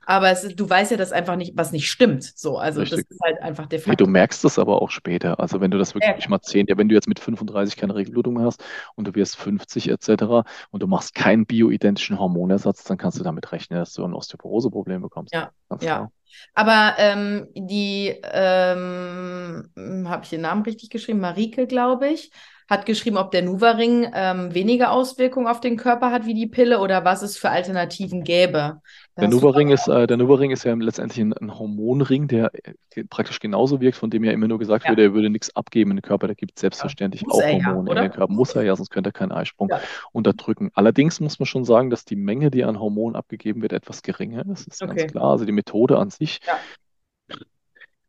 aber 0.06 0.30
es 0.30 0.54
du 0.54 0.68
weißt 0.68 0.92
ja, 0.92 0.96
dass 0.96 1.12
einfach 1.12 1.36
nicht, 1.36 1.56
was 1.56 1.72
nicht 1.72 1.90
stimmt. 1.90 2.22
So, 2.22 2.58
also 2.58 2.80
Richtig. 2.80 3.00
das 3.00 3.10
ist 3.10 3.20
halt 3.22 3.42
einfach 3.42 3.66
der 3.66 3.80
Fall. 3.80 3.92
Nee, 3.92 3.96
du 3.96 4.06
merkst 4.06 4.44
das 4.44 4.58
aber 4.58 4.80
auch 4.80 4.90
später. 4.90 5.40
Also 5.40 5.60
wenn 5.60 5.70
du 5.70 5.78
das 5.78 5.94
wirklich 5.94 6.24
ja. 6.24 6.30
mal 6.30 6.40
zehn, 6.40 6.66
ja, 6.68 6.78
wenn 6.78 6.88
du 6.88 6.94
jetzt 6.94 7.08
mit 7.08 7.18
35 7.18 7.76
keine 7.76 7.94
Regelblutung 7.94 8.40
hast 8.40 8.62
und 8.94 9.08
du 9.08 9.14
wirst 9.14 9.36
50 9.36 9.88
etc. 9.88 10.44
und 10.70 10.82
du 10.82 10.86
machst 10.86 11.14
keinen 11.14 11.46
bioidentischen 11.46 12.18
Hormonersatz, 12.18 12.84
dann 12.84 12.98
kannst 12.98 13.18
du 13.18 13.24
damit 13.24 13.50
rechnen, 13.52 13.78
dass 13.78 13.92
du 13.94 14.04
ein 14.04 14.14
Osteoporoseproblem 14.14 15.02
bekommst. 15.02 15.34
Ja, 15.34 15.50
Ganz 15.68 15.84
ja. 15.84 15.96
Klar. 15.96 16.12
Aber 16.54 16.94
ähm, 16.98 17.48
die, 17.54 18.08
ähm, 18.32 19.70
habe 19.76 20.24
ich 20.24 20.30
den 20.30 20.40
Namen 20.40 20.62
richtig 20.62 20.90
geschrieben? 20.90 21.20
Marike, 21.20 21.66
glaube 21.66 22.08
ich, 22.08 22.30
hat 22.68 22.86
geschrieben, 22.86 23.16
ob 23.18 23.30
der 23.30 23.42
Nuvaring 23.42 24.10
ähm, 24.14 24.54
weniger 24.54 24.92
Auswirkungen 24.92 25.46
auf 25.46 25.60
den 25.60 25.76
Körper 25.76 26.10
hat 26.10 26.24
wie 26.24 26.34
die 26.34 26.46
Pille 26.46 26.80
oder 26.80 27.04
was 27.04 27.22
es 27.22 27.36
für 27.36 27.50
Alternativen 27.50 28.24
gäbe. 28.24 28.80
Der 29.16 29.28
Nuvaring, 29.28 29.70
ist, 29.70 29.86
äh, 29.86 30.06
der 30.06 30.16
Nuvaring 30.16 30.50
ist 30.50 30.64
ja 30.64 30.74
letztendlich 30.74 31.20
ein, 31.20 31.32
ein, 31.34 31.56
Hormonring, 31.56 32.26
der 32.26 32.50
äh, 32.64 33.04
praktisch 33.04 33.38
genauso 33.38 33.80
wirkt, 33.80 33.96
von 33.96 34.10
dem 34.10 34.24
ja 34.24 34.32
immer 34.32 34.48
nur 34.48 34.58
gesagt 34.58 34.84
ja. 34.84 34.90
wird, 34.90 34.98
er 34.98 35.14
würde 35.14 35.30
nichts 35.30 35.54
abgeben 35.54 35.92
in 35.92 35.98
den 35.98 36.02
Körper. 36.02 36.26
Der 36.26 36.34
gibt 36.34 36.58
selbstverständlich 36.58 37.22
ja. 37.22 37.28
auch 37.28 37.42
Hormone 37.42 37.90
ja, 37.90 37.96
in 37.96 38.02
den 38.10 38.12
Körper. 38.12 38.32
Muss 38.32 38.56
er 38.56 38.62
ja, 38.62 38.74
sonst 38.74 38.90
könnte 38.90 39.10
er 39.10 39.12
keinen 39.12 39.30
Eisprung 39.30 39.70
unterdrücken. 40.12 40.70
Allerdings 40.74 41.20
muss 41.20 41.38
man 41.38 41.46
schon 41.46 41.64
sagen, 41.64 41.90
dass 41.90 42.04
die 42.04 42.16
Menge, 42.16 42.50
die 42.50 42.64
an 42.64 42.80
Hormonen 42.80 43.14
abgegeben 43.14 43.62
wird, 43.62 43.72
etwas 43.72 44.02
geringer 44.02 44.44
ist. 44.46 44.66
Das 44.66 44.74
ist 44.74 44.82
okay. 44.82 44.96
ganz 44.96 45.12
klar. 45.12 45.30
Also 45.30 45.44
die 45.44 45.52
Methode 45.52 45.98
an 45.98 46.10
sich 46.10 46.40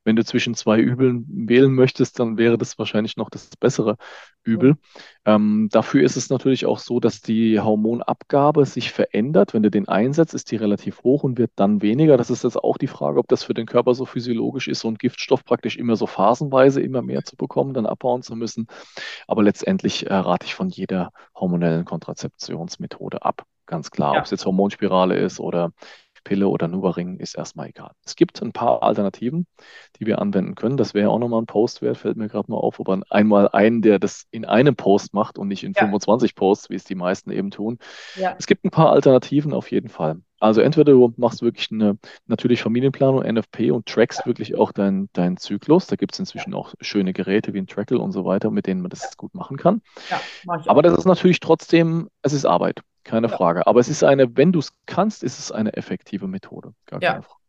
wenn 0.06 0.16
du 0.16 0.24
zwischen 0.24 0.54
zwei 0.54 0.80
Übeln 0.80 1.26
wählen 1.28 1.74
möchtest, 1.74 2.20
dann 2.20 2.38
wäre 2.38 2.58
das 2.58 2.78
wahrscheinlich 2.80 3.18
noch 3.18 3.30
das 3.30 3.50
bessere 3.60 3.98
Übel. 4.44 4.76
Ähm, 5.26 5.68
dafür 5.72 6.04
ist 6.04 6.16
es 6.16 6.30
natürlich 6.30 6.68
auch 6.68 6.78
so, 6.78 7.00
dass 7.00 7.22
die 7.22 7.60
Hormonabgabe 7.60 8.66
sich 8.66 8.92
verändert. 8.92 9.54
Wenn 9.54 9.64
du 9.64 9.72
den 9.72 9.88
einsetzt, 9.88 10.36
ist 10.36 10.52
die 10.52 10.56
relativ 10.56 11.04
hoch 11.04 11.24
und 11.24 11.40
wird 11.40 11.52
dann 11.56 11.82
weniger. 11.82 12.16
Das 12.18 12.30
ist 12.30 12.44
jetzt 12.44 12.58
auch 12.58 12.78
die 12.78 12.88
Frage, 12.88 13.20
ob 13.20 13.28
das 13.28 13.44
für 13.44 13.56
den 13.56 13.66
Körper 13.66 13.96
so 13.96 14.06
physiologisch 14.06 14.68
ist, 14.68 14.82
so 14.82 14.88
einen 14.88 14.98
Giftstoff 14.98 15.44
praktisch 15.44 15.76
immer 15.76 15.96
so 15.96 16.06
phasenweise 16.06 16.82
immer 16.82 17.02
mehr 17.02 17.24
zu 17.24 17.36
bekommen, 17.36 17.74
dann 17.74 17.88
abbauen 17.88 18.22
zu 18.22 18.36
müssen. 18.36 18.68
Aber 19.28 19.42
letztendlich 19.42 20.08
äh, 20.08 20.14
rate 20.14 20.46
ich 20.46 20.54
von 20.54 20.70
jeder 20.70 21.12
hormonellen 21.34 21.84
Kontrazeptionsmethode 21.84 23.24
ab. 23.24 23.46
Ganz 23.66 23.90
klar, 23.90 24.14
ja. 24.14 24.20
ob 24.20 24.26
es 24.26 24.32
jetzt 24.32 24.46
Hormonspirale 24.46 25.18
ist 25.18 25.40
oder 25.40 25.72
Pille 26.26 26.50
oder 26.50 26.68
Nuvaring 26.68 27.18
ist 27.18 27.38
erstmal 27.38 27.70
egal. 27.70 27.92
Es 28.04 28.18
gibt 28.18 28.42
ein 28.42 28.52
paar 28.52 28.84
Alternativen, 28.84 29.48
die 29.98 30.06
wir 30.06 30.20
anwenden 30.20 30.56
können. 30.56 30.76
Das 30.76 30.94
wäre 30.94 31.10
auch 31.10 31.20
nochmal 31.20 31.42
ein 31.42 31.46
Post 31.46 31.82
wert, 31.82 31.98
fällt 31.98 32.18
mir 32.18 32.28
gerade 32.28 32.52
mal 32.52 32.58
auf, 32.58 32.82
aber 32.82 33.02
einmal 33.10 33.48
einen, 33.50 33.82
der 33.82 34.00
das 34.00 34.26
in 34.32 34.44
einem 34.44 34.76
Post 34.76 35.14
macht 35.14 35.38
und 35.38 35.48
nicht 35.48 35.64
in 35.64 35.72
ja. 35.74 35.84
25 35.84 36.36
Posts, 36.36 36.70
wie 36.70 36.76
es 36.76 36.84
die 36.84 36.96
meisten 36.96 37.32
eben 37.32 37.52
tun. 37.52 37.80
Ja. 38.16 38.36
Es 38.38 38.48
gibt 38.48 38.66
ein 38.66 38.72
paar 38.72 38.92
Alternativen 38.92 39.54
auf 39.54 39.72
jeden 39.72 39.88
Fall. 39.88 40.18
Also 40.40 40.60
entweder 40.60 40.92
du 40.92 41.14
machst 41.16 41.42
wirklich 41.42 41.72
eine 41.72 41.98
natürlich 42.28 42.62
Familienplanung, 42.62 43.24
NFP 43.24 43.72
und 43.72 43.86
trackst 43.86 44.20
ja. 44.20 44.26
wirklich 44.26 44.56
auch 44.56 44.72
deinen 44.74 45.10
dein 45.14 45.38
Zyklus. 45.38 45.88
Da 45.88 45.96
gibt 45.96 46.14
es 46.14 46.20
inzwischen 46.20 46.52
ja. 46.52 46.58
auch 46.58 46.74
schöne 46.82 47.14
Geräte 47.14 47.54
wie 47.54 47.60
ein 47.60 47.68
Trackle 47.68 48.00
und 48.00 48.12
so 48.12 48.26
weiter, 48.26 48.52
mit 48.52 48.68
denen 48.68 48.82
man 48.82 48.90
das 48.90 49.04
ja. 49.04 49.10
gut 49.16 49.34
machen 49.34 49.56
kann. 49.56 49.82
Aber 50.68 50.82
das 50.82 50.98
ist 50.98 51.06
natürlich 51.06 51.40
trotzdem, 51.40 52.10
es 52.22 52.34
ist 52.34 52.46
Arbeit 52.46 52.82
keine 53.06 53.28
ja. 53.28 53.38
Frage. 53.38 53.66
Aber 53.66 53.80
es 53.80 53.88
ist 53.88 54.04
eine, 54.04 54.36
wenn 54.36 54.52
du 54.52 54.60
es 54.60 54.74
kannst, 54.86 55.24
ist 55.24 55.40
es 55.40 55.52
eine 55.52 55.74
effektive 55.78 56.28
Methode. 56.28 56.74
Gar 56.88 57.02
ja. 57.02 57.12
keine 57.14 57.24
Frage. 57.24 57.40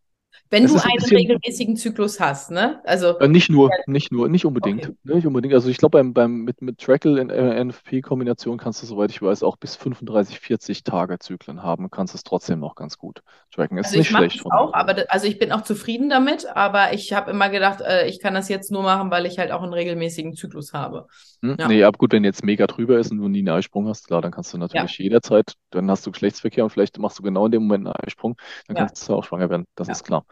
Wenn 0.50 0.62
das 0.62 0.72
du 0.72 0.78
ein 0.78 0.84
einen 0.84 0.96
bisschen, 0.96 1.16
regelmäßigen 1.16 1.76
Zyklus 1.76 2.20
hast, 2.20 2.50
ne? 2.50 2.80
Also 2.84 3.18
äh, 3.18 3.28
nicht 3.28 3.50
nur, 3.50 3.70
nicht 3.86 4.12
nur, 4.12 4.28
nicht 4.28 4.44
unbedingt, 4.44 4.88
okay. 4.88 4.96
nicht 5.02 5.26
unbedingt. 5.26 5.54
Also 5.54 5.68
ich 5.68 5.78
glaube 5.78 5.98
beim, 5.98 6.12
beim 6.12 6.42
mit 6.42 6.62
mit 6.62 6.78
Trackle 6.78 7.20
in 7.20 7.30
äh, 7.30 7.64
NFP-Kombination 7.64 8.58
kannst 8.58 8.82
du, 8.82 8.86
soweit 8.86 9.10
ich 9.10 9.20
weiß, 9.20 9.42
auch 9.42 9.56
bis 9.56 9.76
35, 9.76 10.38
40 10.38 10.84
Tage 10.84 11.18
Zyklen 11.18 11.62
haben. 11.62 11.90
Kannst 11.90 12.14
es 12.14 12.22
trotzdem 12.22 12.60
noch 12.60 12.74
ganz 12.74 12.98
gut 12.98 13.22
tracken. 13.50 13.78
Ist 13.78 13.86
also 13.86 13.98
nicht 13.98 14.08
schlecht. 14.08 14.40
Von 14.40 14.52
auch, 14.52 14.74
aber 14.74 15.04
also 15.08 15.26
ich 15.26 15.38
bin 15.38 15.52
auch 15.52 15.62
zufrieden 15.62 16.08
damit. 16.08 16.46
Aber 16.54 16.92
ich 16.92 17.12
habe 17.12 17.30
immer 17.30 17.48
gedacht, 17.48 17.80
äh, 17.80 18.06
ich 18.06 18.20
kann 18.20 18.34
das 18.34 18.48
jetzt 18.48 18.70
nur 18.70 18.82
machen, 18.82 19.10
weil 19.10 19.26
ich 19.26 19.38
halt 19.38 19.50
auch 19.52 19.62
einen 19.62 19.72
regelmäßigen 19.72 20.34
Zyklus 20.34 20.72
habe. 20.72 21.06
Hm? 21.42 21.56
Ja. 21.58 21.68
Nee, 21.68 21.84
aber 21.84 21.98
gut, 21.98 22.12
wenn 22.12 22.24
jetzt 22.24 22.44
mega 22.44 22.66
drüber 22.66 22.98
ist 22.98 23.10
und 23.10 23.18
du 23.18 23.28
nie 23.28 23.40
einen 23.40 23.48
Eisprung 23.48 23.88
hast, 23.88 24.06
klar, 24.06 24.22
dann 24.22 24.32
kannst 24.32 24.52
du 24.52 24.58
natürlich 24.58 24.98
ja. 24.98 25.04
jederzeit, 25.04 25.54
dann 25.70 25.90
hast 25.90 26.06
du 26.06 26.10
Geschlechtsverkehr 26.10 26.64
und 26.64 26.70
vielleicht 26.70 26.98
machst 26.98 27.18
du 27.18 27.22
genau 27.22 27.46
in 27.46 27.52
dem 27.52 27.62
Moment 27.62 27.86
einen 27.86 27.96
Eisprung, 28.06 28.36
dann 28.66 28.76
ja. 28.76 28.86
kannst 28.86 29.08
du 29.08 29.14
auch 29.14 29.24
schwanger 29.24 29.50
werden. 29.50 29.66
Das 29.74 29.88
ist 29.88 30.04
klar. 30.04 30.24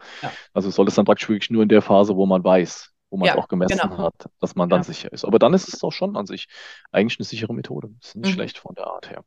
Also 0.53 0.69
soll 0.69 0.87
es 0.87 0.95
dann 0.95 1.05
praktisch 1.05 1.29
wirklich 1.29 1.49
nur 1.49 1.63
in 1.63 1.69
der 1.69 1.81
Phase, 1.81 2.15
wo 2.15 2.25
man 2.25 2.43
weiß, 2.43 2.91
wo 3.09 3.17
man 3.17 3.29
es 3.29 3.35
auch 3.35 3.47
gemessen 3.47 3.79
genau. 3.79 3.97
hat, 3.97 4.29
dass 4.39 4.55
man 4.55 4.69
dann 4.69 4.83
sicher 4.83 5.11
ist. 5.11 5.25
Aber 5.25 5.39
dann 5.39 5.53
ist 5.53 5.67
es 5.67 5.83
auch 5.83 5.91
schon 5.91 6.17
an 6.17 6.25
sich 6.25 6.47
eigentlich 6.91 7.19
eine 7.19 7.25
sichere 7.25 7.53
Methode. 7.53 7.89
Ist 8.01 8.15
nicht 8.15 8.29
mhm. 8.29 8.33
schlecht 8.33 8.57
von 8.57 8.75
der 8.75 8.87
Art 8.87 9.09
her. 9.09 9.23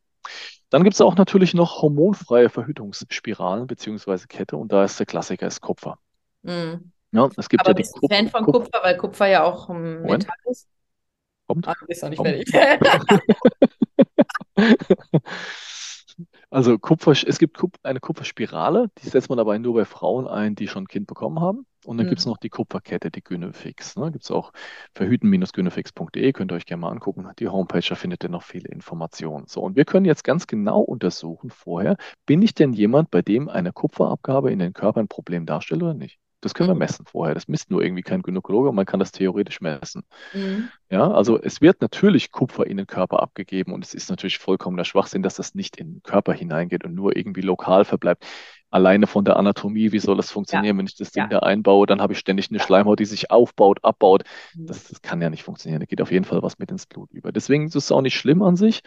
Dann 0.71 0.85
gibt 0.85 0.95
es 0.95 1.01
auch 1.01 1.17
natürlich 1.17 1.55
noch 1.55 1.83
hormonfreie 1.83 2.51
Verhütungsspiralen 2.51 3.67
bzw. 3.67 4.27
Kette 4.29 4.57
und 4.57 4.73
da 4.73 4.85
ist 4.85 4.99
der 4.99 5.07
Klassiker 5.07 5.47
ist 5.47 5.61
Kupfer. 5.61 5.99
Mhm. 6.43 6.93
Ja, 7.13 7.29
es 7.37 7.49
gibt 7.49 7.63
Aber 7.63 7.71
ja 7.71 7.75
bist 7.75 7.97
du 7.97 8.07
Fan 8.09 8.29
von 8.29 8.45
Kupfer, 8.45 8.81
weil 8.83 8.97
Kupfer 8.97 9.27
ja 9.27 9.45
auch 9.45 9.71
ein 9.71 10.03
Metall 10.03 10.37
ist? 10.51 10.69
Kommt. 11.47 11.67
Ah, 11.67 11.75
du 11.81 11.87
bist 11.87 12.03
noch 12.03 12.11
nicht 12.11 12.19
Kommt. 12.19 12.51
fertig. 12.51 12.93
Also 16.51 16.79
Kupfer, 16.79 17.13
es 17.13 17.39
gibt 17.39 17.61
eine 17.83 18.01
Kupferspirale, 18.01 18.91
die 19.03 19.09
setzt 19.09 19.29
man 19.29 19.39
aber 19.39 19.59
nur 19.59 19.75
bei 19.75 19.85
Frauen 19.85 20.27
ein, 20.27 20.55
die 20.55 20.67
schon 20.67 20.85
ein 20.85 20.89
Kind 20.89 21.07
bekommen 21.07 21.41
haben. 21.41 21.67
Und 21.85 21.99
dann 21.99 22.07
mhm. 22.07 22.11
gibt 22.11 22.21
es 22.21 22.27
noch 22.27 22.39
die 22.39 22.49
Kupferkette, 22.49 23.11
die 23.11 23.23
Gynefix. 23.23 23.97
Ne? 23.97 24.11
Gibt 24.11 24.25
es 24.25 24.31
auch 24.31 24.53
verhüten-gynefix.de, 24.95 26.33
könnt 26.33 26.53
ihr 26.53 26.57
euch 26.57 26.67
gerne 26.67 26.81
mal 26.81 26.91
angucken. 26.91 27.29
Die 27.39 27.49
Homepage, 27.49 27.87
da 27.87 27.95
findet 27.95 28.25
ihr 28.25 28.31
noch 28.31 28.43
viele 28.43 28.69
Informationen. 28.69 29.47
So, 29.47 29.61
und 29.61 29.77
wir 29.77 29.85
können 29.85 30.07
jetzt 30.07 30.25
ganz 30.25 30.47
genau 30.47 30.81
untersuchen 30.81 31.51
vorher, 31.51 31.97
bin 32.27 32.43
ich 32.43 32.55
denn 32.55 32.73
jemand, 32.73 33.11
bei 33.11 33.23
dem 33.23 33.49
eine 33.49 33.73
Kupferabgabe 33.73 34.51
in 34.51 34.59
den 34.59 34.73
Körper 34.73 35.01
ein 35.01 35.09
Problem 35.09 35.47
darstellt 35.47 35.83
oder 35.83 35.95
nicht? 35.95 36.19
Das 36.41 36.55
können 36.55 36.69
wir 36.69 36.75
mhm. 36.75 36.81
messen 36.81 37.05
vorher. 37.05 37.35
Das 37.35 37.49
misst 37.49 37.71
nur 37.71 37.83
irgendwie 37.83 38.03
kein 38.03 38.23
Gynäkologe, 38.23 38.73
man 38.73 38.87
kann 38.87 39.01
das 39.01 39.13
theoretisch 39.13 39.61
messen. 39.61 40.05
Mhm. 40.33 40.69
Ja, 40.91 41.11
also 41.11 41.39
es 41.41 41.61
wird 41.61 41.83
natürlich 41.83 42.33
Kupfer 42.33 42.67
in 42.67 42.79
den 42.79 42.87
Körper 42.87 43.23
abgegeben 43.23 43.73
und 43.73 43.85
es 43.85 43.93
ist 43.93 44.09
natürlich 44.09 44.39
vollkommener 44.39 44.85
Schwachsinn, 44.85 45.23
dass 45.23 45.35
das 45.35 45.55
nicht 45.55 45.77
in 45.77 45.95
den 45.95 46.03
Körper 46.03 46.33
hineingeht 46.33 46.85
und 46.85 46.95
nur 46.95 47.17
irgendwie 47.17 47.43
lokal 47.43 47.85
verbleibt 47.85 48.25
alleine 48.71 49.07
von 49.07 49.25
der 49.25 49.37
Anatomie, 49.37 49.93
wie 49.93 49.99
soll 49.99 50.17
das 50.17 50.31
funktionieren, 50.31 50.77
ja. 50.77 50.79
wenn 50.79 50.87
ich 50.87 50.97
das 50.97 51.11
Ding 51.11 51.25
ja. 51.25 51.29
da 51.29 51.39
einbaue, 51.41 51.87
dann 51.87 52.01
habe 52.01 52.13
ich 52.13 52.19
ständig 52.19 52.51
eine 52.51 52.61
Schleimhaut, 52.61 52.99
die 52.99 53.05
sich 53.05 53.31
aufbaut, 53.31 53.83
abbaut. 53.83 54.25
Mhm. 54.55 54.67
Das, 54.67 54.85
das, 54.89 55.01
kann 55.01 55.23
ja 55.23 55.31
nicht 55.31 55.43
funktionieren. 55.43 55.81
Da 55.81 55.87
geht 55.87 56.03
auf 56.03 56.11
jeden 56.11 56.25
Fall 56.25 56.43
was 56.43 56.59
mit 56.59 56.71
ins 56.71 56.87
Blut 56.87 57.11
über. 57.13 57.33
Deswegen 57.33 57.67
ist 57.67 57.77
es 57.77 57.93
auch 57.93 58.03
nicht 58.03 58.17
schlimm 58.17 58.43
an 58.43 58.57
sich, 58.57 58.83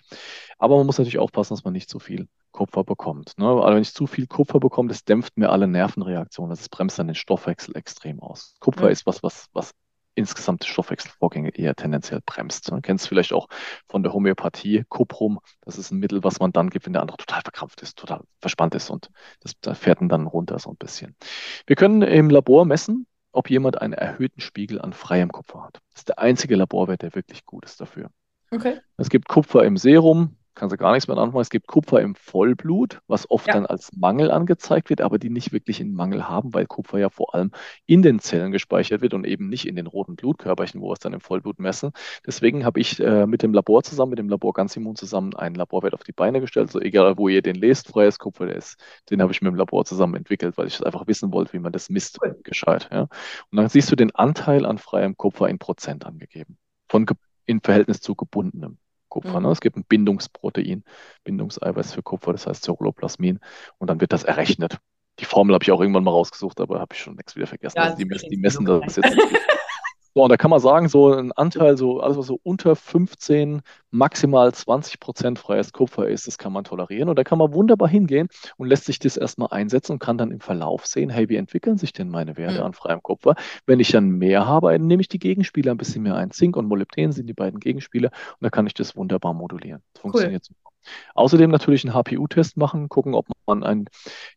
aber 0.58 0.78
man 0.78 0.86
muss 0.86 0.98
natürlich 0.98 1.20
aufpassen, 1.20 1.54
dass 1.54 1.64
man 1.64 1.74
nicht 1.74 1.90
zu 1.90 2.00
viel 2.00 2.28
Kupfer 2.52 2.84
bekommt. 2.84 3.34
Ne? 3.38 3.48
Also 3.48 3.76
wenn 3.76 3.82
ich 3.82 3.94
zu 3.94 4.08
viel 4.08 4.28
Kupfer 4.28 4.60
bekomme, 4.60 4.90
das 4.90 5.04
dämpft 5.04 5.38
mir 5.38 5.50
alle 5.50 5.68
Nervenreaktionen, 5.68 6.52
das 6.52 6.70
bremst 6.70 7.00
dann 7.00 7.08
den 7.08 7.16
Stoffwechsel 7.16 7.76
extrem 7.76 8.20
aus. 8.20 8.56
Kupfer 8.60 8.86
mhm. 8.86 8.92
ist 8.92 9.06
was, 9.06 9.24
was, 9.24 9.48
was 9.54 9.74
insgesamt 10.16 10.66
Stoffwechselvorgänge 10.66 11.50
eher 11.50 11.76
tendenziell 11.76 12.22
bremst. 12.26 12.70
Du 12.70 12.80
kennst 12.82 13.08
vielleicht 13.08 13.34
auch 13.34 13.48
von 13.88 14.04
der 14.04 14.14
Homöopathie 14.14 14.84
Cuprum. 14.90 15.40
Das 15.62 15.78
ist 15.78 15.92
ein 15.92 16.00
Mittel, 16.00 16.24
was 16.24 16.40
man 16.40 16.52
dann 16.52 16.70
gibt, 16.70 16.86
wenn 16.86 16.94
der 16.94 17.02
andere 17.02 17.18
total 17.18 17.42
verkrampft 17.42 17.82
ist, 17.82 17.98
total 17.98 18.22
verspannt 18.40 18.76
ist 18.76 18.90
und 18.90 19.10
das, 19.42 19.54
das 19.62 19.78
fährt 19.78 20.00
dann 20.02 20.28
runter 20.28 20.60
so 20.60 20.72
ein 20.72 20.78
bisschen. 20.78 21.16
Wir 21.66 21.76
können 21.76 22.02
im 22.02 22.30
Labor 22.30 22.66
messen, 22.66 23.08
ob 23.32 23.50
jemand 23.50 23.82
einen 23.82 23.94
erhöhten 23.94 24.42
Spiegel 24.42 24.82
an 24.82 24.94
freiem 24.94 25.32
Kupfer 25.32 25.64
hat. 25.64 25.80
Das 25.92 26.02
ist 26.02 26.10
der 26.10 26.20
einzige 26.20 26.56
Laborwert, 26.56 27.02
der 27.02 27.16
wirklich 27.16 27.46
gut 27.46 27.66
ist 27.66 27.80
dafür. 27.80 28.10
Okay. 28.52 28.80
Es 28.98 29.10
gibt 29.10 29.28
Kupfer 29.30 29.64
im 29.64 29.78
Serum, 29.78 30.38
kannst 30.56 30.74
du 30.74 30.78
gar 30.78 30.94
nichts 30.94 31.08
mehr 31.08 31.18
anfangen. 31.18 31.42
Es 31.42 31.50
gibt 31.50 31.68
Kupfer 31.68 32.02
im 32.02 32.16
Vollblut, 32.16 33.00
was 33.08 33.30
oft 33.30 33.48
ja. 33.48 33.54
dann 33.54 33.66
als 33.66 33.92
Mangel 33.96 34.32
angezeigt 34.32 34.90
wird, 34.90 35.02
aber 35.02 35.20
die 35.20 35.30
nicht 35.30 35.52
wirklich 35.52 35.80
einen 35.80 35.94
Mangel 35.94 36.28
haben, 36.28 36.54
weil 36.54 36.66
Kupfer 36.66 37.00
ja 37.00 37.10
vor 37.10 37.34
allem 37.34 37.52
in 37.86 38.02
den 38.02 38.20
Zellen 38.20 38.52
gespeichert 38.52 39.02
wird 39.02 39.14
und 39.14 39.26
eben 39.26 39.48
nicht 39.50 39.68
in 39.68 39.76
den 39.76 39.88
roten 39.88 40.16
Blutkörperchen, 40.16 40.82
wo 40.82 40.90
wir 40.90 40.94
es 40.94 41.00
dann 41.00 41.14
im 41.14 41.22
Vollblut 41.22 41.60
messen. 41.60 41.92
Deswegen 42.26 42.66
habe 42.66 42.80
ich 42.80 43.00
äh, 43.00 43.26
mit 43.26 43.44
dem 43.44 43.54
Labor 43.54 43.84
zusammen, 43.84 44.12
mit 44.12 44.20
dem 44.20 44.30
Labor 44.30 44.54
Ganzimmun 44.54 44.96
zusammen 44.96 45.36
einen 45.36 45.56
Laborwert 45.56 45.94
auf 45.94 46.04
die 46.04 46.12
Beine 46.14 46.42
gestellt. 46.42 46.72
So 46.72 46.80
egal, 46.80 47.18
wo 47.18 47.30
ihr 47.30 47.42
den 47.42 47.56
lest, 47.56 47.88
freies 47.88 48.20
Kupfer, 48.20 48.46
der 48.46 48.56
ist, 48.56 48.80
den 49.10 49.22
habe 49.22 49.32
ich 49.32 49.42
mit 49.42 49.52
dem 49.52 49.56
Labor 49.56 49.86
zusammen 49.86 50.16
entwickelt, 50.16 50.58
weil 50.58 50.68
ich 50.68 50.86
einfach 50.86 51.08
wissen 51.08 51.32
wollte, 51.32 51.54
wie 51.54 51.60
man 51.60 51.72
das 51.72 51.90
misst, 51.90 52.20
cool. 52.22 52.40
gescheit. 52.44 52.90
Ja. 52.92 53.02
Und 53.52 53.58
dann 53.58 53.70
siehst 53.70 53.92
du 53.92 53.96
den 53.96 54.14
Anteil 54.16 54.66
an 54.66 54.78
freiem 54.78 55.16
Kupfer 55.16 55.48
in 55.50 55.60
Prozent 55.60 56.06
angegeben. 56.06 56.58
Von 56.90 57.06
in 57.46 57.62
Verhältnis 57.62 58.02
zu 58.02 58.16
gebundenem. 58.16 58.78
Kupfer. 59.12 59.40
Mhm. 59.40 59.46
Ne? 59.46 59.52
Es 59.52 59.62
gibt 59.62 59.78
ein 59.78 59.86
Bindungsprotein, 59.88 60.84
Bindungseiweiß 61.24 61.94
für 61.94 62.02
Kupfer, 62.02 62.32
das 62.32 62.48
heißt 62.48 62.64
Ceruloplasmin. 62.64 63.40
Und 63.78 63.90
dann 63.90 64.02
wird 64.02 64.14
das 64.14 64.24
errechnet. 64.24 64.78
Die 65.20 65.26
Formel 65.26 65.54
habe 65.54 65.64
ich 65.64 65.72
auch 65.72 65.82
irgendwann 65.82 66.04
mal 66.04 66.12
rausgesucht, 66.12 66.60
aber 66.60 66.80
habe 66.80 66.96
ich 66.96 67.02
schon 67.02 67.16
längst 67.16 67.36
wieder 67.36 67.46
vergessen. 67.46 67.78
Ja, 67.78 67.84
also 67.84 67.98
die, 67.98 68.06
messen, 68.06 68.30
die 68.30 68.38
messen 68.38 68.66
das 68.66 68.96
jetzt 68.96 69.14
nicht. 69.14 69.20
So, 70.14 70.24
und 70.24 70.30
da 70.30 70.36
kann 70.36 70.52
man 70.52 70.60
sagen, 70.60 70.90
so 70.90 71.14
ein 71.14 71.32
Anteil, 71.32 71.78
so 71.78 72.02
alles, 72.02 72.18
was 72.18 72.28
so 72.28 72.40
unter 72.44 72.76
15, 72.76 73.62
maximal 73.92 74.54
20 74.54 75.00
Prozent 75.00 75.40
freies 75.40 75.72
Kupfer 75.72 76.08
ist, 76.08 76.28
das 76.28 76.38
kann 76.38 76.52
man 76.52 76.66
tolerieren. 76.66 77.08
Und 77.08 77.18
da 77.18 77.24
kann 77.24 77.38
man 77.38 77.54
wunderbar 77.54 77.88
hingehen 77.88 78.28
und 78.58 78.68
lässt 78.68 78.86
sich 78.86 79.00
das 79.00 79.16
erstmal 79.16 79.50
einsetzen 79.52 79.94
und 79.94 80.00
kann 80.00 80.18
dann 80.18 80.32
im 80.32 80.42
Verlauf 80.42 80.86
sehen, 80.86 81.10
hey, 81.10 81.30
wie 81.30 81.38
entwickeln 81.38 81.78
sich 81.78 81.94
denn 81.94 82.10
meine 82.10 82.36
Werte 82.36 82.60
mhm. 82.60 82.66
an 82.66 82.74
freiem 82.74 83.02
Kupfer? 83.02 83.36
Wenn 83.66 83.80
ich 83.80 83.92
dann 83.92 84.10
mehr 84.10 84.46
habe, 84.46 84.72
dann 84.72 84.88
nehme 84.88 85.02
ich 85.02 85.08
die 85.08 85.20
Gegenspieler 85.20 85.72
ein 85.72 85.78
bisschen 85.78 86.04
mehr 86.04 86.16
ein. 86.16 86.32
Zink 86.32 86.58
und 86.58 86.68
Molybden 86.68 87.14
sind 87.14 87.28
die 87.28 87.34
beiden 87.34 87.60
Gegenspieler 87.60 88.10
und 88.10 88.42
da 88.42 88.50
kann 88.50 88.68
ich 88.68 88.74
das 88.74 88.96
wunderbar 88.98 89.34
modulieren. 89.34 89.82
Das 89.94 90.02
funktioniert 90.02 90.44
cool. 90.50 90.56
super. 90.58 90.72
Außerdem 91.16 91.52
natürlich 91.52 91.86
einen 91.86 91.94
HPU-Test 91.94 92.58
machen, 92.58 92.90
gucken, 92.90 93.14
ob 93.14 93.28
man 93.46 93.64
ein, 93.64 93.86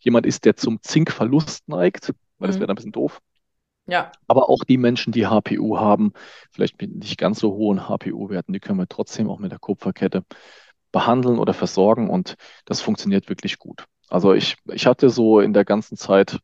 jemand 0.00 0.26
ist, 0.26 0.44
der 0.44 0.56
zum 0.56 0.80
Zinkverlust 0.82 1.68
neigt, 1.68 2.12
weil 2.38 2.48
mhm. 2.48 2.52
das 2.52 2.56
wäre 2.56 2.66
dann 2.66 2.74
ein 2.74 2.76
bisschen 2.76 2.92
doof. 2.92 3.20
Ja. 3.86 4.12
Aber 4.28 4.48
auch 4.48 4.64
die 4.64 4.78
Menschen, 4.78 5.12
die 5.12 5.26
HPU 5.26 5.78
haben, 5.78 6.12
vielleicht 6.50 6.80
mit 6.80 6.94
nicht 6.94 7.18
ganz 7.18 7.38
so 7.38 7.52
hohen 7.52 7.88
HPU-Werten, 7.88 8.52
die 8.52 8.60
können 8.60 8.78
wir 8.78 8.88
trotzdem 8.88 9.28
auch 9.28 9.38
mit 9.38 9.52
der 9.52 9.58
Kupferkette 9.58 10.24
behandeln 10.90 11.38
oder 11.38 11.54
versorgen 11.54 12.08
und 12.08 12.36
das 12.64 12.80
funktioniert 12.80 13.28
wirklich 13.28 13.58
gut. 13.58 13.84
Also 14.08 14.32
ich, 14.32 14.56
ich 14.72 14.86
hatte 14.86 15.10
so 15.10 15.40
in 15.40 15.52
der 15.52 15.64
ganzen 15.64 15.96
Zeit, 15.96 16.38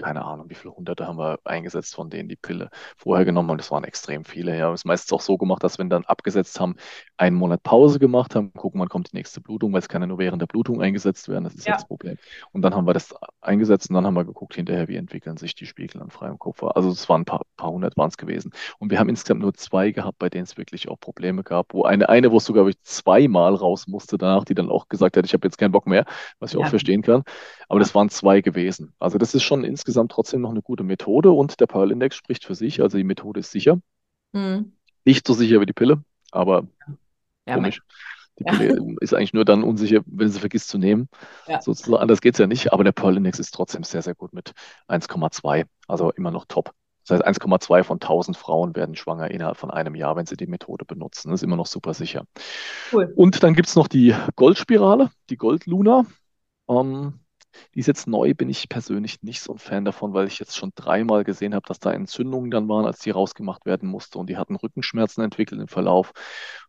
keine 0.00 0.24
Ahnung, 0.24 0.48
wie 0.48 0.54
viele 0.54 0.74
Hunderte 0.74 1.06
haben 1.06 1.18
wir 1.18 1.38
eingesetzt, 1.44 1.94
von 1.94 2.10
denen 2.10 2.28
die 2.28 2.36
Pille 2.36 2.70
vorher 2.96 3.24
genommen 3.24 3.50
haben. 3.50 3.58
Das 3.58 3.70
waren 3.70 3.84
extrem 3.84 4.24
viele. 4.24 4.52
Ja, 4.52 4.58
wir 4.58 4.66
haben 4.66 4.74
es 4.74 4.84
meistens 4.84 5.12
auch 5.12 5.20
so 5.20 5.36
gemacht, 5.36 5.62
dass 5.62 5.78
wir 5.78 5.84
dann 5.84 6.04
abgesetzt 6.04 6.58
haben, 6.58 6.76
einen 7.16 7.36
Monat 7.36 7.62
Pause 7.62 7.98
gemacht 7.98 8.34
haben, 8.34 8.52
gucken, 8.54 8.80
wann 8.80 8.88
kommt 8.88 9.12
die 9.12 9.16
nächste 9.16 9.40
Blutung, 9.40 9.72
weil 9.72 9.80
es 9.80 9.88
kann 9.88 10.02
ja 10.02 10.06
nur 10.06 10.18
während 10.18 10.40
der 10.40 10.46
Blutung 10.46 10.80
eingesetzt 10.80 11.28
werden. 11.28 11.44
Das 11.44 11.54
ist 11.54 11.66
ja, 11.66 11.74
das 11.74 11.86
Problem. 11.86 12.16
Und 12.52 12.62
dann 12.62 12.74
haben 12.74 12.86
wir 12.86 12.94
das 12.94 13.14
eingesetzt 13.40 13.90
und 13.90 13.94
dann 13.94 14.06
haben 14.06 14.14
wir 14.14 14.24
geguckt 14.24 14.54
hinterher, 14.54 14.88
wie 14.88 14.96
entwickeln 14.96 15.36
sich 15.36 15.54
die 15.54 15.66
Spiegel 15.66 16.00
an 16.02 16.10
freiem 16.10 16.38
Kupfer. 16.38 16.76
Also 16.76 16.90
es 16.90 17.08
waren 17.08 17.22
ein 17.22 17.26
paar, 17.26 17.42
paar 17.56 17.70
hundert 17.70 17.96
waren 17.96 18.08
es 18.08 18.16
gewesen. 18.16 18.52
Und 18.78 18.90
wir 18.90 18.98
haben 18.98 19.08
insgesamt 19.08 19.42
nur 19.42 19.54
zwei 19.54 19.90
gehabt, 19.90 20.18
bei 20.18 20.30
denen 20.30 20.44
es 20.44 20.56
wirklich 20.56 20.88
auch 20.88 20.98
Probleme 20.98 21.42
gab. 21.42 21.74
Wo 21.74 21.84
eine, 21.84 22.08
eine, 22.08 22.32
wo 22.32 22.38
es 22.38 22.44
sogar 22.44 22.68
zweimal 22.82 23.54
raus 23.54 23.86
musste 23.86 24.16
danach, 24.18 24.44
die 24.44 24.54
dann 24.54 24.70
auch 24.70 24.88
gesagt 24.88 25.16
hat, 25.16 25.24
ich 25.26 25.34
habe 25.34 25.46
jetzt 25.46 25.58
keinen 25.58 25.72
Bock 25.72 25.86
mehr, 25.86 26.04
was 26.38 26.52
ich 26.52 26.58
ja. 26.58 26.64
auch 26.64 26.70
verstehen 26.70 27.02
kann. 27.02 27.22
Aber 27.68 27.78
das 27.78 27.94
waren 27.94 28.08
zwei 28.08 28.40
gewesen. 28.40 28.94
Also 28.98 29.18
das 29.18 29.34
ist 29.34 29.42
schon 29.42 29.62
insgesamt 29.64 29.89
trotzdem 29.94 30.40
noch 30.40 30.50
eine 30.50 30.62
gute 30.62 30.84
Methode 30.84 31.30
und 31.30 31.60
der 31.60 31.66
Pearl-Index 31.66 32.16
spricht 32.16 32.44
für 32.44 32.54
sich. 32.54 32.80
Also 32.82 32.98
die 32.98 33.04
Methode 33.04 33.40
ist 33.40 33.50
sicher. 33.50 33.80
Mhm. 34.32 34.72
Nicht 35.04 35.26
so 35.26 35.34
sicher 35.34 35.60
wie 35.60 35.66
die 35.66 35.72
Pille, 35.72 36.02
aber 36.30 36.66
ja, 37.46 37.54
komisch. 37.54 37.80
Die 38.38 38.44
Pille 38.44 38.76
ja. 38.76 38.94
ist 39.00 39.14
eigentlich 39.14 39.34
nur 39.34 39.44
dann 39.44 39.62
unsicher, 39.62 40.00
wenn 40.06 40.28
sie 40.28 40.40
vergisst 40.40 40.68
zu 40.68 40.78
nehmen. 40.78 41.08
Ja. 41.46 41.60
Sozusagen, 41.60 42.00
anders 42.00 42.20
geht 42.20 42.34
es 42.34 42.38
ja 42.38 42.46
nicht, 42.46 42.72
aber 42.72 42.84
der 42.84 42.92
Pearl-Index 42.92 43.38
ist 43.38 43.52
trotzdem 43.52 43.82
sehr, 43.84 44.02
sehr 44.02 44.14
gut 44.14 44.32
mit 44.32 44.52
1,2. 44.88 45.64
Also 45.88 46.10
immer 46.12 46.30
noch 46.30 46.44
top. 46.46 46.72
Das 47.06 47.18
heißt, 47.18 47.42
1,2 47.42 47.82
von 47.82 47.96
1000 47.96 48.36
Frauen 48.36 48.76
werden 48.76 48.94
schwanger 48.94 49.30
innerhalb 49.30 49.56
von 49.56 49.70
einem 49.70 49.94
Jahr, 49.94 50.16
wenn 50.16 50.26
sie 50.26 50.36
die 50.36 50.46
Methode 50.46 50.84
benutzen. 50.84 51.30
Das 51.30 51.40
ist 51.40 51.44
immer 51.44 51.56
noch 51.56 51.66
super 51.66 51.94
sicher. 51.94 52.24
Cool. 52.92 53.12
Und 53.16 53.42
dann 53.42 53.54
gibt 53.54 53.68
es 53.68 53.76
noch 53.76 53.88
die 53.88 54.14
Goldspirale, 54.36 55.10
die 55.28 55.36
Goldluna. 55.36 56.06
Ähm, 56.68 57.20
die 57.74 57.80
ist 57.80 57.86
jetzt 57.86 58.06
neu, 58.06 58.34
bin 58.34 58.48
ich 58.48 58.68
persönlich 58.68 59.22
nicht 59.22 59.40
so 59.40 59.52
ein 59.52 59.58
Fan 59.58 59.84
davon, 59.84 60.12
weil 60.12 60.26
ich 60.26 60.38
jetzt 60.38 60.56
schon 60.56 60.72
dreimal 60.74 61.24
gesehen 61.24 61.54
habe, 61.54 61.66
dass 61.66 61.78
da 61.78 61.92
Entzündungen 61.92 62.50
dann 62.50 62.68
waren, 62.68 62.86
als 62.86 63.00
die 63.00 63.10
rausgemacht 63.10 63.66
werden 63.66 63.88
musste. 63.88 64.18
Und 64.18 64.28
die 64.28 64.36
hatten 64.36 64.56
Rückenschmerzen 64.56 65.22
entwickelt 65.24 65.60
im 65.60 65.68
Verlauf, 65.68 66.12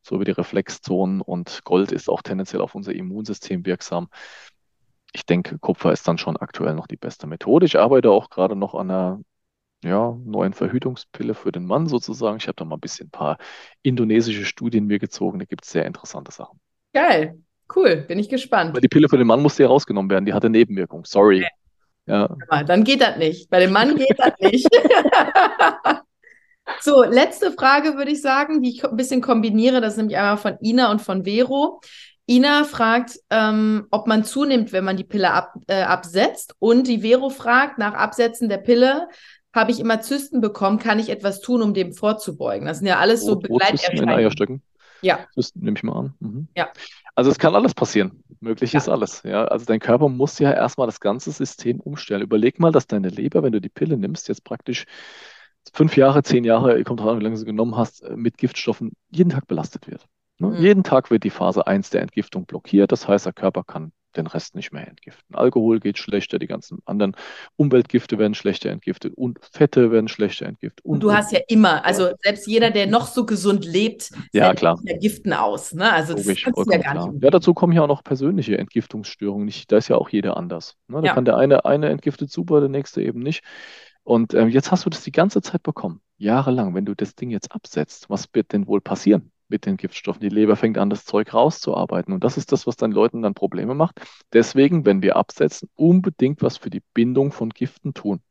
so 0.02 0.20
wie 0.20 0.26
die 0.26 0.32
Reflexzonen. 0.32 1.22
Und 1.22 1.64
Gold 1.64 1.92
ist 1.92 2.10
auch 2.10 2.22
tendenziell 2.22 2.62
auf 2.62 2.76
unser 2.76 2.94
Immunsystem 2.94 3.66
wirksam. 3.66 4.10
Ich 5.14 5.26
denke, 5.26 5.60
Kupfer 5.60 5.92
ist 5.92 6.08
dann 6.08 6.18
schon 6.18 6.38
aktuell 6.38 6.74
noch 6.74 6.88
die 6.88 6.98
beste 6.98 7.28
Methode. 7.28 7.66
Ich 7.66 7.78
arbeite 7.78 8.12
auch 8.12 8.30
gerade 8.30 8.56
noch 8.56 8.76
an 8.76 8.90
einer 8.90 9.20
ja, 9.84 10.18
neuen 10.24 10.54
Verhütungspille 10.54 11.34
für 11.34 11.52
den 11.52 11.66
Mann 11.66 11.88
sozusagen. 11.88 12.38
Ich 12.38 12.48
habe 12.48 12.56
da 12.56 12.66
mal 12.66 12.76
ein 12.76 12.82
bisschen 12.82 13.08
ein 13.08 13.12
paar 13.12 13.38
indonesische 13.82 14.46
Studien 14.46 14.86
mir 14.86 15.00
gezogen. 15.00 15.40
Da 15.40 15.46
gibt 15.46 15.66
es 15.66 15.72
sehr 15.72 15.86
interessante 15.86 16.32
Sachen. 16.32 16.60
Geil. 16.94 17.42
Cool, 17.76 17.98
bin 18.08 18.20
ich 18.20 18.30
gespannt. 18.30 18.74
Weil 18.74 18.82
die 18.82 18.88
Pille 18.88 19.08
für 19.10 19.18
den 19.18 19.28
Mann 19.28 19.42
musste 19.42 19.64
ja 19.64 19.70
rausgenommen 19.70 20.10
werden, 20.10 20.26
die 20.26 20.34
hatte 20.34 20.50
Nebenwirkungen. 20.50 21.06
Sorry. 21.06 21.40
Okay. 21.40 21.50
Ja. 22.08 22.36
ja. 22.52 22.64
Dann 22.64 22.84
geht 22.84 23.02
das 23.02 23.18
nicht. 23.18 23.50
Bei 23.50 23.60
dem 23.60 23.72
Mann 23.72 23.96
geht 23.96 24.18
das 24.18 24.34
nicht. 24.40 24.68
so, 26.82 27.04
letzte 27.04 27.52
Frage 27.52 27.96
würde 27.96 28.12
ich 28.12 28.22
sagen, 28.22 28.62
die 28.62 28.70
ich 28.70 28.84
ein 28.84 28.98
bisschen 28.98 29.22
kombiniere. 29.22 29.82
Das 29.82 29.94
ist 29.94 29.98
nämlich 29.98 30.18
einmal 30.18 30.38
von 30.38 30.58
Ina 30.62 30.92
und 30.92 31.02
von 31.02 31.24
Vero. 31.26 31.82
Ina 32.30 32.64
fragt, 32.64 33.20
ähm, 33.30 33.88
ob 33.92 34.08
man 34.08 34.24
zunimmt, 34.24 34.72
wenn 34.72 34.84
man 34.84 34.98
die 34.98 35.04
Pille 35.04 35.32
ab, 35.32 35.54
äh, 35.68 35.84
absetzt. 35.84 36.56
Und 36.60 36.88
die 36.88 37.02
Vero 37.02 37.30
fragt, 37.30 37.78
nach 37.78 37.94
Absetzen 37.94 38.50
der 38.50 38.58
Pille 38.58 39.08
habe 39.54 39.72
ich 39.72 39.80
immer 39.80 40.02
Zysten 40.02 40.40
bekommen, 40.40 40.80
kann 40.80 41.00
ich 41.00 41.10
etwas 41.10 41.42
tun, 41.42 41.62
um 41.62 41.74
dem 41.74 41.94
vorzubeugen? 41.94 42.68
Das 42.68 42.78
sind 42.78 42.88
ja 42.88 43.00
alles 43.00 43.26
so 43.26 43.36
Begleiterscheinungen. 43.36 44.10
in 44.10 44.16
Eierstöcken. 44.16 44.62
Ja. 45.02 45.20
Zysten 45.34 45.62
nehme 45.62 45.78
ich 45.78 45.84
mal 45.84 45.98
an. 45.98 46.14
Mhm. 46.20 46.48
Ja. 46.56 46.70
Also 47.16 47.30
es 47.30 47.38
kann 47.38 47.56
alles 47.56 47.74
passieren. 47.74 48.24
Möglich 48.40 48.74
ja. 48.74 48.80
ist 48.80 48.90
alles. 48.90 49.24
Ja, 49.24 49.46
also 49.46 49.66
dein 49.66 49.80
Körper 49.80 50.10
muss 50.10 50.40
ja 50.40 50.52
erstmal 50.52 50.88
das 50.88 51.00
ganze 51.00 51.32
System 51.32 51.80
umstellen. 51.80 52.22
Überleg 52.22 52.60
mal, 52.60 52.72
dass 52.72 52.88
deine 52.88 53.10
Leber, 53.10 53.44
wenn 53.44 53.52
du 53.52 53.62
die 53.62 53.70
Pille 53.70 53.98
nimmst, 53.98 54.28
jetzt 54.28 54.44
praktisch 54.44 54.86
fünf 55.74 55.96
Jahre, 55.98 56.24
zehn 56.24 56.44
Jahre, 56.44 56.84
kommt 56.84 57.02
drauf 57.02 57.20
wie 57.20 57.24
lange 57.24 57.38
du 57.38 57.46
genommen 57.46 57.76
hast, 57.78 58.02
äh, 58.04 58.16
mit 58.16 58.38
Giftstoffen 58.38 58.94
jeden 59.10 59.30
Tag 59.30 59.48
belastet 59.48 59.88
wird. 59.88 60.08
Ne? 60.40 60.48
Mhm. 60.48 60.56
Jeden 60.56 60.84
Tag 60.84 61.12
wird 61.12 61.24
die 61.24 61.30
Phase 61.30 61.68
1 61.68 61.92
der 61.92 62.02
Entgiftung 62.02 62.46
blockiert. 62.46 62.92
Das 62.92 63.08
heißt, 63.08 63.26
der 63.26 63.34
Körper 63.34 63.64
kann 63.64 63.92
den 64.18 64.28
Rest 64.28 64.56
nicht 64.56 64.72
mehr 64.72 64.88
entgiften. 64.88 65.36
Alkohol 65.36 65.80
geht 65.80 65.98
schlechter, 65.98 66.40
die 66.40 66.48
ganzen 66.48 66.80
anderen 66.86 67.16
Umweltgifte 67.56 68.18
werden 68.18 68.34
schlechter 68.34 68.70
entgiftet 68.70 69.14
und 69.16 69.40
Fette 69.52 69.92
werden 69.92 70.08
schlechter 70.08 70.46
entgiftet. 70.46 70.86
Und, 70.86 70.96
und 70.96 71.00
du 71.04 71.14
hast 71.14 71.32
ja 71.32 71.40
immer, 71.48 71.86
also 71.86 72.10
selbst 72.24 72.48
jeder, 72.48 72.72
der 72.72 72.88
noch 72.88 73.08
so 73.08 73.26
gesund 73.26 73.66
lebt, 73.66 74.12
ja, 74.34 74.54
klar. 74.54 74.80
ja 74.84 74.98
Giften 74.98 75.34
aus. 75.34 75.74
Ne? 75.74 75.92
Also 75.92 76.14
das 76.14 76.26
kannst 76.26 76.72
ja 76.72 76.78
gar 76.78 76.94
klar. 76.94 77.12
nicht. 77.12 77.24
Ja, 77.24 77.30
dazu 77.30 77.54
kommen 77.54 77.74
ja 77.74 77.84
auch 77.84 77.88
noch 77.88 78.04
persönliche 78.04 78.58
Entgiftungsstörungen. 78.58 79.46
Nicht, 79.46 79.72
da 79.72 79.78
ist 79.78 79.88
ja 79.88 79.96
auch 79.96 80.10
jeder 80.10 80.38
anders. 80.38 80.76
Ne? 80.88 81.02
Da 81.02 81.08
ja. 81.08 81.14
kann 81.14 81.26
der 81.26 81.38
eine, 81.38 81.66
eine 81.66 81.90
entgiftet 81.90 82.32
super, 82.32 82.60
der 82.60 82.70
nächste 82.70 83.02
eben 83.02 83.20
nicht. 83.20 83.44
Und 84.04 84.34
ähm, 84.34 84.50
jetzt 84.50 84.72
hast 84.72 84.86
du 84.86 84.90
das 84.90 85.04
die 85.04 85.12
ganze 85.12 85.42
Zeit 85.42 85.64
bekommen, 85.64 86.02
jahrelang. 86.18 86.74
Wenn 86.74 86.86
du 86.86 86.96
das 86.96 87.16
Ding 87.16 87.30
jetzt 87.30 87.52
absetzt, 87.52 88.10
was 88.10 88.28
wird 88.34 88.52
denn 88.52 88.68
wohl 88.68 88.82
passieren? 88.82 89.32
Mit 89.52 89.66
den 89.66 89.78
Giftstoffen. 89.78 90.22
Die 90.22 90.30
Leber 90.30 90.56
fängt 90.56 90.78
an, 90.78 90.90
das 90.90 91.06
Zeug 91.06 91.34
rauszuarbeiten. 91.34 92.14
Und 92.14 92.24
das 92.24 92.38
ist 92.38 92.52
das, 92.52 92.66
was 92.66 92.76
den 92.78 92.92
Leuten 92.92 93.22
dann 93.22 93.34
Probleme 93.36 93.76
macht. 93.76 94.02
Deswegen, 94.34 94.86
wenn 94.86 95.04
wir 95.04 95.16
absetzen, 95.16 95.70
unbedingt 95.76 96.42
was 96.42 96.58
für 96.58 96.70
die 96.70 96.82
Bindung 96.94 97.32
von 97.32 97.50
Giften 97.50 97.94
tun. 97.94 98.22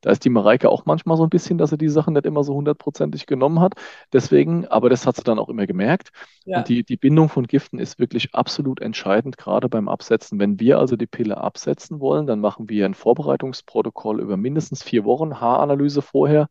Da 0.00 0.10
ist 0.10 0.24
die 0.24 0.30
Mareike 0.30 0.70
auch 0.70 0.86
manchmal 0.86 1.16
so 1.16 1.24
ein 1.24 1.30
bisschen, 1.30 1.58
dass 1.58 1.70
sie 1.70 1.78
die 1.78 1.88
Sachen 1.88 2.14
nicht 2.14 2.26
immer 2.26 2.44
so 2.44 2.54
hundertprozentig 2.54 3.26
genommen 3.26 3.60
hat. 3.60 3.74
Deswegen, 4.12 4.66
aber 4.66 4.90
das 4.90 5.06
hat 5.06 5.16
sie 5.16 5.22
dann 5.22 5.38
auch 5.38 5.48
immer 5.48 5.66
gemerkt. 5.66 6.10
Ja. 6.44 6.58
Und 6.58 6.68
die, 6.68 6.84
die 6.84 6.96
Bindung 6.96 7.28
von 7.28 7.46
Giften 7.46 7.78
ist 7.78 7.98
wirklich 7.98 8.34
absolut 8.34 8.80
entscheidend, 8.80 9.36
gerade 9.38 9.68
beim 9.68 9.88
Absetzen. 9.88 10.38
Wenn 10.38 10.60
wir 10.60 10.78
also 10.78 10.96
die 10.96 11.06
Pille 11.06 11.38
absetzen 11.38 12.00
wollen, 12.00 12.26
dann 12.26 12.40
machen 12.40 12.68
wir 12.68 12.86
ein 12.86 12.94
Vorbereitungsprotokoll 12.94 14.20
über 14.20 14.36
mindestens 14.36 14.82
vier 14.82 15.04
Wochen, 15.04 15.40
Haaranalyse 15.40 16.02
vorher 16.02 16.48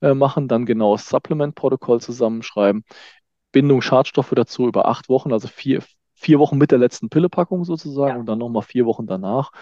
äh, 0.00 0.14
machen, 0.14 0.48
dann 0.48 0.66
genaues 0.66 1.08
Supplement-Protokoll 1.08 2.00
zusammenschreiben. 2.00 2.84
Bindung 3.52 3.82
Schadstoffe 3.82 4.32
dazu 4.34 4.66
über 4.66 4.86
acht 4.86 5.08
Wochen, 5.08 5.32
also 5.32 5.48
vier, 5.48 5.82
vier 6.14 6.38
Wochen 6.38 6.58
mit 6.58 6.70
der 6.70 6.78
letzten 6.78 7.08
Pillepackung 7.08 7.64
sozusagen 7.64 8.14
ja. 8.14 8.20
und 8.20 8.26
dann 8.26 8.38
nochmal 8.38 8.62
vier 8.62 8.86
Wochen 8.86 9.06
danach. 9.06 9.52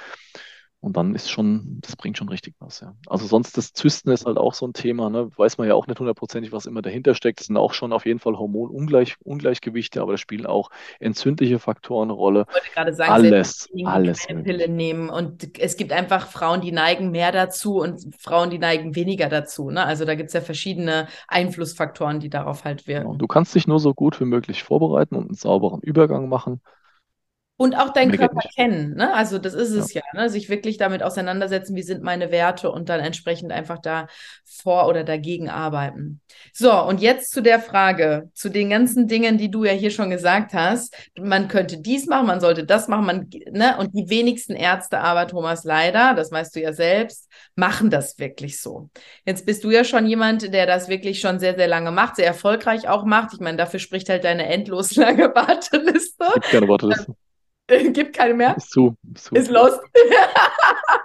Und 0.80 0.96
dann 0.96 1.14
ist 1.14 1.30
schon, 1.30 1.78
das 1.80 1.96
bringt 1.96 2.16
schon 2.16 2.28
richtig 2.28 2.54
was, 2.60 2.80
ja. 2.80 2.94
Also 3.06 3.26
sonst 3.26 3.56
das 3.56 3.72
Zysten 3.72 4.10
ist 4.10 4.26
halt 4.26 4.36
auch 4.36 4.54
so 4.54 4.66
ein 4.66 4.72
Thema, 4.72 5.10
ne? 5.10 5.30
Weiß 5.36 5.58
man 5.58 5.66
ja 5.66 5.74
auch 5.74 5.86
nicht 5.86 5.98
hundertprozentig, 5.98 6.52
was 6.52 6.66
immer 6.66 6.82
dahinter 6.82 7.14
steckt. 7.14 7.40
Das 7.40 7.46
sind 7.46 7.56
auch 7.56 7.72
schon 7.72 7.92
auf 7.92 8.06
jeden 8.06 8.20
Fall 8.20 8.38
Hormonungleichgewichte, 8.38 10.00
aber 10.00 10.12
da 10.12 10.18
spielen 10.18 10.46
auch 10.46 10.70
entzündliche 11.00 11.58
Faktoren 11.58 12.10
eine 12.10 12.12
Rolle. 12.12 12.46
Ich 12.48 12.54
wollte 12.54 12.70
gerade 12.74 12.94
sagen, 12.94 13.10
alles, 13.10 13.68
alles. 13.84 14.26
Keine 14.26 14.42
Pille 14.42 14.68
nehmen. 14.68 15.08
Und 15.08 15.58
es 15.58 15.76
gibt 15.76 15.92
einfach 15.92 16.28
Frauen, 16.28 16.60
die 16.60 16.72
neigen 16.72 17.10
mehr 17.10 17.32
dazu 17.32 17.80
und 17.80 18.14
Frauen, 18.18 18.50
die 18.50 18.58
neigen 18.58 18.94
weniger 18.94 19.28
dazu. 19.28 19.70
Ne? 19.70 19.84
Also 19.84 20.04
da 20.04 20.14
gibt 20.14 20.28
es 20.28 20.34
ja 20.34 20.40
verschiedene 20.40 21.08
Einflussfaktoren, 21.26 22.20
die 22.20 22.30
darauf 22.30 22.64
halt 22.64 22.86
wirken. 22.86 23.06
Genau. 23.06 23.18
Du 23.18 23.26
kannst 23.26 23.54
dich 23.54 23.66
nur 23.66 23.80
so 23.80 23.94
gut 23.94 24.20
wie 24.20 24.24
möglich 24.24 24.62
vorbereiten 24.62 25.16
und 25.16 25.26
einen 25.26 25.34
sauberen 25.34 25.80
Übergang 25.80 26.28
machen. 26.28 26.60
Und 27.59 27.74
auch 27.74 27.94
deinen 27.94 28.12
Körper 28.12 28.42
kennen, 28.54 28.94
ne? 28.96 29.14
Also 29.14 29.38
das 29.38 29.54
ist 29.54 29.70
es 29.70 29.94
ja, 29.94 30.02
ja 30.12 30.20
ne? 30.20 30.28
Sich 30.28 30.50
wirklich 30.50 30.76
damit 30.76 31.02
auseinandersetzen, 31.02 31.74
wie 31.74 31.82
sind 31.82 32.02
meine 32.02 32.30
Werte 32.30 32.70
und 32.70 32.90
dann 32.90 33.00
entsprechend 33.00 33.50
einfach 33.50 33.78
da 33.78 34.09
vor 34.44 34.88
oder 34.88 35.04
dagegen 35.04 35.48
arbeiten. 35.48 36.20
So, 36.52 36.70
und 36.82 37.00
jetzt 37.00 37.30
zu 37.30 37.40
der 37.40 37.59
Frage, 37.59 38.30
zu 38.34 38.50
den 38.50 38.68
ganzen 38.68 39.09
Dingen, 39.09 39.38
die 39.38 39.50
du 39.50 39.64
ja 39.64 39.72
hier 39.72 39.90
schon 39.90 40.11
gesagt 40.11 40.52
hast. 40.52 40.94
Man 41.18 41.48
könnte 41.48 41.78
dies 41.78 42.07
machen, 42.07 42.26
man 42.26 42.40
sollte 42.40 42.64
das 42.64 42.88
machen, 42.88 43.07
man, 43.07 43.30
ne? 43.50 43.78
Und 43.78 43.94
die 43.94 44.11
wenigsten 44.11 44.54
Ärzte, 44.54 44.98
aber 45.00 45.26
Thomas 45.26 45.64
leider, 45.64 46.12
das 46.12 46.30
weißt 46.30 46.54
du 46.57 46.61
ja 46.61 46.74
selbst, 46.74 47.30
machen 47.54 47.88
das 47.88 48.18
wirklich 48.18 48.61
so. 48.61 48.90
Jetzt 49.24 49.46
bist 49.46 49.64
du 49.64 49.70
ja 49.70 49.84
schon 49.84 50.07
jemand, 50.07 50.52
der 50.52 50.66
das 50.66 50.90
wirklich 50.90 51.20
schon 51.20 51.38
sehr, 51.38 51.54
sehr 51.54 51.68
lange 51.68 51.90
macht, 51.90 52.16
sehr 52.16 52.26
erfolgreich 52.26 52.86
auch 52.86 53.07
macht. 53.07 53.32
Ich 53.32 53.40
meine, 53.40 53.57
dafür 53.57 53.80
spricht 53.80 54.11
halt 54.11 54.24
deine 54.24 54.46
endlos 54.46 54.94
lange 54.94 55.24
Warteliste. 55.34 56.26
Gibt 56.34 56.50
keine 56.50 56.68
Warteliste. 56.68 57.14
Gibt 57.68 58.16
keine 58.16 58.34
mehr? 58.34 58.56
Ist 58.56 58.70
zu. 58.70 58.96
Ist, 59.14 59.24
zu. 59.24 59.34
ist 59.34 59.50
lost. 59.50 59.80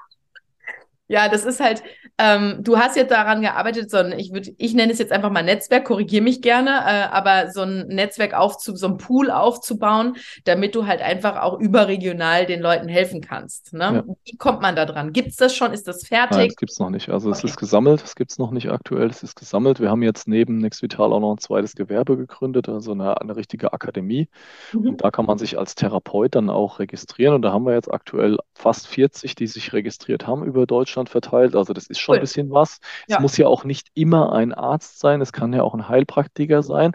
ja, 1.07 1.28
das 1.28 1.45
ist 1.45 1.59
halt, 1.59 1.84
Ähm, 2.18 2.59
du 2.62 2.78
hast 2.78 2.95
jetzt 2.95 3.12
daran 3.12 3.41
gearbeitet, 3.41 3.89
so 3.89 3.97
ein, 3.97 4.18
ich 4.18 4.32
würde, 4.32 4.51
ich 4.57 4.74
nenne 4.74 4.91
es 4.91 4.99
jetzt 4.99 5.12
einfach 5.12 5.32
mal 5.32 5.43
Netzwerk, 5.43 5.86
korrigiere 5.86 6.24
mich 6.24 6.41
gerne, 6.41 6.70
äh, 6.70 7.03
aber 7.12 7.51
so 7.51 7.62
ein 7.62 7.88
Netzwerk 7.88 8.34
aufzu, 8.34 8.76
so 8.76 8.88
ein 8.88 8.97
Pool 8.97 9.32
aufzubauen, 9.32 10.16
damit 10.43 10.76
du 10.76 10.86
halt 10.86 11.01
einfach 11.01 11.41
auch 11.41 11.59
überregional 11.59 12.45
den 12.45 12.62
Leuten 12.62 12.88
helfen 12.88 13.22
kannst. 13.22 13.74
Ne? 13.74 14.03
Ja. 14.07 14.16
Wie 14.26 14.38
kommt 14.38 14.62
man 14.62 14.76
da 14.76 14.86
dran? 14.86 15.14
Gibt 15.14 15.30
es 15.30 15.36
das 15.36 15.55
schon? 15.55 15.74
Ist 15.74 15.88
das 15.88 16.05
fertig? 16.05 16.38
Nein, 16.38 16.47
das 16.47 16.57
gibt 16.57 16.72
es 16.72 16.80
noch 16.80 16.89
nicht. 16.89 17.09
Also 17.09 17.30
okay. 17.30 17.38
es 17.39 17.43
ist 17.43 17.57
gesammelt, 17.57 18.03
es 18.03 18.16
gibt 18.16 18.32
es 18.32 18.38
noch 18.38 18.51
nicht 18.51 18.70
aktuell, 18.70 19.09
es 19.09 19.24
ist 19.24 19.36
gesammelt. 19.36 19.80
Wir 19.80 19.89
haben 19.89 20.03
jetzt 20.03 20.28
neben 20.28 20.57
Nextvital 20.59 21.14
auch 21.14 21.20
noch 21.20 21.34
ein 21.34 21.39
zweites 21.39 21.76
Gewerbe 21.76 22.18
gegründet, 22.18 22.70
also 22.70 22.91
eine, 22.91 23.20
eine 23.20 23.36
richtige 23.36 23.74
Akademie. 23.74 24.28
Mhm. 24.74 24.89
Und 24.89 25.03
da 25.03 25.12
kann 25.12 25.26
man 25.26 25.38
sich 25.38 25.57
als 25.57 25.76
Therapeut 25.76 26.36
dann 26.36 26.49
auch 26.49 26.80
registrieren. 26.80 27.36
Und 27.36 27.41
da 27.41 27.51
haben 27.51 27.66
wir 27.66 27.74
jetzt 27.74 27.91
aktuell 27.91 28.38
fast 28.53 28.88
40, 28.88 29.36
die 29.36 29.47
sich 29.47 29.74
registriert 29.74 30.28
haben 30.28 30.43
über 30.43 30.66
Deutschland 30.66 31.09
verteilt. 31.09 31.55
Also 31.55 31.74
das 31.74 31.88
ist 31.88 31.99
schon 32.02 32.14
cool. 32.14 32.20
ein 32.20 32.22
bisschen 32.22 32.52
was. 32.52 32.80
Ja. 33.08 33.18
Es 33.18 33.22
muss 33.22 33.38
ja 33.38 33.47
auch 33.47 33.64
nicht 33.64 33.89
immer 33.93 34.34
ein 34.34 34.54
Arzt 34.54 34.99
sein, 34.99 35.22
es 35.22 35.32
kann 35.32 35.54
ja 35.54 35.64
auch 35.64 35.74
ein 35.74 35.88
Heilpraktiker 35.88 36.64
sein. 36.64 36.93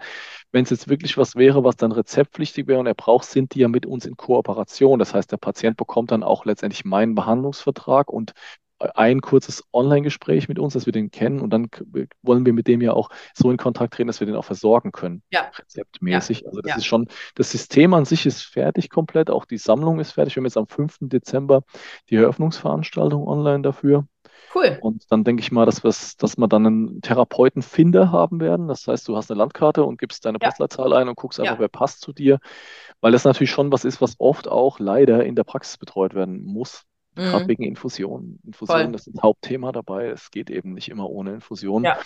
Wenn 0.53 0.65
es 0.65 0.71
jetzt 0.71 0.89
wirklich 0.89 1.17
was 1.17 1.37
wäre, 1.37 1.65
was 1.65 1.77
dann 1.77 1.93
rezeptpflichtig 1.93 2.67
wäre 2.67 2.81
und 2.81 2.87
er 2.87 2.95
braucht, 2.95 3.25
sind 3.25 3.55
die 3.55 3.61
ja 3.61 3.69
mit 3.69 3.87
uns 3.87 4.07
in 4.07 4.17
Kooperation. 4.17 4.99
Das 4.99 5.15
heißt, 5.15 5.31
der 5.33 5.37
Patient 5.37 5.77
bekommt 5.77 6.11
dann 6.11 6.23
auch 6.23 6.45
letztendlich 6.45 6.85
meinen 6.85 7.15
Behandlungsvertrag 7.15 8.11
und 8.11 8.33
ein 8.79 9.21
kurzes 9.21 9.65
Online-Gespräch 9.73 10.49
mit 10.49 10.59
uns, 10.59 10.75
dass 10.75 10.87
wir 10.87 10.93
den 10.93 11.11
kennen 11.11 11.41
und 11.41 11.51
dann 11.51 11.69
wollen 12.23 12.45
wir 12.45 12.53
mit 12.53 12.67
dem 12.67 12.81
ja 12.81 12.93
auch 12.93 13.09
so 13.35 13.51
in 13.51 13.57
Kontakt 13.57 13.95
treten, 13.95 14.09
dass 14.09 14.21
wir 14.21 14.27
den 14.27 14.37
auch 14.37 14.45
versorgen 14.45 14.93
können, 14.93 15.23
ja. 15.31 15.51
rezeptmäßig. 15.59 16.41
Ja. 16.41 16.49
Also 16.49 16.61
das 16.61 16.71
ja. 16.71 16.77
ist 16.77 16.87
schon, 16.87 17.09
das 17.35 17.51
System 17.51 17.95
an 17.95 18.05
sich 18.05 18.27
ist 18.27 18.43
fertig 18.43 18.91
komplett, 18.91 19.31
auch 19.31 19.47
die 19.47 19.59
Sammlung 19.59 19.99
ist 19.99 20.13
fertig. 20.13 20.37
Wir 20.37 20.41
haben 20.41 20.47
jetzt 20.47 20.59
am 20.59 20.69
5. 20.69 20.99
Dezember 21.03 21.63
die 22.11 22.17
Eröffnungsveranstaltung 22.17 23.27
online 23.27 23.63
dafür. 23.63 24.07
Cool. 24.55 24.79
Und 24.81 25.11
dann 25.11 25.25
denke 25.25 25.41
ich 25.41 25.51
mal, 25.53 25.67
dass, 25.67 25.81
dass 26.17 26.37
wir 26.37 26.49
dann 26.49 26.67
einen 26.67 27.01
Therapeutenfinder 27.01 28.11
haben 28.13 28.41
werden. 28.41 28.69
Das 28.69 28.87
heißt, 28.87 29.07
du 29.09 29.17
hast 29.17 29.31
eine 29.31 29.39
Landkarte 29.39 29.85
und 29.85 29.99
gibst 29.99 30.25
deine 30.25 30.39
ja. 30.41 30.49
Postleitzahl 30.49 30.93
ein 30.93 31.09
und 31.09 31.17
guckst 31.17 31.41
einfach, 31.41 31.55
ja. 31.55 31.61
wer 31.61 31.69
passt 31.69 32.01
zu 32.01 32.13
dir. 32.13 32.39
Weil 33.01 33.13
das 33.13 33.25
natürlich 33.25 33.51
schon 33.51 33.73
was 33.73 33.85
ist, 33.85 34.01
was 34.01 34.17
oft 34.19 34.49
auch 34.49 34.79
leider 34.79 35.25
in 35.25 35.35
der 35.35 35.45
Praxis 35.45 35.77
betreut 35.79 36.15
werden 36.15 36.45
muss. 36.45 36.85
Mhm. 37.17 37.23
Gerade 37.23 37.49
wegen 37.49 37.65
Infusionen. 37.65 38.41
Infusionen, 38.45 38.93
das 38.93 39.07
ist 39.07 39.17
das 39.17 39.23
Hauptthema 39.23 39.73
dabei. 39.73 40.07
Es 40.07 40.31
geht 40.31 40.51
eben 40.51 40.75
nicht 40.75 40.89
immer 40.89 41.09
ohne 41.09 41.35
Infusion. 41.35 41.85
Ja. 41.85 41.99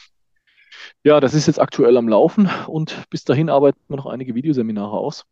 ja, 1.05 1.20
das 1.20 1.34
ist 1.34 1.47
jetzt 1.47 1.61
aktuell 1.61 1.97
am 1.97 2.09
Laufen 2.09 2.49
und 2.66 3.09
bis 3.11 3.24
dahin 3.24 3.51
arbeiten 3.51 3.80
wir 3.88 3.97
noch 3.97 4.07
einige 4.07 4.34
Videoseminare 4.34 4.97
aus, 4.97 5.24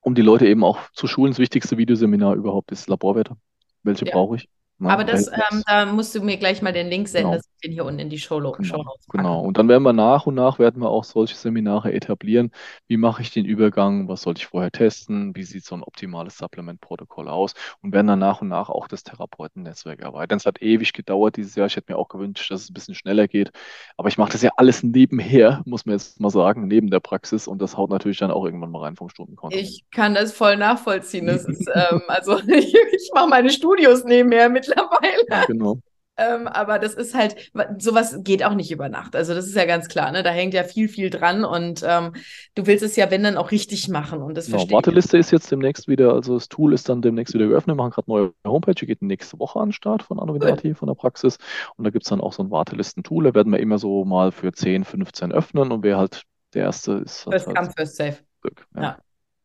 um 0.00 0.14
die 0.14 0.22
Leute 0.22 0.46
eben 0.46 0.64
auch 0.64 0.78
zu 0.92 1.06
schulen. 1.06 1.32
Das 1.32 1.38
wichtigste 1.38 1.76
Videoseminar 1.76 2.34
überhaupt 2.34 2.72
ist 2.72 2.88
Laborwerte. 2.88 3.36
Welche 3.82 4.06
brauche 4.06 4.36
ich? 4.36 4.48
Aber 4.84 5.04
das, 5.04 5.28
ähm, 5.28 5.62
da 5.66 5.86
musst 5.86 6.14
du 6.14 6.20
mir 6.20 6.36
gleich 6.36 6.60
mal 6.60 6.72
den 6.72 6.88
Link 6.88 7.08
senden, 7.08 7.30
genau. 7.30 7.36
dass 7.38 7.46
ich 7.46 7.60
den 7.62 7.72
hier 7.72 7.86
unten 7.86 7.98
in 7.98 8.10
die 8.10 8.18
Show 8.18 8.40
Notes 8.40 8.70
genau. 8.70 8.84
genau. 9.08 9.40
Und 9.40 9.56
dann 9.56 9.68
werden 9.68 9.82
wir 9.82 9.94
nach 9.94 10.26
und 10.26 10.34
nach 10.34 10.58
werden 10.58 10.82
wir 10.82 10.90
auch 10.90 11.04
solche 11.04 11.34
Seminare 11.34 11.94
etablieren. 11.94 12.50
Wie 12.86 12.98
mache 12.98 13.22
ich 13.22 13.30
den 13.30 13.46
Übergang? 13.46 14.06
Was 14.08 14.22
sollte 14.22 14.40
ich 14.40 14.46
vorher 14.46 14.70
testen? 14.70 15.34
Wie 15.34 15.44
sieht 15.44 15.64
so 15.64 15.74
ein 15.74 15.82
optimales 15.82 16.36
Supplement-Protokoll 16.36 17.28
aus? 17.28 17.54
Und 17.80 17.94
werden 17.94 18.06
dann 18.06 18.18
nach 18.18 18.42
und 18.42 18.48
nach 18.48 18.68
auch 18.68 18.86
das 18.86 19.02
Therapeutennetzwerk 19.02 20.00
erweitern. 20.00 20.36
Es 20.36 20.44
hat 20.44 20.60
ewig 20.60 20.92
gedauert 20.92 21.38
dieses 21.38 21.54
Jahr. 21.54 21.68
Ich 21.68 21.76
hätte 21.76 21.92
mir 21.92 21.98
auch 21.98 22.08
gewünscht, 22.08 22.50
dass 22.50 22.64
es 22.64 22.70
ein 22.70 22.74
bisschen 22.74 22.94
schneller 22.94 23.28
geht. 23.28 23.52
Aber 23.96 24.08
ich 24.08 24.18
mache 24.18 24.32
das 24.32 24.42
ja 24.42 24.50
alles 24.58 24.82
nebenher, 24.82 25.62
muss 25.64 25.86
man 25.86 25.94
jetzt 25.94 26.20
mal 26.20 26.30
sagen, 26.30 26.68
neben 26.68 26.90
der 26.90 27.00
Praxis. 27.00 27.48
Und 27.48 27.62
das 27.62 27.78
haut 27.78 27.88
natürlich 27.88 28.18
dann 28.18 28.30
auch 28.30 28.44
irgendwann 28.44 28.70
mal 28.70 28.82
rein 28.82 28.96
vom 28.96 29.08
Stundenkonto. 29.08 29.56
Ich 29.56 29.86
kann 29.90 30.14
das 30.14 30.32
voll 30.32 30.58
nachvollziehen. 30.58 31.26
Das 31.26 31.44
ist, 31.48 31.66
ähm, 31.74 32.02
also 32.08 32.38
ich, 32.40 32.74
ich 32.92 33.10
mache 33.14 33.28
meine 33.28 33.48
Studios 33.48 34.04
nebenher 34.04 34.50
mit 34.50 34.65
mittlerweile. 34.68 35.46
Genau. 35.46 35.78
Ähm, 36.18 36.46
aber 36.46 36.78
das 36.78 36.94
ist 36.94 37.14
halt, 37.14 37.36
sowas 37.78 38.20
geht 38.22 38.42
auch 38.42 38.54
nicht 38.54 38.70
über 38.70 38.88
Nacht. 38.88 39.14
Also 39.14 39.34
das 39.34 39.46
ist 39.46 39.54
ja 39.54 39.66
ganz 39.66 39.88
klar, 39.88 40.12
ne? 40.12 40.22
Da 40.22 40.30
hängt 40.30 40.54
ja 40.54 40.64
viel, 40.64 40.88
viel 40.88 41.10
dran 41.10 41.44
und 41.44 41.84
ähm, 41.86 42.14
du 42.54 42.66
willst 42.66 42.82
es 42.82 42.96
ja, 42.96 43.10
wenn 43.10 43.22
dann 43.22 43.36
auch 43.36 43.50
richtig 43.50 43.88
machen 43.88 44.22
und 44.22 44.34
das 44.34 44.46
genau, 44.46 44.70
Warteliste 44.70 45.18
ist 45.18 45.30
jetzt 45.30 45.50
demnächst 45.50 45.88
wieder, 45.88 46.14
also 46.14 46.34
das 46.34 46.48
Tool 46.48 46.72
ist 46.72 46.88
dann 46.88 47.02
demnächst 47.02 47.34
wieder 47.34 47.46
geöffnet, 47.46 47.76
wir 47.76 47.82
machen 47.82 47.90
gerade 47.90 48.10
neue 48.10 48.32
Homepage, 48.46 48.74
die 48.74 48.86
geht 48.86 49.02
nächste 49.02 49.38
Woche 49.38 49.60
an 49.60 49.68
den 49.68 49.72
Start 49.74 50.02
von 50.02 50.18
Annovinati, 50.18 50.68
cool. 50.68 50.74
von 50.74 50.88
der 50.88 50.94
Praxis 50.94 51.36
und 51.76 51.84
da 51.84 51.90
gibt 51.90 52.04
es 52.06 52.08
dann 52.08 52.22
auch 52.22 52.32
so 52.32 52.42
ein 52.42 52.50
Wartelistentool, 52.50 53.24
da 53.24 53.34
werden 53.34 53.52
wir 53.52 53.60
immer 53.60 53.76
so 53.76 54.06
mal 54.06 54.32
für 54.32 54.52
10, 54.52 54.84
15 54.84 55.32
öffnen 55.32 55.70
und 55.70 55.82
wer 55.82 55.98
halt 55.98 56.22
der 56.54 56.62
Erste 56.62 56.92
ist. 56.92 57.24
First 57.24 57.46
halt 57.46 57.56
come, 57.56 57.70
first 57.76 57.96
safe. 57.96 58.16
Glück, 58.40 58.66
ja. 58.74 58.82
ja. 58.82 58.98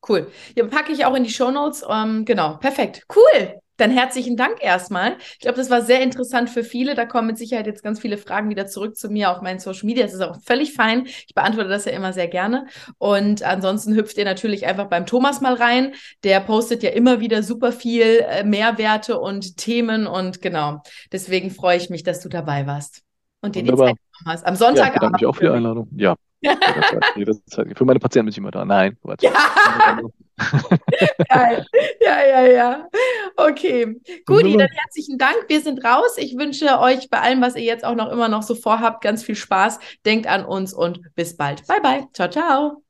Cool. 0.08 0.32
Ja, 0.56 0.66
packe 0.66 0.94
ich 0.94 1.06
auch 1.06 1.14
in 1.14 1.24
die 1.24 1.30
Show 1.30 1.52
Notes. 1.52 1.86
Ähm, 1.88 2.26
genau, 2.26 2.58
perfekt. 2.58 3.06
Cool. 3.14 3.61
Dann 3.82 3.90
herzlichen 3.90 4.38
Dank 4.38 4.58
erstmal. 4.62 5.18
Ich 5.34 5.40
glaube, 5.40 5.58
das 5.58 5.72
war 5.72 5.82
sehr 5.82 6.04
interessant 6.04 6.52
für 6.52 6.64
viele. 6.64 6.94
Da 6.94 7.08
kommen 7.08 7.26
mit 7.26 7.40
Sicherheit 7.40 7.66
jetzt 7.66 7.82
ganz 7.82 8.00
viele 8.00 8.18
Fragen 8.18 8.52
wieder 8.52 8.68
zurück 8.68 8.96
zu 8.96 9.10
mir 9.10 9.32
auf 9.32 9.42
meinen 9.42 9.58
Social 9.58 9.88
Media. 9.88 10.04
Das 10.04 10.14
ist 10.14 10.22
auch 10.22 10.38
völlig 10.44 10.74
fein. 10.74 11.08
Ich 11.28 11.34
beantworte 11.34 11.68
das 11.68 11.86
ja 11.86 11.92
immer 11.92 12.14
sehr 12.14 12.28
gerne. 12.28 12.68
Und 13.00 13.42
ansonsten 13.42 13.96
hüpft 13.96 14.20
ihr 14.20 14.26
natürlich 14.26 14.68
einfach 14.68 14.86
beim 14.86 15.08
Thomas 15.08 15.42
mal 15.42 15.56
rein. 15.56 15.96
Der 16.24 16.42
postet 16.42 16.84
ja 16.84 16.92
immer 16.92 17.22
wieder 17.22 17.42
super 17.42 17.72
viel 17.72 18.24
äh, 18.30 18.44
Mehrwerte 18.44 19.20
und 19.20 19.58
Themen. 19.58 20.06
Und 20.06 20.44
genau, 20.44 20.84
deswegen 21.12 21.50
freue 21.50 21.78
ich 21.78 21.90
mich, 21.90 22.04
dass 22.04 22.20
du 22.20 22.30
dabei 22.30 22.68
warst 22.68 23.02
und 23.42 23.56
dir 23.56 23.62
Wunderbar. 23.62 23.88
die 23.88 23.94
Zeit 23.94 24.00
genommen 24.20 24.38
hast. 24.38 24.46
Am 24.46 24.56
Sonntag. 24.58 25.02
Ja, 25.02 25.10
mich 25.10 25.26
auch 25.26 25.36
für 25.36 25.46
die 25.46 25.50
Einladung. 25.50 25.90
Ja. 25.96 26.16
Für 26.44 27.86
meine 27.86 28.00
Patienten 28.00 28.26
bin 28.26 28.32
ich 28.32 28.38
immer 28.38 28.52
da. 28.52 28.66
Nein, 28.66 28.98
Quatsch. 29.02 29.24
Ja. 30.42 31.28
Geil. 31.30 31.66
Ja, 32.00 32.26
ja, 32.26 32.42
ja. 32.48 32.88
Okay. 33.36 34.02
Gut, 34.26 34.44
dann 34.44 34.68
herzlichen 34.68 35.20
Dank. 35.20 35.46
Wir 35.48 35.62
sind 35.62 35.86
raus. 35.86 36.18
Ich 36.18 36.36
wünsche 36.36 36.80
euch 36.80 37.12
bei 37.12 37.20
allem, 37.20 37.42
was 37.42 37.56
ihr 37.56 37.62
jetzt 37.62 37.86
auch 37.86 37.94
noch 37.94 38.12
immer 38.12 38.28
noch 38.28 38.42
so 38.42 38.56
vorhabt, 38.56 39.04
ganz 39.04 39.24
viel 39.24 39.36
Spaß. 39.36 39.80
Denkt 40.04 40.26
an 40.26 40.44
uns 40.44 40.74
und 40.74 41.02
bis 41.14 41.38
bald. 41.38 41.68
Bye, 41.68 41.82
bye. 41.82 42.08
Ciao, 42.14 42.30
ciao. 42.30 42.84